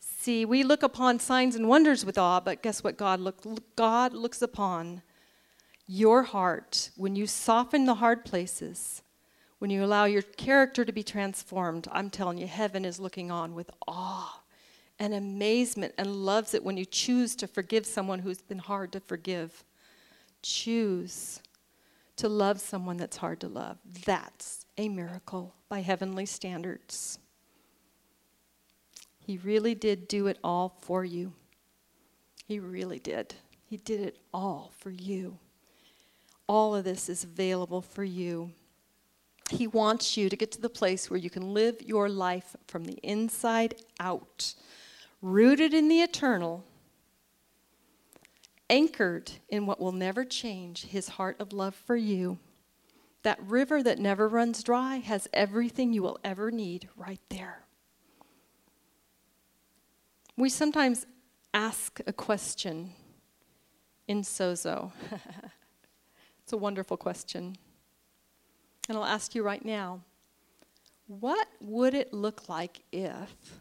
See, 0.00 0.44
we 0.44 0.62
look 0.62 0.84
upon 0.84 1.18
signs 1.18 1.56
and 1.56 1.68
wonders 1.68 2.04
with 2.04 2.16
awe, 2.16 2.38
but 2.38 2.62
guess 2.62 2.84
what 2.84 2.96
God 2.96 3.18
look 3.18 3.44
God 3.74 4.12
looks 4.12 4.40
upon 4.40 5.02
your 5.86 6.22
heart 6.22 6.90
when 6.96 7.16
you 7.16 7.26
soften 7.26 7.86
the 7.86 7.96
hard 7.96 8.24
places, 8.24 9.02
when 9.58 9.70
you 9.70 9.84
allow 9.84 10.04
your 10.04 10.22
character 10.22 10.84
to 10.84 10.92
be 10.92 11.02
transformed. 11.02 11.88
I'm 11.90 12.08
telling 12.08 12.38
you, 12.38 12.46
heaven 12.46 12.84
is 12.84 13.00
looking 13.00 13.32
on 13.32 13.54
with 13.54 13.68
awe 13.88 14.41
and 15.02 15.14
amazement 15.14 15.92
and 15.98 16.24
loves 16.24 16.54
it 16.54 16.62
when 16.62 16.76
you 16.76 16.84
choose 16.84 17.34
to 17.34 17.48
forgive 17.48 17.84
someone 17.84 18.20
who's 18.20 18.40
been 18.40 18.60
hard 18.60 18.92
to 18.92 19.00
forgive. 19.00 19.64
Choose 20.42 21.40
to 22.14 22.28
love 22.28 22.60
someone 22.60 22.98
that's 22.98 23.16
hard 23.16 23.40
to 23.40 23.48
love. 23.48 23.78
That's 24.06 24.64
a 24.78 24.88
miracle 24.88 25.56
by 25.68 25.80
heavenly 25.80 26.24
standards. 26.24 27.18
He 29.18 29.38
really 29.38 29.74
did 29.74 30.06
do 30.06 30.28
it 30.28 30.38
all 30.44 30.76
for 30.82 31.04
you. 31.04 31.32
He 32.46 32.60
really 32.60 33.00
did. 33.00 33.34
He 33.64 33.78
did 33.78 34.00
it 34.00 34.18
all 34.32 34.70
for 34.78 34.90
you. 34.90 35.36
All 36.46 36.76
of 36.76 36.84
this 36.84 37.08
is 37.08 37.24
available 37.24 37.82
for 37.82 38.04
you. 38.04 38.52
He 39.50 39.66
wants 39.66 40.16
you 40.16 40.28
to 40.28 40.36
get 40.36 40.52
to 40.52 40.60
the 40.60 40.68
place 40.68 41.10
where 41.10 41.18
you 41.18 41.28
can 41.28 41.52
live 41.52 41.82
your 41.82 42.08
life 42.08 42.54
from 42.68 42.84
the 42.84 43.00
inside 43.02 43.74
out, 43.98 44.54
rooted 45.22 45.72
in 45.72 45.88
the 45.88 46.00
eternal, 46.00 46.64
anchored 48.68 49.30
in 49.48 49.64
what 49.64 49.80
will 49.80 49.92
never 49.92 50.24
change 50.24 50.86
his 50.86 51.10
heart 51.10 51.36
of 51.40 51.52
love 51.52 51.74
for 51.74 51.96
you. 51.96 52.38
That 53.22 53.40
river 53.40 53.82
that 53.84 54.00
never 54.00 54.28
runs 54.28 54.64
dry 54.64 54.96
has 54.96 55.28
everything 55.32 55.92
you 55.92 56.02
will 56.02 56.18
ever 56.24 56.50
need 56.50 56.88
right 56.96 57.20
there. 57.28 57.62
We 60.36 60.48
sometimes 60.48 61.06
ask 61.54 62.00
a 62.06 62.12
question 62.12 62.90
in 64.08 64.22
Sozo. 64.22 64.90
it's 66.42 66.52
a 66.52 66.56
wonderful 66.56 66.96
question. 66.96 67.56
And 68.88 68.98
I'll 68.98 69.04
ask 69.04 69.34
you 69.36 69.44
right 69.44 69.64
now 69.64 70.00
what 71.06 71.46
would 71.60 71.94
it 71.94 72.12
look 72.12 72.48
like 72.48 72.82
if 72.90 73.60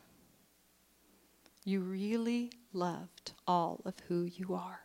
you 1.63 1.79
really 1.81 2.51
loved 2.73 3.33
all 3.47 3.81
of 3.85 3.93
who 4.07 4.23
you 4.23 4.53
are? 4.53 4.81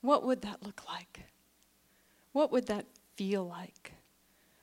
What 0.00 0.24
would 0.24 0.42
that 0.42 0.62
look 0.62 0.82
like? 0.88 1.20
What 2.32 2.52
would 2.52 2.66
that 2.68 2.86
feel 3.16 3.46
like? 3.46 3.92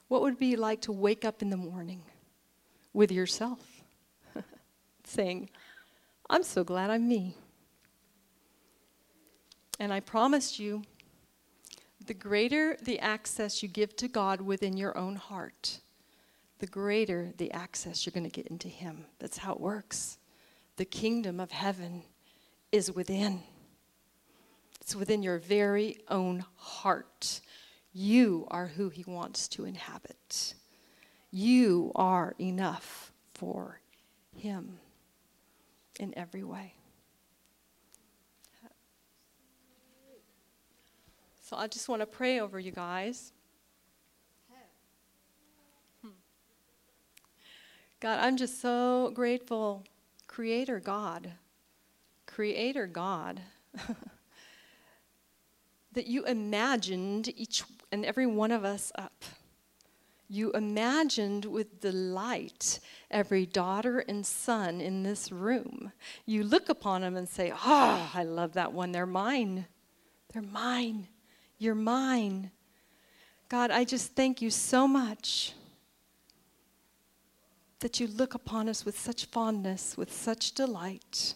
What 0.07 0.21
would 0.21 0.33
it 0.33 0.39
be 0.39 0.55
like 0.55 0.81
to 0.81 0.91
wake 0.91 1.25
up 1.25 1.41
in 1.41 1.49
the 1.49 1.57
morning 1.57 2.03
with 2.93 3.11
yourself 3.11 3.59
saying, 5.03 5.49
I'm 6.29 6.43
so 6.43 6.63
glad 6.63 6.89
I'm 6.89 7.07
me? 7.07 7.35
And 9.79 9.91
I 9.91 9.99
promise 9.99 10.57
you, 10.59 10.83
the 12.05 12.13
greater 12.13 12.77
the 12.81 12.99
access 12.99 13.63
you 13.63 13.69
give 13.69 13.95
to 13.97 14.07
God 14.07 14.41
within 14.41 14.77
your 14.77 14.97
own 14.97 15.15
heart, 15.15 15.79
the 16.59 16.67
greater 16.67 17.33
the 17.37 17.51
access 17.51 18.05
you're 18.05 18.13
going 18.13 18.23
to 18.23 18.29
get 18.29 18.47
into 18.47 18.67
Him. 18.67 19.05
That's 19.19 19.37
how 19.39 19.53
it 19.53 19.59
works. 19.59 20.17
The 20.77 20.85
kingdom 20.85 21.39
of 21.39 21.52
heaven 21.52 22.03
is 22.72 22.91
within, 22.91 23.43
it's 24.81 24.95
within 24.95 25.23
your 25.23 25.38
very 25.38 25.97
own 26.10 26.45
heart. 26.56 27.39
You 27.93 28.47
are 28.52 28.68
who 28.68 28.89
He 28.89 29.03
wants 29.07 29.47
to 29.49 29.65
inhabit. 29.65 30.53
You 31.31 31.91
are 31.95 32.35
enough 32.39 33.11
for 33.34 33.80
Him 34.35 34.80
in 35.99 36.14
every 36.18 36.43
way. 36.43 36.73
So 41.41 41.56
I 41.56 41.68
just 41.68 41.88
want 41.88 42.02
to 42.02 42.07
pray 42.07 42.39
over 42.39 42.60
you 42.60 42.72
guys. 42.72 43.31
Hmm. 46.02 46.10
God, 47.99 48.19
I'm 48.19 48.35
just 48.35 48.60
so 48.60 49.11
grateful, 49.14 49.84
Creator 50.36 50.82
God, 50.82 51.32
Creator 52.26 52.88
God, 52.88 53.40
that 55.94 56.07
you 56.07 56.26
imagined 56.26 57.30
each 57.38 57.64
and 57.90 58.03
every 58.03 58.26
one 58.26 58.52
of 58.52 58.66
us 58.66 58.91
up. 58.95 59.24
You 60.28 60.52
imagined 60.52 61.45
with 61.45 61.80
delight 61.80 62.82
every 63.10 63.45
daughter 63.45 63.99
and 63.99 64.26
son 64.26 64.82
in 64.82 65.03
this 65.03 65.32
room. 65.32 65.94
You 66.26 66.44
look 66.44 66.68
upon 66.68 66.99
them 66.99 67.16
and 67.16 67.30
say, 67.30 67.53
Ah, 67.56 68.12
oh, 68.14 68.20
I 68.20 68.24
love 68.24 68.52
that 68.56 68.74
one. 68.74 68.91
They're 68.91 69.06
mine. 69.06 69.68
They're 70.34 70.41
mine. 70.41 71.07
You're 71.60 71.76
mine. 71.76 72.52
God, 73.48 73.72
I 73.72 73.86
just 73.86 74.18
thank 74.18 74.41
you 74.41 74.49
so 74.49 74.86
much 74.86 75.53
that 77.80 77.99
you 77.99 78.07
look 78.07 78.34
upon 78.34 78.69
us 78.69 78.85
with 78.85 78.97
such 78.99 79.26
fondness, 79.26 79.97
with 79.97 80.11
such 80.11 80.53
delight. 80.53 81.35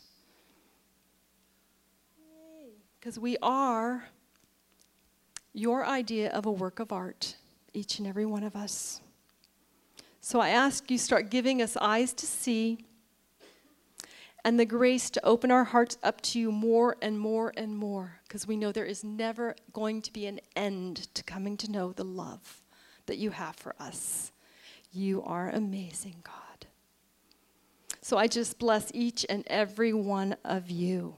Because 2.99 3.19
we 3.19 3.37
are 3.41 4.05
your 5.53 5.85
idea 5.85 6.29
of 6.31 6.45
a 6.45 6.51
work 6.51 6.79
of 6.79 6.91
art, 6.91 7.35
each 7.73 7.99
and 7.99 8.07
every 8.07 8.25
one 8.25 8.43
of 8.43 8.55
us. 8.55 9.01
So 10.21 10.39
I 10.39 10.49
ask 10.49 10.89
you, 10.91 10.97
start 10.97 11.29
giving 11.29 11.61
us 11.61 11.77
eyes 11.77 12.13
to 12.13 12.25
see 12.25 12.85
and 14.45 14.59
the 14.59 14.65
grace 14.65 15.09
to 15.09 15.25
open 15.25 15.51
our 15.51 15.65
hearts 15.65 15.97
up 16.03 16.21
to 16.21 16.39
you 16.39 16.51
more 16.51 16.95
and 17.01 17.19
more 17.19 17.53
and 17.57 17.77
more 17.77 18.19
because 18.23 18.47
we 18.47 18.55
know 18.55 18.71
there 18.71 18.85
is 18.85 19.03
never 19.03 19.55
going 19.73 20.01
to 20.01 20.13
be 20.13 20.25
an 20.27 20.39
end 20.55 21.13
to 21.13 21.23
coming 21.23 21.57
to 21.57 21.71
know 21.71 21.91
the 21.91 22.05
love 22.05 22.61
that 23.05 23.17
you 23.17 23.31
have 23.31 23.55
for 23.55 23.75
us. 23.79 24.31
You 24.91 25.21
are 25.23 25.49
amazing, 25.49 26.15
God. 26.23 26.67
So 28.01 28.17
I 28.17 28.27
just 28.27 28.57
bless 28.57 28.91
each 28.93 29.25
and 29.29 29.43
every 29.47 29.93
one 29.93 30.35
of 30.43 30.69
you 30.69 31.15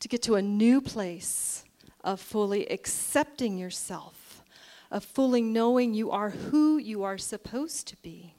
to 0.00 0.08
get 0.08 0.22
to 0.22 0.36
a 0.36 0.42
new 0.42 0.80
place 0.80 1.64
of 2.04 2.20
fully 2.20 2.66
accepting 2.66 3.58
yourself, 3.58 4.42
of 4.90 5.04
fully 5.04 5.42
knowing 5.42 5.94
you 5.94 6.10
are 6.10 6.30
who 6.30 6.78
you 6.78 7.02
are 7.02 7.18
supposed 7.18 7.88
to 7.88 7.96
be 8.02 8.34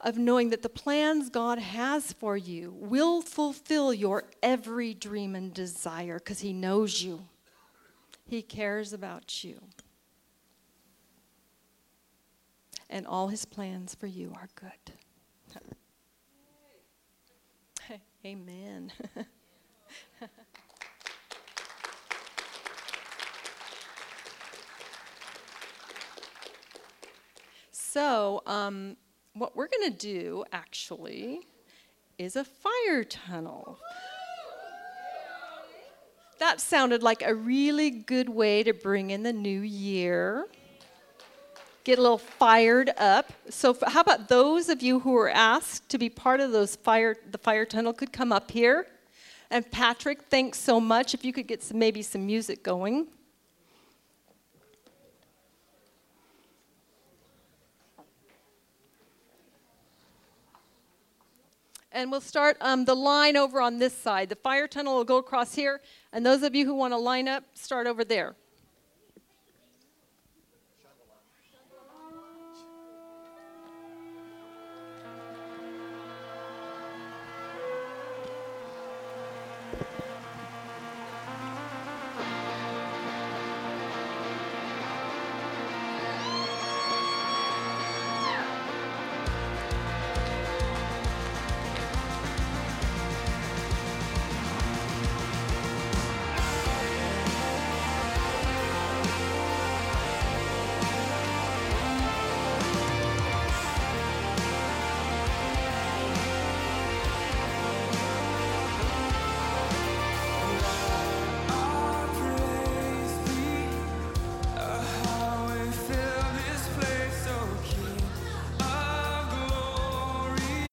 of 0.00 0.16
knowing 0.16 0.50
that 0.50 0.62
the 0.62 0.68
plans 0.68 1.28
God 1.28 1.58
has 1.58 2.12
for 2.12 2.36
you 2.36 2.74
will 2.78 3.20
fulfill 3.20 3.92
your 3.92 4.24
every 4.42 4.94
dream 4.94 5.34
and 5.34 5.52
desire 5.52 6.18
because 6.18 6.40
He 6.40 6.52
knows 6.52 7.02
you, 7.02 7.26
He 8.26 8.42
cares 8.42 8.92
about 8.92 9.42
you. 9.42 9.60
And 12.90 13.06
all 13.06 13.28
His 13.28 13.44
plans 13.44 13.94
for 13.94 14.06
you 14.06 14.32
are 14.34 14.48
good. 14.54 14.92
Amen. 18.24 18.92
so, 27.72 28.42
um, 28.46 28.96
what 29.34 29.54
we're 29.56 29.68
going 29.68 29.92
to 29.92 29.98
do 29.98 30.44
actually 30.52 31.40
is 32.18 32.34
a 32.36 32.44
fire 32.44 33.04
tunnel. 33.04 33.78
That 36.38 36.60
sounded 36.60 37.02
like 37.02 37.22
a 37.22 37.34
really 37.34 37.90
good 37.90 38.28
way 38.28 38.62
to 38.62 38.72
bring 38.72 39.10
in 39.10 39.22
the 39.22 39.32
new 39.32 39.60
year. 39.60 40.46
Get 41.88 41.98
a 41.98 42.02
little 42.02 42.18
fired 42.18 42.90
up. 42.98 43.32
So, 43.48 43.74
how 43.86 44.02
about 44.02 44.28
those 44.28 44.68
of 44.68 44.82
you 44.82 45.00
who 45.00 45.12
were 45.12 45.30
asked 45.30 45.88
to 45.88 45.96
be 45.96 46.10
part 46.10 46.38
of 46.38 46.52
those 46.52 46.76
fire, 46.76 47.16
the 47.30 47.38
fire 47.38 47.64
tunnel 47.64 47.94
could 47.94 48.12
come 48.12 48.30
up 48.30 48.50
here? 48.50 48.86
And 49.50 49.64
Patrick, 49.70 50.24
thanks 50.24 50.58
so 50.58 50.80
much. 50.80 51.14
If 51.14 51.24
you 51.24 51.32
could 51.32 51.46
get 51.46 51.62
some, 51.62 51.78
maybe 51.78 52.02
some 52.02 52.26
music 52.26 52.62
going. 52.62 53.06
and 61.90 62.10
we'll 62.10 62.20
start 62.20 62.58
um, 62.60 62.84
the 62.84 62.94
line 62.94 63.34
over 63.34 63.62
on 63.62 63.78
this 63.78 63.96
side. 63.96 64.28
The 64.28 64.36
fire 64.36 64.68
tunnel 64.68 64.94
will 64.94 65.04
go 65.04 65.16
across 65.16 65.54
here, 65.54 65.80
and 66.12 66.24
those 66.24 66.42
of 66.42 66.54
you 66.54 66.66
who 66.66 66.74
want 66.74 66.92
to 66.92 66.98
line 66.98 67.28
up, 67.28 67.44
start 67.54 67.86
over 67.86 68.04
there. 68.04 68.36